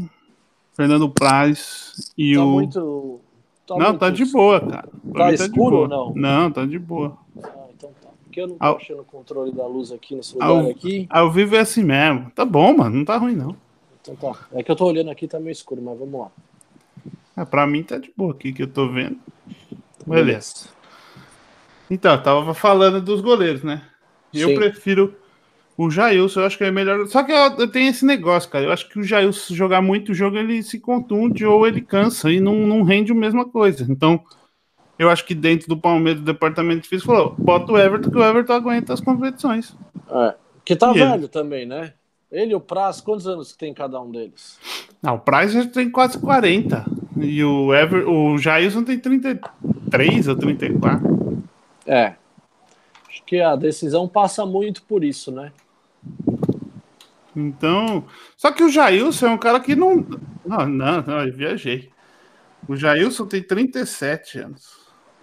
Fernando 0.74 1.10
Praz 1.10 2.14
e 2.18 2.36
tá 2.36 2.44
o. 2.44 2.52
Muito, 2.52 3.20
tá 3.66 3.76
não, 3.76 3.86
muito... 3.88 4.00
tá 4.00 4.10
de 4.10 4.26
boa, 4.26 4.62
cara. 4.62 4.90
Pra 5.12 5.26
tá 5.26 5.34
escuro 5.34 5.76
ou 5.78 5.88
não? 5.88 6.14
Não, 6.16 6.52
tá 6.52 6.66
de 6.66 6.80
boa. 6.80 7.18
Ah, 7.44 7.66
então 7.76 7.90
tá. 8.02 8.10
Porque 8.24 8.42
eu 8.42 8.48
não 8.48 8.58
tô 8.58 8.66
ao... 8.66 8.78
achando 8.78 9.02
o 9.02 9.06
controle 9.06 9.52
da 9.52 9.66
luz 9.66 9.92
aqui 9.92 10.16
nesse 10.16 10.36
lugar 10.36 10.48
ao... 10.48 10.70
aqui. 10.70 11.08
Ao 11.10 11.32
vivo 11.32 11.56
é 11.56 11.60
assim 11.60 11.84
mesmo. 11.84 12.32
Tá 12.36 12.46
bom, 12.46 12.78
mano. 12.78 12.96
Não 12.96 13.06
tá 13.06 13.18
ruim, 13.18 13.36
não. 13.36 13.56
Então 14.02 14.16
tá. 14.16 14.40
É 14.54 14.64
que 14.64 14.72
eu 14.72 14.76
tô 14.76 14.86
olhando 14.86 15.10
aqui, 15.10 15.28
tá 15.28 15.40
meio 15.40 15.52
escuro, 15.52 15.82
mas 15.82 15.98
vamos 15.98 16.20
lá. 16.22 16.32
É, 17.38 17.46
pra 17.46 17.68
mim 17.68 17.84
tá 17.84 18.00
de 18.00 18.12
boa 18.18 18.34
aqui 18.34 18.52
que 18.52 18.64
eu 18.64 18.68
tô 18.68 18.90
vendo. 18.90 19.20
Beleza. 20.06 20.70
Então, 21.90 22.14
eu 22.14 22.24
tava 22.24 22.54
falando 22.54 23.00
dos 23.00 23.22
goleiros, 23.22 23.64
né? 23.64 23.84
Eu 24.34 24.56
prefiro 24.56 25.16
o 25.78 25.90
Jailson, 25.90 26.42
eu 26.42 26.46
acho 26.48 26.58
que 26.58 26.64
é 26.64 26.72
melhor. 26.72 27.06
Só 27.08 27.24
que 27.24 27.32
eu, 27.32 27.38
eu, 27.60 27.68
tenho 27.68 27.90
esse 27.90 28.06
negócio, 28.06 28.50
cara. 28.50 28.66
Eu 28.66 28.72
acho 28.72 28.90
que 28.90 29.00
o 29.00 29.04
Jailson 29.04 29.54
jogar 29.54 29.82
muito 29.82 30.14
jogo, 30.14 30.38
ele 30.38 30.64
se 30.64 30.80
contunde 30.80 31.46
ou 31.46 31.68
ele 31.68 31.82
cansa 31.82 32.32
e 32.32 32.40
não, 32.40 32.56
não 32.56 32.82
rende 32.82 33.12
a 33.12 33.16
mesma 33.16 33.48
coisa. 33.48 33.86
Então, 33.88 34.20
eu 34.98 35.10
acho 35.10 35.24
que 35.24 35.36
dentro 35.36 35.68
do 35.68 35.78
Palmeiras, 35.78 36.22
do 36.22 36.26
departamento 36.26 36.82
de 36.82 36.90
físico, 36.90 37.14
falou: 37.14 37.36
bota 37.38 37.72
o 37.72 37.78
Everton, 37.78 38.10
que 38.10 38.18
o 38.18 38.24
Everton 38.24 38.54
aguenta 38.54 38.94
as 38.94 39.00
competições. 39.00 39.76
É. 40.10 40.36
Que 40.66 40.76
tá 40.76 40.92
e 40.92 40.96
velho 40.96 41.14
ele? 41.14 41.28
também, 41.28 41.66
né? 41.66 41.94
Ele 42.32 42.52
e 42.52 42.56
o 42.56 42.60
Praz, 42.60 43.00
quantos 43.00 43.28
anos 43.28 43.56
tem 43.56 43.74
cada 43.74 44.02
um 44.02 44.12
deles? 44.12 44.60
Não, 45.02 45.16
o 45.16 45.20
Praz 45.20 45.54
já 45.54 45.66
tem 45.66 45.90
quase 45.90 46.20
40. 46.20 46.86
E 47.20 47.44
o, 47.44 47.74
Ever, 47.74 48.08
o 48.08 48.38
Jailson 48.38 48.84
tem 48.84 49.00
33 49.00 50.28
ou 50.28 50.36
34. 50.36 51.44
É. 51.86 52.14
Acho 53.08 53.24
que 53.26 53.42
a 53.42 53.56
decisão 53.56 54.08
passa 54.08 54.46
muito 54.46 54.84
por 54.84 55.04
isso, 55.04 55.32
né? 55.32 55.52
Então. 57.36 58.06
Só 58.36 58.52
que 58.52 58.64
o 58.64 58.70
Jailson 58.70 59.28
é 59.28 59.30
um 59.32 59.38
cara 59.38 59.60
que 59.60 59.76
não. 59.76 60.06
Não, 60.46 60.68
não, 60.68 61.02
não 61.02 61.26
eu 61.26 61.34
viajei. 61.34 61.90
O 62.68 62.76
Jailson 62.76 63.26
tem 63.26 63.42
37 63.42 64.40
anos. 64.40 64.78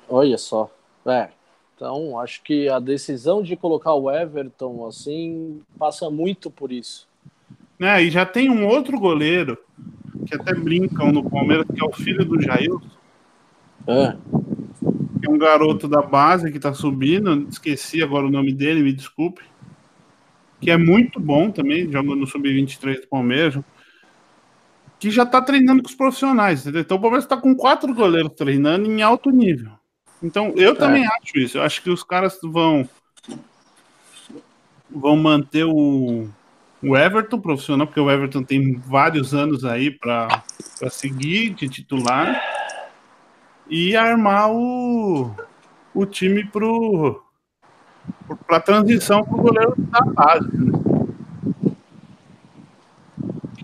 Olha 0.09 0.39
só. 0.39 0.71
É. 1.07 1.29
Então, 1.77 2.19
acho 2.19 2.43
que 2.43 2.69
a 2.69 2.79
decisão 2.79 3.43
de 3.43 3.57
colocar 3.57 3.95
o 3.95 4.11
Everton 4.11 4.87
assim 4.87 5.61
passa 5.79 6.09
muito 6.09 6.51
por 6.51 6.71
isso. 6.71 7.09
Né? 7.79 8.05
E 8.05 8.11
já 8.11 8.25
tem 8.25 8.49
um 8.49 8.67
outro 8.67 8.99
goleiro 8.99 9.59
que 10.25 10.35
até 10.35 10.55
brincam 10.55 11.13
no 11.13 11.29
Palmeiras, 11.29 11.67
que 11.67 11.81
é 11.81 11.85
o 11.85 11.93
filho 11.93 12.25
do 12.25 12.41
Jailson. 12.41 12.81
É. 13.87 14.17
Que 15.21 15.27
é 15.27 15.31
um 15.31 15.39
garoto 15.39 15.87
da 15.87 16.03
base 16.03 16.51
que 16.51 16.59
tá 16.59 16.73
subindo. 16.75 17.47
Esqueci 17.49 18.03
agora 18.03 18.27
o 18.27 18.31
nome 18.31 18.53
dele, 18.53 18.83
me 18.83 18.93
desculpe. 18.93 19.43
Que 20.61 20.71
é 20.71 20.77
muito 20.77 21.21
bom 21.21 21.51
também, 21.51 21.91
joga 21.91 22.15
no 22.15 22.27
Sub-23 22.27 23.03
do 23.03 23.09
Palmeiras. 23.09 23.63
Que 24.99 25.11
já 25.11 25.27
tá 25.27 25.43
treinando 25.43 25.83
com 25.83 25.89
os 25.89 25.95
profissionais, 25.95 26.63
entendeu? 26.63 26.81
Então 26.81 26.97
o 26.97 27.01
Palmeiras 27.01 27.27
tá 27.27 27.37
com 27.37 27.55
quatro 27.55 27.93
goleiros 27.95 28.33
treinando 28.35 28.91
em 28.91 29.03
alto 29.03 29.31
nível. 29.31 29.73
Então 30.23 30.55
eu 30.57 30.75
também 30.75 31.05
é. 31.05 31.09
acho 31.09 31.39
isso. 31.39 31.59
Eu 31.59 31.63
acho 31.63 31.83
que 31.83 31.91
os 31.91 32.03
caras 32.03 32.39
vão 32.43 32.89
vão 34.91 35.17
manter 35.17 35.65
o, 35.65 36.29
o 36.85 36.97
Everton 36.97 37.41
profissional, 37.41 37.87
porque 37.87 38.01
o 38.01 38.11
Everton 38.11 38.43
tem 38.43 38.75
vários 38.75 39.33
anos 39.35 39.65
aí 39.65 39.91
para 39.91 40.43
seguir 40.91 41.55
de 41.55 41.69
titular 41.69 42.41
e 43.69 43.97
armar 43.97 44.53
o, 44.53 45.35
o 45.95 46.05
time 46.05 46.45
para 46.45 46.67
a 48.57 48.61
transição 48.61 49.25
para 49.25 49.35
o 49.35 49.43
goleiro 49.43 49.75
da 49.79 50.01
base. 50.03 50.49
Né? 50.53 50.81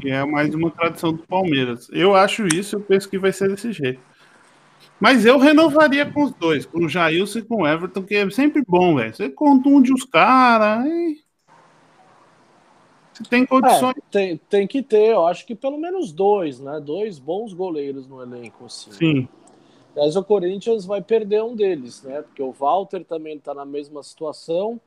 Que 0.00 0.10
é 0.10 0.24
mais 0.24 0.54
uma 0.54 0.70
tradição 0.70 1.12
do 1.12 1.22
Palmeiras. 1.26 1.88
Eu 1.92 2.14
acho 2.14 2.46
isso, 2.46 2.76
eu 2.76 2.80
penso 2.80 3.08
que 3.08 3.18
vai 3.18 3.32
ser 3.32 3.50
desse 3.50 3.70
jeito. 3.70 4.00
Mas 4.98 5.26
eu 5.26 5.38
renovaria 5.38 6.10
com 6.10 6.24
os 6.24 6.32
dois, 6.32 6.64
com 6.64 6.84
o 6.84 6.88
Jailson 6.88 7.38
e 7.40 7.42
com 7.42 7.62
o 7.62 7.66
Everton, 7.66 8.02
que 8.02 8.14
é 8.14 8.30
sempre 8.30 8.62
bom, 8.66 8.96
velho. 8.96 9.14
Você 9.14 9.28
contunde 9.28 9.92
os 9.92 10.04
caras. 10.04 10.84
Você 10.84 11.29
tem 13.28 13.46
condições. 13.46 13.96
É, 13.96 14.00
tem, 14.10 14.36
tem 14.36 14.66
que 14.66 14.82
ter, 14.82 15.12
eu 15.12 15.26
acho 15.26 15.46
que 15.46 15.54
pelo 15.54 15.78
menos 15.78 16.12
dois, 16.12 16.60
né? 16.60 16.80
Dois 16.80 17.18
bons 17.18 17.52
goleiros 17.52 18.06
no 18.06 18.22
elenco, 18.22 18.66
assim. 18.66 18.92
Sim. 18.92 19.28
Mas 19.94 20.16
o 20.16 20.24
Corinthians 20.24 20.84
vai 20.84 21.02
perder 21.02 21.42
um 21.42 21.54
deles, 21.54 22.02
né? 22.02 22.22
Porque 22.22 22.42
o 22.42 22.52
Walter 22.52 23.04
também 23.04 23.36
está 23.36 23.52
na 23.52 23.64
mesma 23.64 24.02
situação. 24.02 24.80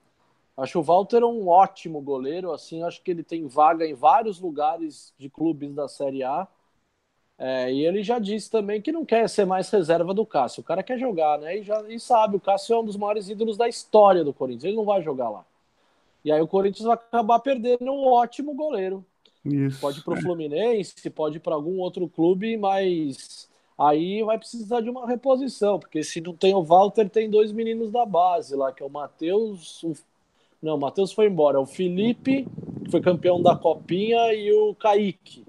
Acho 0.55 0.79
o 0.79 0.83
Walter 0.83 1.23
um 1.23 1.47
ótimo 1.47 1.99
goleiro, 1.99 2.51
assim, 2.51 2.83
acho 2.83 3.01
que 3.01 3.11
ele 3.11 3.23
tem 3.23 3.47
vaga 3.47 3.85
em 3.85 3.93
vários 3.93 4.39
lugares 4.39 5.13
de 5.17 5.29
clubes 5.29 5.73
da 5.73 5.87
Série 5.87 6.23
A. 6.23 6.47
É, 7.37 7.73
e 7.73 7.85
ele 7.85 8.03
já 8.03 8.19
disse 8.19 8.49
também 8.49 8.79
que 8.81 8.91
não 8.91 9.03
quer 9.03 9.27
ser 9.27 9.45
mais 9.45 9.69
reserva 9.69 10.13
do 10.13 10.25
Cássio. 10.25 10.61
O 10.61 10.63
cara 10.63 10.83
quer 10.83 10.99
jogar, 10.99 11.39
né? 11.39 11.57
E, 11.57 11.63
já, 11.63 11.81
e 11.89 11.99
sabe, 11.99 12.37
o 12.37 12.39
Cássio 12.39 12.75
é 12.75 12.79
um 12.79 12.85
dos 12.85 12.95
maiores 12.95 13.27
ídolos 13.27 13.57
da 13.57 13.67
história 13.67 14.23
do 14.23 14.33
Corinthians. 14.33 14.65
Ele 14.65 14.75
não 14.75 14.85
vai 14.85 15.01
jogar 15.01 15.29
lá. 15.29 15.43
E 16.23 16.31
aí 16.31 16.41
o 16.41 16.47
Corinthians 16.47 16.85
vai 16.85 16.95
acabar 16.95 17.39
perdendo 17.39 17.91
um 17.91 18.07
ótimo 18.07 18.53
goleiro. 18.53 19.05
Isso, 19.45 19.79
pode 19.81 19.99
ir 19.99 20.03
para 20.03 20.13
o 20.13 20.17
é. 20.17 20.21
Fluminense, 20.21 21.09
pode 21.09 21.37
ir 21.37 21.39
para 21.41 21.55
algum 21.55 21.79
outro 21.79 22.07
clube, 22.07 22.55
mas 22.55 23.49
aí 23.77 24.23
vai 24.23 24.37
precisar 24.37 24.81
de 24.81 24.89
uma 24.89 25.05
reposição, 25.05 25.77
porque 25.77 26.01
se 26.01 26.21
não 26.21 26.33
tem 26.33 26.53
o 26.53 26.63
Walter, 26.63 27.09
tem 27.09 27.29
dois 27.29 27.51
meninos 27.51 27.91
da 27.91 28.05
base 28.05 28.55
lá, 28.55 28.71
que 28.71 28.81
é 28.81 28.85
o 28.85 28.89
Matheus. 28.89 29.83
O... 29.83 29.93
Não, 30.61 30.75
o 30.75 30.79
Matheus 30.79 31.11
foi 31.11 31.27
embora. 31.27 31.57
É 31.57 31.59
o 31.59 31.65
Felipe, 31.65 32.47
que 32.85 32.91
foi 32.91 33.01
campeão 33.01 33.41
da 33.41 33.55
Copinha, 33.55 34.33
e 34.33 34.51
o 34.53 34.73
Kaique. 34.75 35.45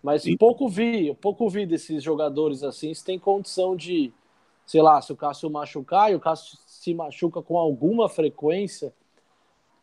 Mas 0.00 0.22
Sim. 0.22 0.36
pouco 0.36 0.68
vi, 0.68 1.12
pouco 1.14 1.48
vi 1.48 1.66
desses 1.66 2.02
jogadores 2.02 2.62
assim, 2.62 2.94
se 2.94 3.04
tem 3.04 3.18
condição 3.18 3.74
de, 3.74 4.12
sei 4.64 4.80
lá, 4.80 5.02
se 5.02 5.12
o 5.12 5.16
Cássio 5.16 5.50
machucar 5.50 6.12
e 6.12 6.14
o 6.14 6.20
Cássio 6.20 6.56
se 6.66 6.94
machuca 6.94 7.42
com 7.42 7.58
alguma 7.58 8.08
frequência, 8.08 8.92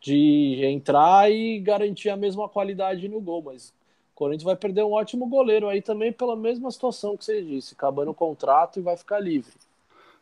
de 0.06 0.64
entrar 0.64 1.32
e 1.32 1.60
garantir 1.60 2.12
a 2.12 2.16
mesma 2.16 2.48
qualidade 2.48 3.08
no 3.08 3.20
gol. 3.20 3.42
Mas 3.44 3.70
o 3.70 3.74
Corinthians 4.14 4.44
vai 4.44 4.56
perder 4.56 4.84
um 4.84 4.92
ótimo 4.92 5.26
goleiro 5.26 5.68
aí 5.68 5.82
também 5.82 6.14
pela 6.14 6.36
mesma 6.36 6.70
situação 6.70 7.18
que 7.18 7.26
você 7.26 7.42
disse, 7.42 7.74
acabando 7.74 8.12
o 8.12 8.14
contrato 8.14 8.80
e 8.80 8.84
vai 8.84 8.96
ficar 8.96 9.20
livre. 9.20 9.52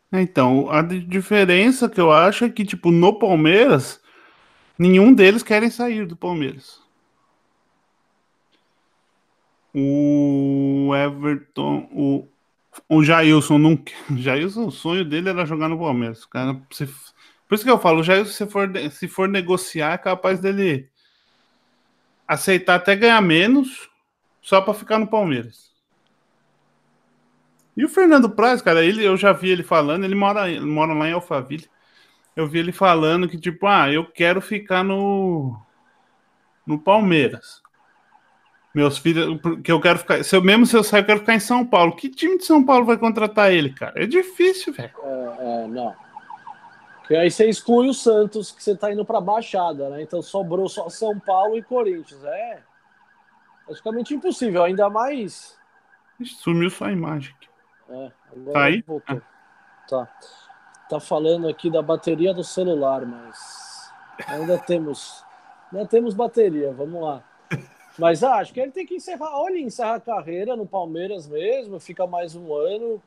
Então, 0.09 0.69
a 0.69 0.81
diferença 0.81 1.89
que 1.89 1.99
eu 1.99 2.13
acho 2.13 2.45
é 2.45 2.49
que, 2.49 2.63
tipo, 2.63 2.91
no 2.91 3.19
Palmeiras, 3.19 3.99
nenhum 4.79 5.13
deles 5.13 5.43
querem 5.43 5.69
sair 5.69 6.05
do 6.05 6.15
Palmeiras. 6.15 6.81
O 9.75 10.91
Everton, 10.95 11.89
o, 11.91 12.27
o 12.87 13.03
Jailson 13.03 13.57
não. 13.57 13.73
O 14.09 14.15
Jailson, 14.15 14.67
o 14.67 14.71
sonho 14.71 15.03
dele 15.03 15.27
era 15.27 15.45
jogar 15.45 15.67
no 15.67 15.77
Palmeiras. 15.77 16.23
O 16.23 16.29
cara, 16.29 16.61
se, 16.71 16.87
por 17.53 17.57
isso 17.57 17.65
que 17.65 17.69
eu 17.69 17.77
falo, 17.77 17.99
o 17.99 18.03
Jailson, 18.03 18.31
se 18.31 18.47
for, 18.47 18.67
se 18.89 19.07
for 19.07 19.29
negociar, 19.29 19.93
é 19.93 19.97
capaz 19.99 20.39
dele 20.39 20.89
aceitar 22.27 22.73
até 22.73 22.95
ganhar 22.95 23.21
menos 23.21 23.91
só 24.41 24.59
para 24.59 24.73
ficar 24.73 24.97
no 24.97 25.05
Palmeiras. 25.05 25.71
E 27.77 27.85
o 27.85 27.89
Fernando 27.89 28.27
Praz, 28.27 28.59
cara, 28.59 28.83
ele, 28.83 29.05
eu 29.05 29.15
já 29.15 29.31
vi 29.33 29.51
ele 29.51 29.61
falando, 29.61 30.03
ele 30.03 30.15
mora, 30.15 30.49
ele 30.49 30.65
mora 30.65 30.95
lá 30.95 31.07
em 31.07 31.11
Alphaville. 31.11 31.69
Eu 32.35 32.47
vi 32.47 32.57
ele 32.57 32.71
falando 32.71 33.29
que, 33.29 33.37
tipo, 33.37 33.67
ah, 33.67 33.87
eu 33.91 34.03
quero 34.03 34.41
ficar 34.41 34.83
no, 34.83 35.55
no 36.65 36.79
Palmeiras. 36.79 37.61
Meus 38.73 38.97
filhos, 38.97 39.39
que 39.63 39.71
eu 39.71 39.79
quero 39.79 39.99
ficar. 39.99 40.23
Se 40.23 40.35
eu, 40.35 40.41
mesmo 40.41 40.65
se 40.65 40.75
eu 40.75 40.83
sair, 40.83 41.01
eu 41.01 41.05
quero 41.05 41.19
ficar 41.19 41.35
em 41.35 41.39
São 41.39 41.63
Paulo. 41.63 41.95
Que 41.95 42.09
time 42.09 42.39
de 42.39 42.45
São 42.45 42.65
Paulo 42.65 42.83
vai 42.83 42.97
contratar 42.97 43.53
ele, 43.53 43.71
cara? 43.71 44.03
É 44.03 44.07
difícil, 44.07 44.73
velho. 44.73 44.89
É, 45.03 45.65
é, 45.65 45.67
não. 45.67 46.02
Porque 47.03 47.17
aí 47.17 47.29
você 47.29 47.49
exclui 47.49 47.89
o 47.89 47.93
Santos, 47.93 48.51
que 48.51 48.63
você 48.63 48.77
tá 48.77 48.91
indo 48.91 49.03
pra 49.03 49.19
Baixada, 49.19 49.89
né? 49.89 50.01
Então 50.01 50.21
sobrou 50.21 50.69
só 50.69 50.87
São 50.87 51.19
Paulo 51.19 51.57
e 51.57 51.61
Corinthians. 51.61 52.23
É 52.23 52.63
praticamente 53.65 54.13
impossível, 54.13 54.63
ainda 54.63 54.89
mais. 54.89 55.57
Sumiu 56.23 56.69
sua 56.69 56.93
imagem. 56.93 57.35
É, 57.89 58.11
agora 58.31 58.53
tá 58.53 58.63
aí? 58.63 58.81
voltou. 58.81 59.17
Ah. 59.17 59.21
Tá. 59.89 60.07
Tá 60.89 60.99
falando 60.99 61.49
aqui 61.49 61.69
da 61.69 61.81
bateria 61.81 62.33
do 62.33 62.43
celular, 62.43 63.05
mas 63.05 63.91
ainda 64.25 64.57
temos. 64.57 65.25
Ainda 65.71 65.85
temos 65.85 66.13
bateria, 66.13 66.71
vamos 66.71 67.01
lá. 67.01 67.21
Mas 67.97 68.23
ah, 68.23 68.35
acho 68.35 68.53
que 68.53 68.59
ele 68.59 68.71
tem 68.71 68.85
que 68.85 68.95
encerrar. 68.95 69.37
Olha, 69.37 69.59
encerra 69.59 69.95
a 69.95 69.99
carreira 69.99 70.55
no 70.55 70.65
Palmeiras 70.65 71.27
mesmo, 71.27 71.79
fica 71.79 72.07
mais 72.07 72.35
um 72.35 72.53
ano 72.55 73.01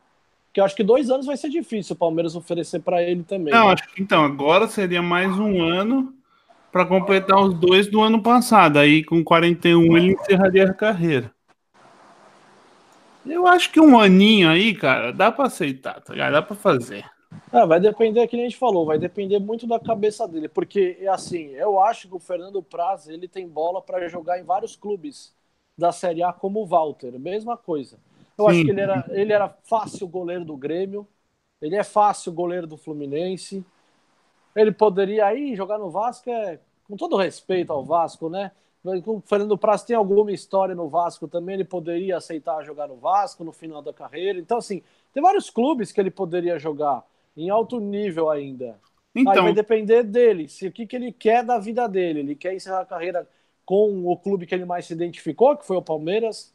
que 0.56 0.60
eu 0.60 0.64
acho 0.64 0.74
que 0.74 0.82
dois 0.82 1.10
anos 1.10 1.26
vai 1.26 1.36
ser 1.36 1.50
difícil 1.50 1.92
o 1.92 1.98
Palmeiras 1.98 2.34
oferecer 2.34 2.80
para 2.80 3.02
ele 3.02 3.22
também. 3.22 3.52
Não, 3.52 3.66
né? 3.66 3.74
acho 3.74 3.92
que 3.92 4.02
então, 4.02 4.24
agora 4.24 4.66
seria 4.66 5.02
mais 5.02 5.38
um 5.38 5.62
ano 5.62 6.14
para 6.72 6.86
completar 6.86 7.38
os 7.38 7.52
dois 7.52 7.88
do 7.88 8.00
ano 8.00 8.22
passado. 8.22 8.78
Aí 8.78 9.04
com 9.04 9.22
41 9.22 9.94
ele 9.98 10.12
encerraria 10.14 10.64
a 10.64 10.72
carreira. 10.72 11.30
Eu 13.26 13.46
acho 13.46 13.70
que 13.70 13.78
um 13.78 14.00
aninho 14.00 14.48
aí, 14.48 14.74
cara, 14.74 15.12
dá 15.12 15.30
para 15.30 15.44
aceitar, 15.44 16.00
tá 16.00 16.14
ligado? 16.14 16.32
Dá 16.32 16.40
para 16.40 16.56
fazer. 16.56 17.04
É, 17.52 17.66
vai 17.66 17.78
depender, 17.78 18.26
que 18.26 18.36
nem 18.36 18.46
a 18.46 18.48
gente 18.48 18.58
falou, 18.58 18.86
vai 18.86 18.98
depender 18.98 19.38
muito 19.38 19.66
da 19.66 19.78
cabeça 19.78 20.26
dele, 20.26 20.48
porque 20.48 21.06
assim, 21.10 21.50
eu 21.50 21.78
acho 21.78 22.08
que 22.08 22.14
o 22.14 22.18
Fernando 22.18 22.62
Praz 22.62 23.08
ele 23.08 23.28
tem 23.28 23.46
bola 23.46 23.82
para 23.82 24.08
jogar 24.08 24.40
em 24.40 24.42
vários 24.42 24.74
clubes 24.74 25.34
da 25.76 25.92
Série 25.92 26.22
A 26.22 26.32
como 26.32 26.62
o 26.62 26.66
Walter, 26.66 27.18
mesma 27.18 27.58
coisa. 27.58 27.98
Eu 28.38 28.44
Sim. 28.44 28.50
acho 28.50 28.64
que 28.64 28.70
ele 28.70 28.80
era, 28.80 29.06
ele 29.10 29.32
era 29.32 29.48
fácil 29.64 30.06
goleiro 30.06 30.44
do 30.44 30.56
Grêmio. 30.56 31.06
Ele 31.60 31.76
é 31.76 31.82
fácil 31.82 32.32
goleiro 32.32 32.66
do 32.66 32.76
Fluminense. 32.76 33.64
Ele 34.54 34.72
poderia 34.72 35.34
ir 35.34 35.56
jogar 35.56 35.78
no 35.78 35.90
Vasco, 35.90 36.30
é, 36.30 36.58
com 36.86 36.96
todo 36.96 37.16
respeito 37.16 37.72
ao 37.72 37.84
Vasco, 37.84 38.28
né? 38.28 38.52
O 39.04 39.20
Fernando 39.20 39.58
Praz 39.58 39.82
tem 39.82 39.96
alguma 39.96 40.30
história 40.30 40.74
no 40.74 40.88
Vasco 40.88 41.26
também, 41.26 41.56
ele 41.56 41.64
poderia 41.64 42.18
aceitar 42.18 42.62
jogar 42.64 42.86
no 42.86 42.96
Vasco 42.96 43.42
no 43.42 43.52
final 43.52 43.82
da 43.82 43.92
carreira. 43.92 44.38
Então, 44.38 44.58
assim, 44.58 44.80
tem 45.12 45.20
vários 45.20 45.50
clubes 45.50 45.90
que 45.90 46.00
ele 46.00 46.10
poderia 46.10 46.56
jogar 46.58 47.04
em 47.36 47.50
alto 47.50 47.80
nível 47.80 48.30
ainda. 48.30 48.78
Então, 49.14 49.32
Aí 49.32 49.40
vai 49.40 49.52
depender 49.52 50.04
dele, 50.04 50.48
se 50.48 50.68
o 50.68 50.72
que, 50.72 50.86
que 50.86 50.94
ele 50.94 51.10
quer 51.10 51.42
da 51.42 51.58
vida 51.58 51.88
dele. 51.88 52.20
Ele 52.20 52.34
quer 52.36 52.54
encerrar 52.54 52.80
a 52.80 52.86
carreira 52.86 53.28
com 53.64 54.06
o 54.06 54.16
clube 54.16 54.46
que 54.46 54.54
ele 54.54 54.64
mais 54.64 54.86
se 54.86 54.92
identificou, 54.92 55.56
que 55.56 55.66
foi 55.66 55.76
o 55.76 55.82
Palmeiras, 55.82 56.54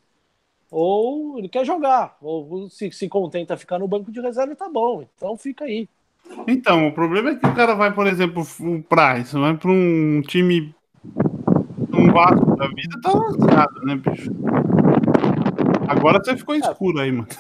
ou 0.72 1.38
ele 1.38 1.49
quer 1.49 1.65
jogar, 1.65 2.17
ou 2.22 2.69
se, 2.69 2.89
se 2.93 3.09
contenta 3.09 3.57
ficar 3.57 3.78
no 3.78 3.89
banco 3.89 4.09
de 4.09 4.22
reserva, 4.22 4.55
tá 4.55 4.69
bom, 4.69 5.05
então 5.15 5.36
fica 5.36 5.65
aí. 5.65 5.89
Então, 6.47 6.88
o 6.88 6.93
problema 6.93 7.32
é 7.32 7.36
que 7.36 7.45
o 7.45 7.53
cara 7.53 7.76
vai, 7.76 7.93
por 7.93 8.07
exemplo, 8.07 8.41
o 8.41 8.82
Price, 8.82 9.38
vai 9.38 9.57
para 9.57 9.69
um 9.69 10.22
time, 10.22 10.74
um 11.93 12.09
Vasco 12.13 12.55
da 12.55 12.67
vida, 12.69 13.01
tá 13.01 13.11
lascado, 13.11 13.82
né, 13.84 13.95
bicho? 13.95 14.32
Agora 15.89 16.24
você 16.24 16.38
ficou 16.38 16.55
é. 16.55 16.59
escuro 16.59 16.99
aí, 16.99 17.11
mano. 17.11 17.28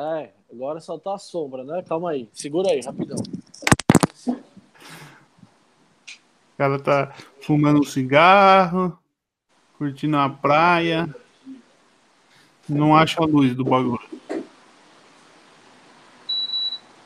É, 0.00 0.30
agora 0.52 0.78
só 0.78 0.96
tá 0.96 1.16
a 1.16 1.18
sombra, 1.18 1.64
né? 1.64 1.82
Calma 1.82 2.10
aí, 2.12 2.28
segura 2.32 2.70
aí, 2.70 2.78
rapidão. 2.78 3.16
O 4.28 4.36
cara 6.56 6.78
tá 6.78 7.12
fumando 7.40 7.80
um 7.80 7.82
cigarro, 7.82 8.96
curtindo 9.76 10.16
a 10.16 10.30
praia. 10.30 11.12
Não 12.68 12.94
acha 12.94 13.22
a 13.22 13.26
luz 13.26 13.54
do 13.54 13.64
bagulho. 13.64 14.00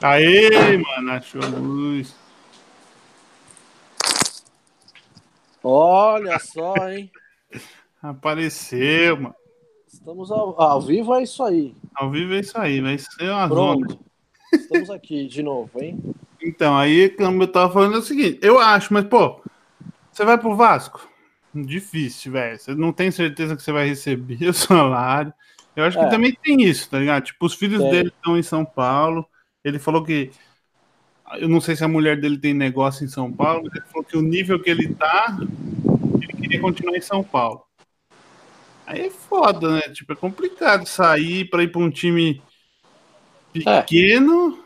Aê, 0.01 0.77
mano, 0.77 1.13
achou 1.13 1.41
a 1.43 1.47
luz. 1.47 2.17
Olha 5.63 6.39
só, 6.41 6.75
hein? 6.91 7.11
Apareceu, 8.03 9.17
mano. 9.17 9.35
Estamos 9.87 10.33
ao, 10.33 10.61
ao 10.61 10.81
vivo, 10.81 11.15
é 11.15 11.23
isso 11.23 11.43
aí. 11.45 11.77
Ao 11.95 12.11
vivo 12.11 12.35
é 12.35 12.41
isso 12.41 12.59
aí, 12.59 12.81
vai 12.81 12.99
ser 12.99 13.31
uma 13.31 13.49
Pronto. 13.49 13.93
zona. 13.93 14.01
Estamos 14.53 14.91
aqui 14.91 15.29
de 15.29 15.43
novo, 15.43 15.71
hein? 15.81 16.03
Então, 16.43 16.77
aí, 16.77 17.09
como 17.11 17.45
eu 17.45 17.47
tava 17.47 17.73
falando, 17.73 17.95
é 17.95 17.99
o 17.99 18.03
seguinte, 18.03 18.41
eu 18.43 18.59
acho, 18.59 18.93
mas, 18.93 19.05
pô, 19.05 19.41
você 20.11 20.25
vai 20.25 20.37
pro 20.37 20.57
Vasco? 20.57 21.09
Difícil, 21.55 22.33
velho. 22.33 22.59
Você 22.59 22.75
não 22.75 22.93
tem 22.93 23.11
certeza 23.11 23.55
que 23.57 23.63
você 23.63 23.73
vai 23.73 23.87
receber 23.87 24.39
o 24.49 24.53
salário. 24.55 25.33
Eu 25.75 25.85
acho 25.85 25.99
É. 25.99 26.05
que 26.05 26.11
também 26.11 26.35
tem 26.43 26.63
isso, 26.63 26.89
tá 26.91 26.99
ligado? 26.99 27.25
Tipo, 27.25 27.47
os 27.47 27.55
filhos 27.55 27.83
dele 27.91 28.09
estão 28.09 28.39
em 28.39 28.43
São 28.43 28.65
Paulo. 28.65 29.27
Ele 29.65 29.79
falou 29.79 30.03
que. 30.05 30.31
Eu 31.39 31.49
não 31.49 31.61
sei 31.63 31.75
se 31.77 31.83
a 31.83 31.89
mulher 31.89 32.21
dele 32.21 32.37
tem 32.37 32.53
negócio 32.53 33.05
em 33.05 33.09
São 33.09 33.33
Paulo, 33.33 33.63
mas 33.65 33.75
ele 33.75 33.85
falou 33.87 34.05
que 34.05 34.17
o 34.19 34.23
nível 34.23 34.61
que 34.61 34.69
ele 34.69 34.95
tá, 34.95 35.35
ele 36.21 36.33
queria 36.35 36.61
continuar 36.61 36.95
em 36.97 37.01
São 37.01 37.25
Paulo. 37.25 37.63
Aí 38.87 39.07
é 39.07 39.11
foda, 39.11 39.77
né? 39.77 39.81
Tipo, 39.95 40.13
é 40.13 40.17
complicado 40.17 40.85
sair 40.87 41.49
pra 41.49 41.63
ir 41.63 41.69
pra 41.73 41.81
um 41.81 41.89
time 41.91 42.43
pequeno, 43.53 44.59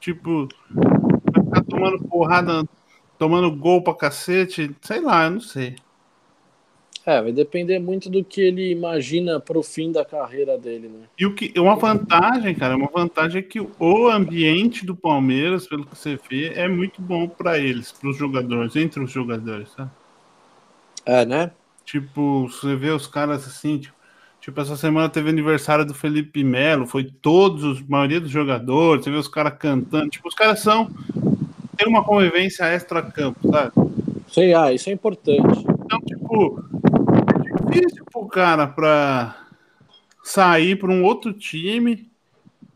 tipo, 0.00 0.48
vai 0.70 1.44
ficar 1.44 1.64
tomando 1.64 2.04
porrada, 2.08 2.64
tomando 3.18 3.54
gol 3.54 3.82
pra 3.82 3.94
cacete, 3.94 4.74
sei 4.80 5.00
lá, 5.00 5.24
eu 5.24 5.30
não 5.32 5.40
sei. 5.40 5.76
É, 7.08 7.22
vai 7.22 7.32
depender 7.32 7.78
muito 7.78 8.10
do 8.10 8.22
que 8.22 8.38
ele 8.38 8.70
imagina 8.70 9.40
pro 9.40 9.62
fim 9.62 9.90
da 9.90 10.04
carreira 10.04 10.58
dele, 10.58 10.88
né? 10.88 11.06
E 11.18 11.24
o 11.24 11.34
que, 11.34 11.58
uma 11.58 11.74
vantagem, 11.74 12.54
cara, 12.54 12.76
uma 12.76 12.90
vantagem 12.94 13.38
é 13.38 13.42
que 13.42 13.58
o 13.58 14.08
ambiente 14.08 14.84
do 14.84 14.94
Palmeiras, 14.94 15.66
pelo 15.66 15.86
que 15.86 15.96
você 15.96 16.18
vê, 16.28 16.52
é 16.52 16.68
muito 16.68 17.00
bom 17.00 17.26
pra 17.26 17.58
eles, 17.58 17.90
pros 17.92 18.14
jogadores, 18.14 18.76
entre 18.76 19.02
os 19.02 19.10
jogadores, 19.10 19.70
tá? 19.74 19.90
É, 21.06 21.24
né? 21.24 21.50
Tipo, 21.82 22.46
você 22.46 22.76
vê 22.76 22.90
os 22.90 23.06
caras 23.06 23.46
assim, 23.46 23.78
tipo, 23.78 23.96
tipo, 24.38 24.60
essa 24.60 24.76
semana 24.76 25.08
teve 25.08 25.30
aniversário 25.30 25.86
do 25.86 25.94
Felipe 25.94 26.44
Melo, 26.44 26.86
foi 26.86 27.04
todos, 27.04 27.64
os, 27.64 27.78
a 27.78 27.84
maioria 27.88 28.20
dos 28.20 28.30
jogadores, 28.30 29.04
você 29.04 29.10
vê 29.10 29.16
os 29.16 29.28
caras 29.28 29.54
cantando, 29.58 30.10
tipo, 30.10 30.28
os 30.28 30.34
caras 30.34 30.60
são 30.60 30.90
tem 31.74 31.88
uma 31.88 32.04
convivência 32.04 32.64
extra-campo, 32.64 33.50
sabe? 33.50 33.72
Sei, 34.28 34.52
ah, 34.52 34.70
isso 34.70 34.90
é 34.90 34.92
importante. 34.92 35.67
Então, 36.30 36.62
tipo, 37.42 37.70
é 37.70 37.80
difícil 37.80 38.04
pro 38.04 38.26
cara 38.26 38.66
pra 38.66 39.46
sair 40.22 40.78
pra 40.78 40.90
um 40.90 41.02
outro 41.02 41.32
time. 41.32 42.08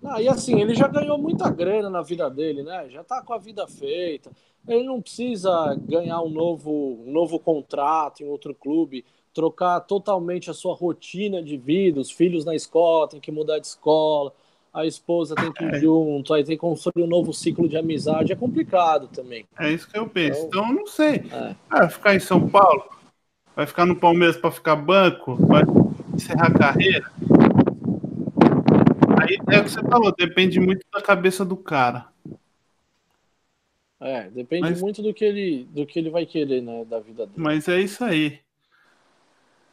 Ah, 0.04 0.20
e 0.20 0.28
assim, 0.28 0.60
ele 0.60 0.74
já 0.74 0.88
ganhou 0.88 1.18
muita 1.18 1.48
grana 1.50 1.88
na 1.88 2.02
vida 2.02 2.28
dele, 2.28 2.62
né? 2.62 2.88
Já 2.88 3.04
tá 3.04 3.22
com 3.22 3.32
a 3.34 3.38
vida 3.38 3.68
feita. 3.68 4.30
Ele 4.66 4.84
não 4.84 5.00
precisa 5.00 5.76
ganhar 5.88 6.20
um 6.22 6.30
novo, 6.30 7.04
um 7.06 7.12
novo 7.12 7.38
contrato 7.38 8.22
em 8.22 8.26
outro 8.26 8.54
clube, 8.54 9.04
trocar 9.34 9.80
totalmente 9.80 10.50
a 10.50 10.54
sua 10.54 10.74
rotina 10.74 11.42
de 11.42 11.56
vida. 11.56 12.00
Os 12.00 12.10
filhos 12.10 12.44
na 12.44 12.54
escola 12.54 13.08
tem 13.08 13.20
que 13.20 13.30
mudar 13.30 13.58
de 13.58 13.66
escola, 13.66 14.32
a 14.72 14.86
esposa 14.86 15.34
tem 15.34 15.52
que 15.52 15.64
ir 15.64 15.80
junto, 15.80 16.32
aí 16.32 16.42
tem 16.42 16.56
que 16.56 16.60
construir 16.60 17.02
um 17.02 17.08
novo 17.08 17.32
ciclo 17.32 17.68
de 17.68 17.76
amizade. 17.76 18.32
É 18.32 18.36
complicado 18.36 19.08
também. 19.08 19.44
É 19.58 19.70
isso 19.70 19.88
que 19.88 19.98
eu 19.98 20.08
penso. 20.08 20.46
Então, 20.46 20.68
eu 20.68 20.74
não 20.74 20.86
sei. 20.86 21.22
É. 21.30 21.54
Ah, 21.68 21.88
ficar 21.88 22.14
em 22.14 22.20
São 22.20 22.48
Paulo? 22.48 23.01
Vai 23.54 23.66
ficar 23.66 23.84
no 23.86 23.94
Palmeiras 23.96 24.36
pra 24.36 24.50
ficar 24.50 24.76
banco? 24.76 25.34
Vai 25.46 25.62
encerrar 26.14 26.46
a 26.48 26.52
carreira? 26.58 27.10
Aí 29.20 29.38
é 29.54 29.60
o 29.60 29.64
que 29.64 29.70
você 29.70 29.80
falou, 29.82 30.12
depende 30.16 30.58
muito 30.58 30.84
da 30.92 31.00
cabeça 31.02 31.44
do 31.44 31.56
cara. 31.56 32.06
É, 34.00 34.28
depende 34.30 34.62
Mas- 34.70 34.80
muito 34.80 35.00
do 35.02 35.14
que 35.14 35.24
ele 35.24 35.68
do 35.70 35.86
que 35.86 35.96
ele 35.98 36.10
vai 36.10 36.26
querer, 36.26 36.60
né, 36.60 36.84
da 36.84 36.98
vida 36.98 37.24
dele. 37.26 37.38
Mas 37.38 37.68
é 37.68 37.80
isso 37.80 38.02
aí. 38.02 38.40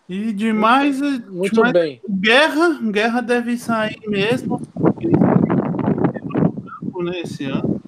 E 0.07 0.32
demais, 0.34 1.01
é- 1.01 1.19
Muito 1.30 1.53
demais 1.55 1.73
bem. 1.73 2.01
Guerra, 2.07 2.80
Guerra 2.91 3.21
deve 3.21 3.57
sair 3.57 3.99
mesmo. 4.07 4.59
campo, 6.82 7.03
né, 7.03 7.21
esse 7.21 7.45
ano. 7.45 7.82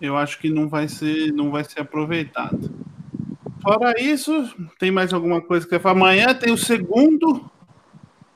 Eu 0.00 0.16
acho 0.16 0.38
que 0.40 0.50
não 0.50 0.68
vai 0.68 0.88
ser, 0.88 1.32
não 1.32 1.50
vai 1.50 1.64
ser 1.64 1.80
aproveitado. 1.80 2.70
Fora 3.62 3.94
isso, 4.00 4.32
tem 4.78 4.90
mais 4.90 5.12
alguma 5.12 5.40
coisa 5.40 5.66
que 5.66 5.78
falar? 5.78 5.94
Amanhã 5.94 6.34
tem 6.34 6.52
o 6.52 6.58
segundo, 6.58 7.48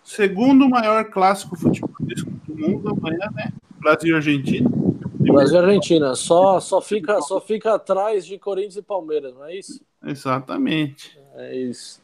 segundo 0.04 0.68
maior 0.68 1.04
clássico 1.06 1.56
futebolístico 1.56 2.30
do 2.46 2.56
mundo 2.56 2.90
amanhã, 2.90 3.28
né? 3.34 3.52
Brasil 3.80 4.12
e 4.12 4.16
Argentina. 4.16 4.70
Brasil 5.18 5.56
e 5.60 5.64
Argentina, 5.64 6.14
só 6.14 6.60
só 6.60 6.80
fica 6.80 7.20
só 7.20 7.40
fica 7.40 7.74
atrás 7.74 8.24
de 8.24 8.38
Corinthians 8.38 8.76
e 8.76 8.82
Palmeiras, 8.82 9.34
não 9.34 9.44
é 9.44 9.56
isso? 9.56 9.80
Exatamente. 10.04 11.18
É 11.34 11.56
isso. 11.56 12.00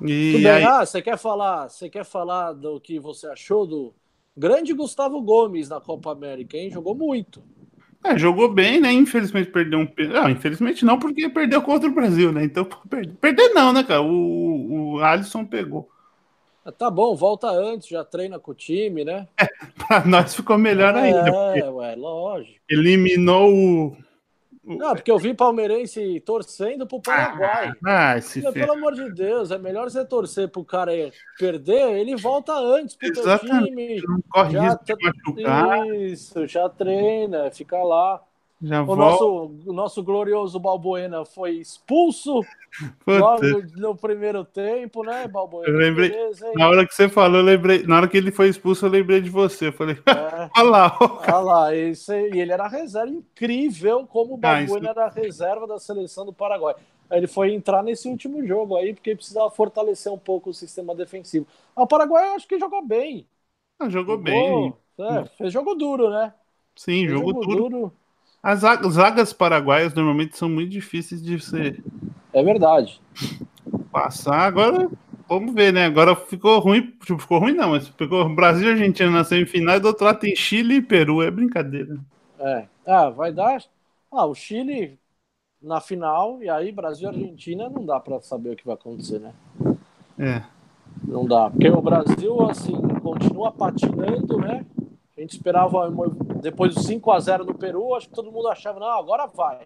E 0.00 0.46
aí, 0.48 0.64
Ah, 0.64 0.84
você 0.84 1.00
quer 1.00 1.16
falar, 1.16 1.68
você 1.68 1.88
quer 1.88 2.04
falar 2.04 2.52
do 2.52 2.80
que 2.80 2.98
você 2.98 3.26
achou 3.26 3.66
do 3.66 3.94
grande 4.36 4.72
Gustavo 4.72 5.20
Gomes 5.22 5.68
na 5.68 5.80
Copa 5.80 6.12
América, 6.12 6.56
hein? 6.56 6.70
Jogou 6.70 6.94
muito. 6.94 7.42
É, 8.04 8.18
jogou 8.18 8.52
bem, 8.52 8.80
né? 8.80 8.92
Infelizmente 8.92 9.50
perdeu 9.50 9.78
um. 9.78 9.88
Não, 10.08 10.28
infelizmente 10.28 10.84
não, 10.84 10.98
porque 10.98 11.28
perdeu 11.28 11.62
contra 11.62 11.88
o 11.88 11.94
Brasil, 11.94 12.32
né? 12.32 12.44
Então, 12.44 12.64
perder, 12.90 13.14
perder 13.14 13.48
não, 13.50 13.72
né, 13.72 13.82
cara? 13.84 14.02
O, 14.02 14.94
o 14.94 15.00
Alisson 15.00 15.44
pegou. 15.44 15.88
Ah, 16.64 16.70
Tá 16.72 16.90
bom, 16.90 17.14
volta 17.14 17.48
antes, 17.48 17.88
já 17.88 18.04
treina 18.04 18.38
com 18.38 18.50
o 18.52 18.54
time, 18.54 19.04
né? 19.04 19.26
Pra 19.86 20.04
nós 20.04 20.34
ficou 20.34 20.58
melhor 20.58 20.94
ainda. 20.94 21.24
porque 21.24 21.60
É, 21.60 21.68
ué, 21.68 21.94
lógico. 21.96 22.58
eliminou 22.68 23.52
o. 23.52 23.96
Não, 24.64 24.94
porque 24.94 25.10
eu 25.10 25.18
vi 25.18 25.34
palmeirense 25.34 26.20
torcendo 26.20 26.86
pro 26.86 27.00
Paraguai. 27.00 27.72
Ah, 27.84 28.16
esse 28.16 28.40
Mas, 28.40 28.52
ferro. 28.52 28.66
Pelo 28.66 28.78
amor 28.78 28.94
de 28.94 29.12
Deus, 29.12 29.50
é 29.50 29.58
melhor 29.58 29.90
você 29.90 30.04
torcer 30.04 30.48
pro 30.48 30.64
cara 30.64 30.92
perder, 31.36 31.96
ele 31.96 32.14
volta 32.14 32.52
antes 32.52 32.94
pro 32.94 33.12
teu 33.12 33.22
Exatamente. 33.22 33.66
time. 33.66 34.02
Não 34.06 34.22
corre 34.30 34.52
Já 34.52 34.62
risco 34.62 34.84
de 34.84 34.94
machucar. 35.42 35.86
Isso, 35.96 36.46
já 36.46 36.68
treina, 36.68 37.50
fica 37.50 37.82
lá. 37.82 38.22
Já 38.62 38.82
O 38.84 38.96
nosso, 38.96 39.26
o 39.66 39.72
nosso 39.72 40.02
glorioso 40.02 40.58
Balbuena 40.60 41.24
foi 41.24 41.56
expulso 41.56 42.48
logo 43.10 43.62
no 43.76 43.96
primeiro 43.96 44.44
tempo, 44.44 45.04
né, 45.04 45.28
Balbuena? 45.28 45.72
Eu 45.72 45.78
lembrei- 45.78 46.10
Beleza, 46.10 46.46
na 46.54 46.68
hora 46.68 46.86
que 46.86 46.94
você 46.94 47.08
falou, 47.08 47.38
eu 47.38 47.44
lembrei. 47.44 47.82
Na 47.86 47.96
hora 47.96 48.08
que 48.08 48.16
ele 48.16 48.30
foi 48.30 48.48
expulso, 48.48 48.86
eu 48.86 48.90
lembrei 48.90 49.20
de 49.20 49.30
você. 49.30 49.68
Eu 49.68 49.72
falei, 49.72 49.96
É, 50.06 50.50
olha 50.56 50.68
lá, 50.68 50.98
olha 51.16 51.38
lá, 51.38 51.74
esse, 51.76 52.12
e 52.30 52.40
ele 52.40 52.52
era 52.52 52.68
reserva, 52.68 53.10
incrível 53.12 54.06
como 54.06 54.34
o 54.34 54.36
Ah, 54.42 54.60
Balbuena 54.60 54.90
isso- 54.90 54.90
era 54.90 55.08
reserva 55.08 55.66
da 55.66 55.78
seleção 55.78 56.26
do 56.26 56.32
Paraguai. 56.32 56.74
Ele 57.10 57.26
foi 57.26 57.54
entrar 57.54 57.82
nesse 57.82 58.08
último 58.08 58.46
jogo 58.46 58.76
aí, 58.76 58.94
porque 58.94 59.14
precisava 59.16 59.50
fortalecer 59.50 60.12
um 60.12 60.18
pouco 60.18 60.50
o 60.50 60.54
sistema 60.54 60.94
defensivo. 60.94 61.46
Ah, 61.76 61.82
O 61.82 61.86
Paraguai 61.86 62.28
eu 62.30 62.34
acho 62.34 62.48
que 62.48 62.58
jogou 62.58 62.82
bem. 62.86 63.26
Ah, 63.78 63.88
jogou 63.90 64.16
bem. 64.16 64.74
É, 64.98 65.24
fez 65.36 65.52
jogo 65.52 65.74
duro, 65.74 66.10
né? 66.10 66.34
Sim, 66.76 67.06
Fez 67.06 67.20
jogo 67.20 67.32
duro. 67.32 67.92
As 68.42 68.60
zaga- 68.60 68.88
zagas 68.90 69.32
paraguaias 69.32 69.94
normalmente 69.94 70.36
são 70.36 70.48
muito 70.48 70.70
difíceis 70.70 71.22
de 71.22 71.36
você 71.40 71.78
É 72.32 72.42
verdade. 72.42 73.00
passar. 73.90 74.40
Agora, 74.40 74.88
vamos 75.28 75.54
ver, 75.54 75.72
né? 75.72 75.86
Agora 75.86 76.14
ficou 76.16 76.58
ruim. 76.58 76.92
Tipo, 77.04 77.18
ficou 77.18 77.38
ruim, 77.38 77.52
não, 77.52 77.70
mas 77.70 77.88
ficou 77.88 78.28
Brasil 78.34 78.68
e 78.68 78.72
Argentina 78.72 79.10
na 79.10 79.24
semifinal 79.24 79.76
e 79.76 79.80
do 79.80 79.88
outro 79.88 80.04
lado 80.04 80.18
tem 80.20 80.34
Chile 80.34 80.76
e 80.76 80.82
Peru. 80.82 81.22
É 81.22 81.30
brincadeira. 81.30 81.98
É. 82.38 82.66
Ah, 82.86 83.10
vai 83.10 83.32
dar. 83.32 83.62
Ah, 84.10 84.26
o 84.26 84.34
Chile 84.34 84.98
na 85.62 85.80
final, 85.80 86.42
e 86.42 86.48
aí 86.50 86.72
Brasil 86.72 87.06
e 87.10 87.14
Argentina 87.14 87.68
não 87.70 87.86
dá 87.86 88.00
para 88.00 88.20
saber 88.22 88.50
o 88.52 88.56
que 88.56 88.66
vai 88.66 88.74
acontecer, 88.74 89.20
né? 89.20 89.32
É. 90.18 90.42
Não 91.06 91.24
dá. 91.26 91.50
Porque 91.50 91.68
o 91.68 91.82
Brasil, 91.82 92.42
assim, 92.46 92.72
continua 93.02 93.52
patinando, 93.52 94.38
né? 94.38 94.64
A 95.16 95.20
gente 95.20 95.32
esperava, 95.36 95.88
uma- 95.88 96.06
depois 96.42 96.74
do 96.74 96.82
5 96.82 97.08
a 97.12 97.20
0 97.20 97.44
no 97.44 97.54
Peru, 97.54 97.94
acho 97.94 98.08
que 98.08 98.14
todo 98.14 98.32
mundo 98.32 98.48
achava, 98.48 98.80
não, 98.80 98.88
agora 98.88 99.26
vai. 99.28 99.64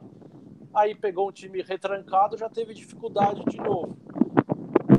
Aí 0.75 0.95
pegou 0.95 1.27
um 1.27 1.33
time 1.33 1.63
retrancado, 1.63 2.37
já 2.37 2.51
teve 2.51 2.75
dificuldade 2.75 3.43
de 3.47 3.57
novo. 3.57 3.97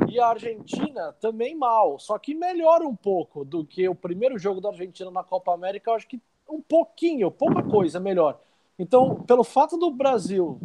E 0.10 0.20
a 0.20 0.30
Argentina 0.30 1.14
também 1.22 1.56
mal, 1.56 2.00
só 2.00 2.18
que 2.18 2.34
melhora 2.34 2.84
um 2.84 2.96
pouco 2.96 3.46
do 3.46 3.64
que 3.64 3.88
o 3.88 3.94
primeiro 3.94 4.40
jogo 4.40 4.60
da 4.60 4.70
Argentina 4.70 5.12
na 5.12 5.24
Copa 5.24 5.54
América, 5.54 5.92
eu 5.92 5.96
acho 5.96 6.08
que 6.08 6.20
um 6.50 6.60
pouquinho, 6.60 7.30
pouca 7.30 7.62
coisa 7.62 8.00
melhor. 8.00 8.40
Então, 8.80 9.16
pelo 9.28 9.44
fato 9.44 9.78
do 9.78 9.92
Brasil 9.92 10.60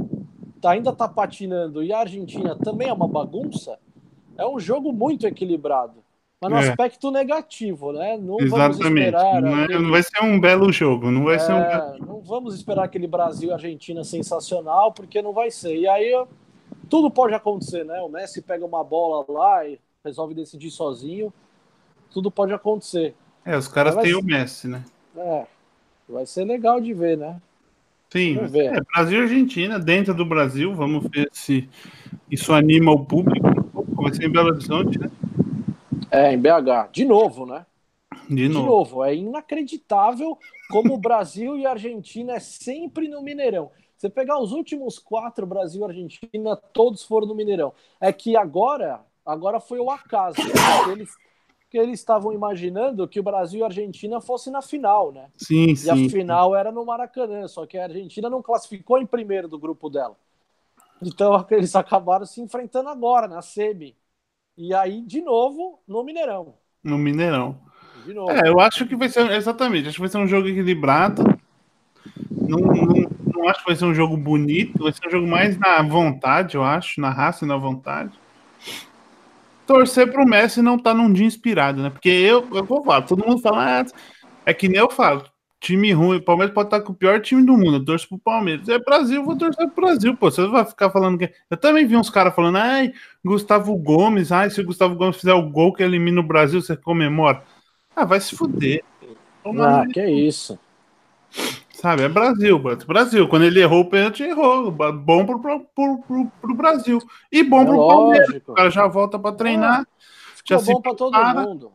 ainda 0.65 0.95
tá 0.95 1.07
patinando 1.07 1.83
e 1.83 1.93
a 1.93 1.99
Argentina 1.99 2.57
também 2.57 2.89
é 2.89 2.93
uma 2.93 3.09
bagunça, 3.09 3.79
é 4.39 4.47
um 4.47 4.59
jogo 4.59 4.93
muito 4.95 5.27
equilibrado. 5.27 6.03
Mas 6.43 6.51
no 6.51 6.57
É. 6.57 6.69
aspecto 6.71 7.11
negativo, 7.13 7.93
né? 7.93 8.17
Não 8.17 8.37
vamos 8.37 8.77
Exatamente. 8.77 9.07
esperar. 9.07 9.41
Não, 9.41 9.59
é- 9.61 9.65
aquele- 9.65 9.79
não 9.79 9.91
vai 9.93 10.03
ser 10.03 10.25
um 10.25 10.41
belo 10.41 10.73
jogo. 10.73 11.09
Não 11.09 11.23
vai 11.23 11.39
ser 11.39 11.53
um 11.53 11.59
é, 11.59 11.69
belo... 11.69 12.07
não 12.07 12.21
vamos 12.21 12.53
esperar 12.57 12.83
aquele 12.83 13.07
Brasil 13.07 13.53
Argentina 13.53 14.03
sensacional, 14.03 14.93
porque 14.93 15.23
não 15.23 15.33
vai 15.33 15.53
ser. 15.53 15.77
E 15.77 15.87
aí 15.87 16.13
tudo 16.91 17.13
pode 17.13 17.33
acontecer, 17.33 17.85
né? 17.85 18.01
O 18.01 18.09
Messi 18.09 18.43
pega 18.43 18.67
uma 18.67 18.83
bola 18.83 19.25
lá 19.29 19.65
e 19.65 19.79
resolve 20.05 20.35
decidir 20.35 20.73
sozinho. 20.73 21.33
Tudo 22.13 22.29
pode 22.29 22.53
acontecer. 22.53 23.15
É, 23.45 23.57
os 23.57 23.69
caras 23.69 23.95
têm 23.95 24.15
o 24.17 24.23
Messi, 24.25 24.67
né? 24.67 24.83
É, 25.17 25.47
vai 26.09 26.27
ser 26.27 26.45
legal 26.45 26.81
de 26.81 26.93
ver, 26.93 27.17
né? 27.17 27.41
Sim, 28.11 28.37
é, 28.37 28.81
Brasil 28.93 29.21
e 29.21 29.23
Argentina, 29.23 29.79
dentro 29.79 30.13
do 30.13 30.27
Brasil, 30.27 30.75
vamos 30.75 31.07
ver 31.09 31.29
se 31.33 31.69
isso 32.29 32.53
anima 32.53 32.91
o 32.91 33.05
público. 33.05 33.49
Vai 33.95 34.13
ser 34.13 34.25
em 34.27 34.31
Belo 34.33 34.49
Horizonte, 34.49 34.99
né? 34.99 35.09
É, 36.13 36.33
em 36.33 36.39
BH. 36.39 36.91
De 36.93 37.05
novo, 37.05 37.47
né? 37.47 37.65
De 38.29 38.49
novo. 38.49 38.61
De 38.61 38.67
novo. 38.67 39.05
É 39.05 39.15
inacreditável 39.15 40.39
como 40.71 40.95
o 40.95 40.99
Brasil 40.99 41.57
e 41.57 41.67
a 41.67 41.71
Argentina 41.71 42.35
é 42.35 42.41
sempre 42.41 43.09
no 43.09 43.23
Mineirão. 43.23 43.71
Você 43.97 44.11
pegar 44.11 44.39
os 44.39 44.53
últimos 44.53 44.99
quatro, 44.99 45.47
Brasil 45.47 45.81
e 45.81 45.85
Argentina, 45.85 46.57
todos 46.57 47.03
foram 47.03 47.27
no 47.27 47.35
Mineirão. 47.35 47.73
É 48.01 48.13
que 48.13 48.37
agora, 48.37 49.01
agora 49.25 49.59
foi 49.59 49.79
o 49.79 49.91
acaso. 49.91 50.39
Né? 50.39 50.93
Eles 50.93 51.11
porque 51.73 51.79
eles 51.79 52.01
estavam 52.01 52.35
imaginando 52.35 53.09
que 53.09 53.19
o 53.19 53.23
Brasil 53.23 53.61
e 53.61 53.63
a 53.63 53.67
Argentina 53.67 54.21
fossem 54.21 54.53
na 54.53 54.61
final, 54.61 55.11
né? 55.11 55.31
Sim, 55.39 55.71
e 55.71 55.77
sim. 55.77 55.87
E 55.87 55.91
a 55.91 56.11
final 56.11 56.55
era 56.55 56.71
no 56.71 56.85
Maracanã, 56.85 57.49
só 57.49 57.65
que 57.65 57.79
a 57.79 57.85
Argentina 57.85 58.29
não 58.29 58.43
classificou 58.43 58.99
em 58.99 59.07
primeiro 59.07 59.49
do 59.49 59.59
grupo 59.59 59.89
dela. 59.89 60.15
Então 61.01 61.33
eles 61.51 61.75
acabaram 61.75 62.27
se 62.27 62.43
enfrentando 62.43 62.91
agora 62.91 63.27
na 63.27 63.41
semi. 63.41 63.97
E 64.57 64.75
aí, 64.75 65.03
de 65.03 65.21
novo, 65.23 65.83
no 65.87 66.05
Mineirão. 66.05 66.55
No 66.83 66.99
Mineirão. 66.99 67.59
De 68.05 68.13
novo. 68.13 68.31
É, 68.31 68.49
eu 68.49 68.61
acho 68.61 68.87
que 68.87 68.97
vai 68.97 69.09
ser. 69.09 69.31
Exatamente, 69.31 69.89
acho 69.89 69.97
que 69.97 70.01
vai 70.01 70.09
ser 70.09 70.19
um 70.19 70.27
jogo 70.27 70.49
equilibrado. 70.49 71.23
Não, 72.31 72.59
não, 72.59 73.11
não 73.35 73.49
acho 73.49 73.61
que 73.61 73.67
vai 73.67 73.77
ser 73.77 73.85
um 73.85 73.95
jogo 73.95 74.17
bonito, 74.17 74.83
vai 74.83 74.93
ser 74.93 75.07
um 75.07 75.11
jogo 75.11 75.27
mais 75.27 75.57
na 75.59 75.83
vontade, 75.83 76.57
eu 76.57 76.65
acho, 76.65 77.01
na 77.01 77.11
raça 77.11 77.45
e 77.45 77.49
na 77.49 77.57
vontade 77.57 78.13
torcer 79.73 80.11
pro 80.11 80.27
Messi 80.27 80.61
não 80.61 80.79
tá 80.79 80.93
num 80.93 81.13
dia 81.13 81.27
inspirado, 81.27 81.83
né? 81.83 81.91
Porque 81.91 82.09
eu, 82.09 82.47
eu 82.53 82.65
vou 82.65 82.85
falar, 82.85 83.03
todo 83.03 83.27
mundo 83.27 83.41
fala, 83.41 83.81
ah, 83.81 83.87
é 84.45 84.53
que 84.53 84.69
nem 84.69 84.79
eu 84.79 84.91
falo, 84.91 85.25
time 85.63 85.93
ruim, 85.93 86.17
o 86.17 86.23
Palmeiras 86.23 86.53
pode 86.53 86.67
estar 86.67 86.81
com 86.81 86.93
o 86.93 86.95
pior 86.95 87.21
time 87.21 87.47
do 87.47 87.57
mundo, 87.57 87.77
eu 87.77 87.85
torço 87.85 88.09
pro 88.09 88.19
Palmeiras. 88.19 88.69
É 88.69 88.79
Brasil, 88.81 89.25
vou 89.25 89.39
torcer 89.39 89.71
pro 89.71 89.87
Brasil, 89.87 90.17
pô. 90.17 90.31
Você 90.31 90.45
vai 90.49 90.65
ficar 90.65 90.91
falando 90.91 91.17
que. 91.17 91.33
Eu 91.49 91.57
também 91.57 91.87
vi 91.87 91.97
uns 91.97 92.11
caras 92.11 92.35
falando, 92.35 92.59
ai, 92.59 92.93
Gustavo 93.25 93.75
Gomes, 93.77 94.33
ai, 94.33 94.51
se 94.51 94.61
o 94.61 94.67
Gustavo 94.67 94.97
Gomes 94.97 95.17
fizer 95.17 95.33
o 95.33 95.49
gol 95.49 95.73
que 95.73 95.83
elimina 95.83 96.21
o 96.21 96.25
Brasil, 96.25 96.61
você 96.61 96.77
comemora. 96.77 97.45
Ah, 97.95 98.05
vai 98.05 98.21
se 98.21 98.37
fuder. 98.37 98.83
Ah, 99.61 99.85
que 99.87 100.01
é 100.01 100.11
isso. 100.11 100.59
Sabe, 101.73 102.03
é 102.03 102.09
Brasil, 102.09 102.59
Brasil. 102.87 103.29
Quando 103.29 103.45
ele 103.45 103.61
errou 103.61 103.81
o 103.81 103.89
pênalti, 103.89 104.23
errou. 104.23 104.71
Bom 104.71 105.25
pro, 105.25 105.41
pro, 105.41 105.61
pro, 105.75 106.27
pro 106.41 106.55
Brasil. 106.55 106.99
E 107.31 107.43
bom 107.43 107.63
é 107.63 107.65
pro 107.65 107.77
lógico. 107.77 108.01
Palmeiras. 108.01 108.43
O 108.49 108.55
cara 108.55 108.71
já 108.71 108.87
volta 108.87 109.19
para 109.19 109.35
treinar. 109.35 109.83
É, 109.83 109.85
já 110.45 110.59
bom 110.59 110.81
para 110.81 110.95
todo 110.95 111.17
mundo. 111.17 111.73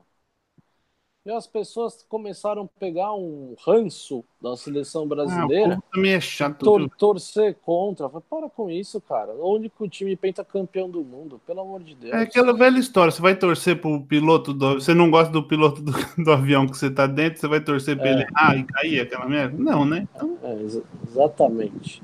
E 1.27 1.31
as 1.33 1.45
pessoas 1.45 2.05
começaram 2.07 2.61
a 2.61 2.79
pegar 2.79 3.13
um 3.13 3.53
ranço 3.59 4.23
da 4.41 4.55
seleção 4.55 5.05
brasileira. 5.05 5.73
Ah, 5.73 5.93
também 5.93 6.13
é 6.13 6.21
chato. 6.21 6.63
Tor 6.63 6.89
torcer 6.97 7.53
contra. 7.65 8.07
Para 8.07 8.49
com 8.49 8.71
isso, 8.71 9.01
cara. 9.01 9.33
O 9.33 9.89
time 9.89 10.15
penta 10.15 10.45
campeão 10.45 10.89
do 10.89 11.03
mundo? 11.03 11.41
Pelo 11.45 11.59
amor 11.59 11.83
de 11.83 11.95
Deus. 11.95 12.13
É 12.13 12.21
aquela 12.21 12.53
velha 12.53 12.79
história. 12.79 13.11
Você 13.11 13.21
vai 13.21 13.35
torcer 13.35 13.81
pro 13.81 13.99
piloto 14.03 14.53
do. 14.53 14.75
Você 14.75 14.93
não 14.93 15.11
gosta 15.11 15.29
do 15.29 15.43
piloto 15.43 15.81
do, 15.81 15.91
do 16.23 16.31
avião 16.31 16.65
que 16.65 16.77
você 16.77 16.89
tá 16.89 17.05
dentro, 17.05 17.41
você 17.41 17.47
vai 17.49 17.59
torcer 17.59 17.97
pra 17.97 18.07
é. 18.07 18.11
ele 18.13 18.27
ah, 18.33 18.55
e 18.55 18.63
cair 18.63 19.01
aquela 19.01 19.27
merda? 19.27 19.57
Não, 19.61 19.83
né? 19.83 20.07
Então... 20.15 20.37
É, 20.41 20.53
ex 20.53 20.81
exatamente. 21.09 22.01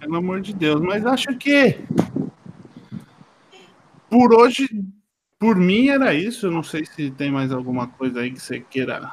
Pelo 0.00 0.16
amor 0.16 0.40
de 0.40 0.52
Deus. 0.52 0.80
Mas 0.80 1.06
acho 1.06 1.28
que. 1.38 1.78
Por 4.10 4.34
hoje 4.34 4.68
por 5.38 5.56
mim 5.56 5.88
era 5.88 6.14
isso. 6.14 6.46
Eu 6.46 6.50
não 6.50 6.62
sei 6.62 6.84
se 6.84 7.10
tem 7.10 7.30
mais 7.30 7.52
alguma 7.52 7.86
coisa 7.86 8.20
aí 8.20 8.32
que 8.32 8.40
você 8.40 8.60
queira. 8.60 9.12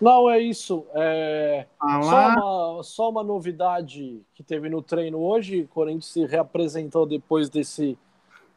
Não, 0.00 0.30
é 0.30 0.40
isso. 0.40 0.86
É... 0.94 1.66
Só, 1.78 2.28
uma, 2.28 2.82
só 2.82 3.10
uma 3.10 3.22
novidade 3.22 4.22
que 4.34 4.42
teve 4.42 4.68
no 4.68 4.82
treino 4.82 5.18
hoje. 5.18 5.62
O 5.62 5.68
Corinthians 5.68 6.06
se 6.06 6.24
reapresentou 6.24 7.06
depois 7.06 7.48
desse 7.50 7.98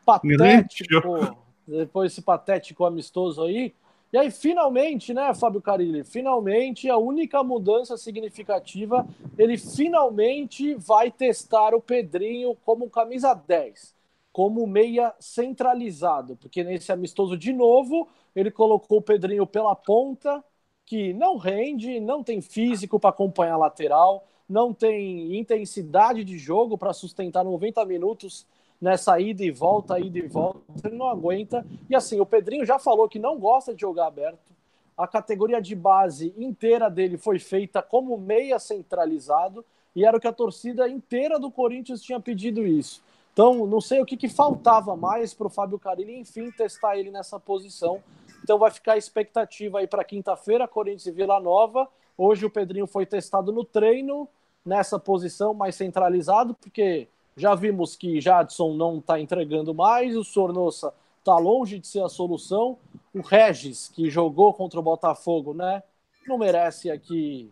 patético. 0.06 1.38
Depois 1.68 2.12
desse 2.12 2.22
patético 2.22 2.86
amistoso 2.86 3.44
aí. 3.44 3.74
E 4.12 4.18
aí, 4.18 4.30
finalmente, 4.30 5.14
né, 5.14 5.34
Fábio 5.34 5.62
Carilli? 5.62 6.04
Finalmente, 6.04 6.88
a 6.88 6.98
única 6.98 7.44
mudança 7.44 7.98
significativa, 7.98 9.08
ele 9.38 9.58
finalmente 9.58 10.76
vai 10.76 11.10
testar 11.10 11.74
o 11.74 11.82
Pedrinho 11.82 12.56
como 12.64 12.90
camisa 12.90 13.34
10 13.34 13.94
como 14.34 14.66
meia 14.66 15.14
centralizado, 15.20 16.36
porque 16.36 16.64
nesse 16.64 16.92
amistoso 16.92 17.38
de 17.38 17.54
novo 17.54 18.10
ele 18.36 18.50
colocou 18.50 18.98
o 18.98 19.02
Pedrinho 19.02 19.46
pela 19.46 19.76
ponta, 19.76 20.44
que 20.88 21.14
não 21.14 21.38
rende, 21.38 22.00
não 22.00 22.24
tem 22.24 22.42
físico 22.42 23.00
para 23.00 23.12
acompanhar 23.12 23.54
a 23.54 23.58
lateral, 23.58 24.28
não 24.50 24.74
tem 24.74 25.38
intensidade 25.38 26.24
de 26.24 26.38
jogo 26.38 26.78
para 26.78 26.94
sustentar 26.94 27.44
90 27.44 27.86
minutos 27.86 28.46
nessa 28.82 29.20
ida 29.20 29.44
e 29.44 29.52
volta, 29.52 30.00
ida 30.00 30.18
e 30.18 30.28
volta, 30.28 30.88
ele 30.88 30.98
não 30.98 31.08
aguenta. 31.08 31.66
E 31.88 31.96
assim, 31.96 32.20
o 32.20 32.26
Pedrinho 32.26 32.66
já 32.66 32.80
falou 32.80 33.08
que 33.08 33.20
não 33.20 33.40
gosta 33.40 33.74
de 33.74 33.82
jogar 33.82 34.08
aberto. 34.08 34.52
A 34.98 35.08
categoria 35.08 35.62
de 35.62 35.76
base 35.76 36.34
inteira 36.36 36.90
dele 36.90 37.18
foi 37.18 37.40
feita 37.40 37.82
como 37.82 38.18
meia 38.18 38.60
centralizado 38.60 39.64
e 39.96 40.04
era 40.04 40.18
o 40.18 40.20
que 40.20 40.28
a 40.28 40.34
torcida 40.34 40.90
inteira 40.90 41.40
do 41.40 41.52
Corinthians 41.52 42.02
tinha 42.02 42.20
pedido 42.20 42.66
isso. 42.66 43.02
Então, 43.34 43.66
não 43.66 43.82
sei 43.82 44.00
o 44.00 44.06
que, 44.06 44.16
que 44.16 44.30
faltava 44.30 44.96
mais 44.96 45.34
para 45.34 45.48
o 45.48 45.50
Fábio 45.50 45.80
Carilli, 45.80 46.20
enfim, 46.20 46.52
testar 46.52 46.98
ele 46.98 47.10
nessa 47.10 47.40
posição. 47.40 48.02
Então, 48.44 48.60
vai 48.60 48.70
ficar 48.70 48.94
a 48.94 48.98
expectativa 48.98 49.80
aí 49.80 49.88
para 49.88 50.04
quinta-feira, 50.04 50.68
Corinthians 50.68 51.08
e 51.08 51.12
Vila 51.12 51.40
Nova. 51.40 51.90
Hoje 52.16 52.46
o 52.46 52.50
Pedrinho 52.50 52.86
foi 52.86 53.08
testado 53.08 53.52
no 53.52 53.66
treino, 53.66 54.28
nessa 54.64 55.00
posição 55.00 55.54
mais 55.54 55.76
centralizado, 55.76 56.54
porque 56.54 57.08
já 57.36 57.56
vimos 57.56 57.96
que 57.96 58.22
Jadson 58.22 58.76
não 58.76 59.00
está 59.00 59.20
entregando 59.20 59.74
mais, 59.74 60.16
o 60.16 60.24
Sornossa 60.24 60.94
está 61.18 61.36
longe 61.38 61.80
de 61.80 61.88
ser 61.88 62.04
a 62.04 62.10
solução. 62.10 62.78
O 63.14 63.22
Regis, 63.22 63.90
que 63.90 64.10
jogou 64.10 64.54
contra 64.54 64.80
o 64.80 64.84
Botafogo, 64.84 65.56
né, 65.56 65.82
não 66.28 66.38
merece 66.38 66.92
aqui 66.92 67.52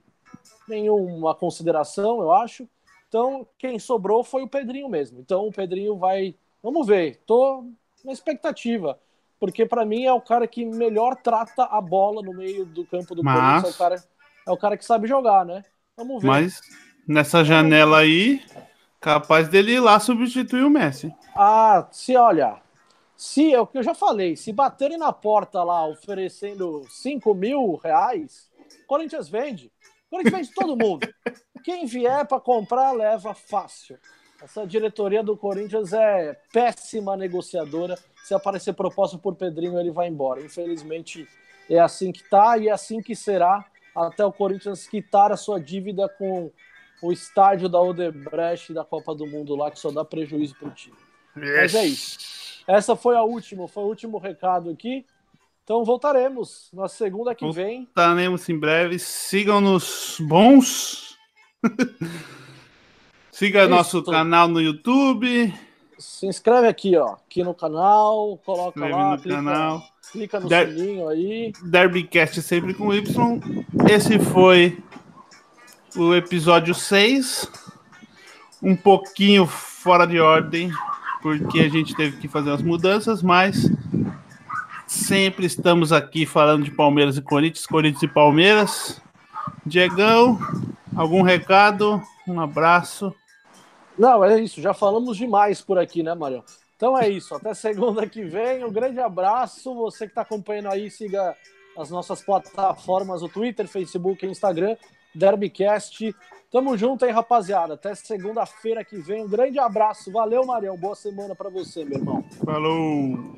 nenhuma 0.68 1.34
consideração, 1.34 2.22
eu 2.22 2.32
acho. 2.32 2.68
Então, 3.12 3.46
quem 3.58 3.78
sobrou 3.78 4.24
foi 4.24 4.42
o 4.42 4.48
Pedrinho 4.48 4.88
mesmo. 4.88 5.20
Então, 5.20 5.46
o 5.46 5.52
Pedrinho 5.52 5.98
vai. 5.98 6.34
Vamos 6.64 6.88
ver. 6.88 7.20
Tô 7.26 7.66
na 8.06 8.14
expectativa. 8.14 8.98
Porque, 9.38 9.66
para 9.66 9.84
mim, 9.84 10.06
é 10.06 10.14
o 10.14 10.22
cara 10.22 10.48
que 10.48 10.64
melhor 10.64 11.18
trata 11.18 11.66
a 11.66 11.82
bola 11.82 12.22
no 12.22 12.34
meio 12.34 12.64
do 12.64 12.86
campo 12.86 13.14
do 13.14 13.22
Mas... 13.22 13.36
Corinthians. 13.36 13.66
É 13.66 13.76
o, 13.76 13.78
cara, 13.78 14.04
é 14.48 14.52
o 14.52 14.58
cara 14.58 14.78
que 14.78 14.86
sabe 14.86 15.10
jogar, 15.10 15.46
né? 15.46 15.66
Vamos 15.98 16.22
ver. 16.22 16.28
Mas, 16.30 16.62
nessa 17.06 17.44
janela 17.44 17.98
aí, 17.98 18.42
capaz 19.02 19.50
dele 19.50 19.74
ir 19.74 19.82
lá 19.82 20.00
substituir 20.00 20.64
o 20.64 20.70
Messi. 20.70 21.14
Ah, 21.36 21.90
se 21.92 22.16
olha. 22.16 22.62
Se, 23.18 23.54
é 23.54 23.60
o 23.60 23.68
que 23.68 23.78
eu 23.78 23.84
já 23.84 23.94
falei, 23.94 24.38
se 24.38 24.54
baterem 24.54 24.98
na 24.98 25.12
porta 25.12 25.62
lá 25.66 25.86
oferecendo 25.86 26.86
5 26.90 27.34
mil 27.34 27.76
reais, 27.76 28.50
Corinthians 28.88 29.28
vende. 29.28 29.70
Corinthians 30.10 30.48
vende 30.48 30.54
todo 30.56 30.78
mundo. 30.78 31.06
Quem 31.64 31.86
vier 31.86 32.26
para 32.26 32.40
comprar, 32.40 32.92
leva 32.92 33.34
fácil. 33.34 33.98
Essa 34.42 34.66
diretoria 34.66 35.22
do 35.22 35.38
Corinthians 35.38 35.94
é 35.94 36.34
péssima 36.52 37.16
negociadora. 37.16 37.98
Se 38.24 38.34
aparecer 38.34 38.74
proposta 38.74 39.18
por 39.18 39.36
Pedrinho, 39.36 39.80
ele 39.80 39.92
vai 39.92 40.08
embora. 40.08 40.42
Infelizmente, 40.42 41.28
é 41.70 41.80
assim 41.80 42.12
que 42.12 42.28
tá 42.28 42.58
e 42.58 42.68
é 42.68 42.72
assim 42.72 43.02
que 43.02 43.16
será 43.16 43.66
até 43.96 44.26
o 44.26 44.32
Corinthians 44.32 44.88
quitar 44.88 45.32
a 45.32 45.38
sua 45.38 45.60
dívida 45.60 46.10
com 46.10 46.52
o 47.02 47.12
estádio 47.12 47.70
da 47.70 47.80
Odebrecht 47.80 48.74
da 48.74 48.84
Copa 48.84 49.14
do 49.14 49.28
Mundo 49.28 49.56
lá, 49.56 49.70
que 49.70 49.80
só 49.80 49.92
dá 49.92 50.04
prejuízo 50.04 50.56
para 50.56 50.70
o 50.70 50.72
time. 50.72 50.96
Yes. 51.38 51.74
Mas 51.74 51.76
é 51.76 51.86
isso. 51.86 52.18
Essa 52.68 52.96
foi 52.96 53.16
a 53.16 53.24
última, 53.24 53.68
foi 53.68 53.84
o 53.84 53.88
último 53.88 54.18
recado 54.18 54.70
aqui. 54.70 55.06
Então 55.64 55.84
voltaremos 55.84 56.70
na 56.74 56.88
segunda 56.88 57.34
que 57.36 57.50
vem. 57.52 57.86
Voltaremos 57.86 58.48
em 58.50 58.58
breve. 58.58 59.00
Sigam-nos 59.00 60.18
bons. 60.20 61.11
Siga 63.32 63.62
Isso. 63.62 63.70
nosso 63.70 64.04
canal 64.04 64.48
no 64.48 64.62
YouTube. 64.62 65.54
Se 65.98 66.26
inscreve 66.26 66.68
aqui, 66.68 66.98
ó, 66.98 67.14
aqui 67.14 67.44
no 67.44 67.54
canal, 67.54 68.40
coloca 68.44 68.80
lá, 68.88 69.12
no 69.12 69.22
clica, 69.22 69.36
canal. 69.36 69.84
clica 70.12 70.40
no 70.40 70.50
Der 70.50 70.68
sininho 70.68 71.08
aí. 71.08 71.54
Derbycast 71.64 72.42
sempre 72.42 72.74
com 72.74 72.94
Y. 72.94 73.40
Esse 73.90 74.20
foi 74.20 74.78
o 75.96 76.16
episódio 76.16 76.74
6. 76.74 77.50
Um 78.64 78.76
pouquinho 78.76 79.46
fora 79.46 80.06
de 80.06 80.20
ordem, 80.20 80.72
porque 81.22 81.60
a 81.60 81.70
gente 81.70 81.96
teve 81.96 82.18
que 82.18 82.28
fazer 82.28 82.52
as 82.52 82.62
mudanças, 82.62 83.22
mas 83.22 83.72
Sempre 84.92 85.46
estamos 85.46 85.94
aqui 85.94 86.26
falando 86.26 86.66
de 86.66 86.72
Palmeiras 86.72 87.16
e 87.16 87.22
Corinthians, 87.22 87.66
Corinthians 87.66 88.04
e 88.04 88.08
Palmeiras. 88.10 89.02
Diegão, 89.66 90.38
algum 90.96 91.22
recado? 91.22 92.02
Um 92.28 92.40
abraço. 92.40 93.14
Não, 93.98 94.24
é 94.24 94.40
isso. 94.40 94.62
Já 94.62 94.74
falamos 94.74 95.18
demais 95.18 95.62
por 95.62 95.78
aqui, 95.78 96.02
né, 96.02 96.14
Marião? 96.14 96.44
Então 96.76 96.98
é 96.98 97.08
isso. 97.08 97.36
Até 97.36 97.54
segunda 97.54 98.08
que 98.08 98.24
vem. 98.24 98.64
Um 98.64 98.72
grande 98.72 99.00
abraço. 99.00 99.74
Você 99.76 100.06
que 100.06 100.12
está 100.12 100.22
acompanhando 100.22 100.70
aí, 100.70 100.90
siga 100.90 101.36
as 101.78 101.90
nossas 101.90 102.24
plataformas, 102.24 103.22
o 103.22 103.30
Twitter, 103.30 103.68
Facebook 103.68 104.26
e 104.26 104.30
Instagram, 104.30 104.76
Derbycast. 105.14 106.16
Tamo 106.52 106.78
junto 106.78 107.06
aí, 107.06 107.12
rapaziada. 107.12 107.76
Até 107.76 107.96
segunda-feira 107.96 108.84
que 108.84 108.98
vem. 108.98 109.24
Um 109.24 109.30
grande 109.30 109.60
abraço. 109.60 110.12
Valeu, 110.12 110.46
Marião. 110.46 110.76
Boa 110.78 110.96
semana 110.96 111.36
para 111.36 111.50
você, 111.50 111.86
meu 111.86 112.00
irmão. 112.00 112.24
Falou. 112.44 113.36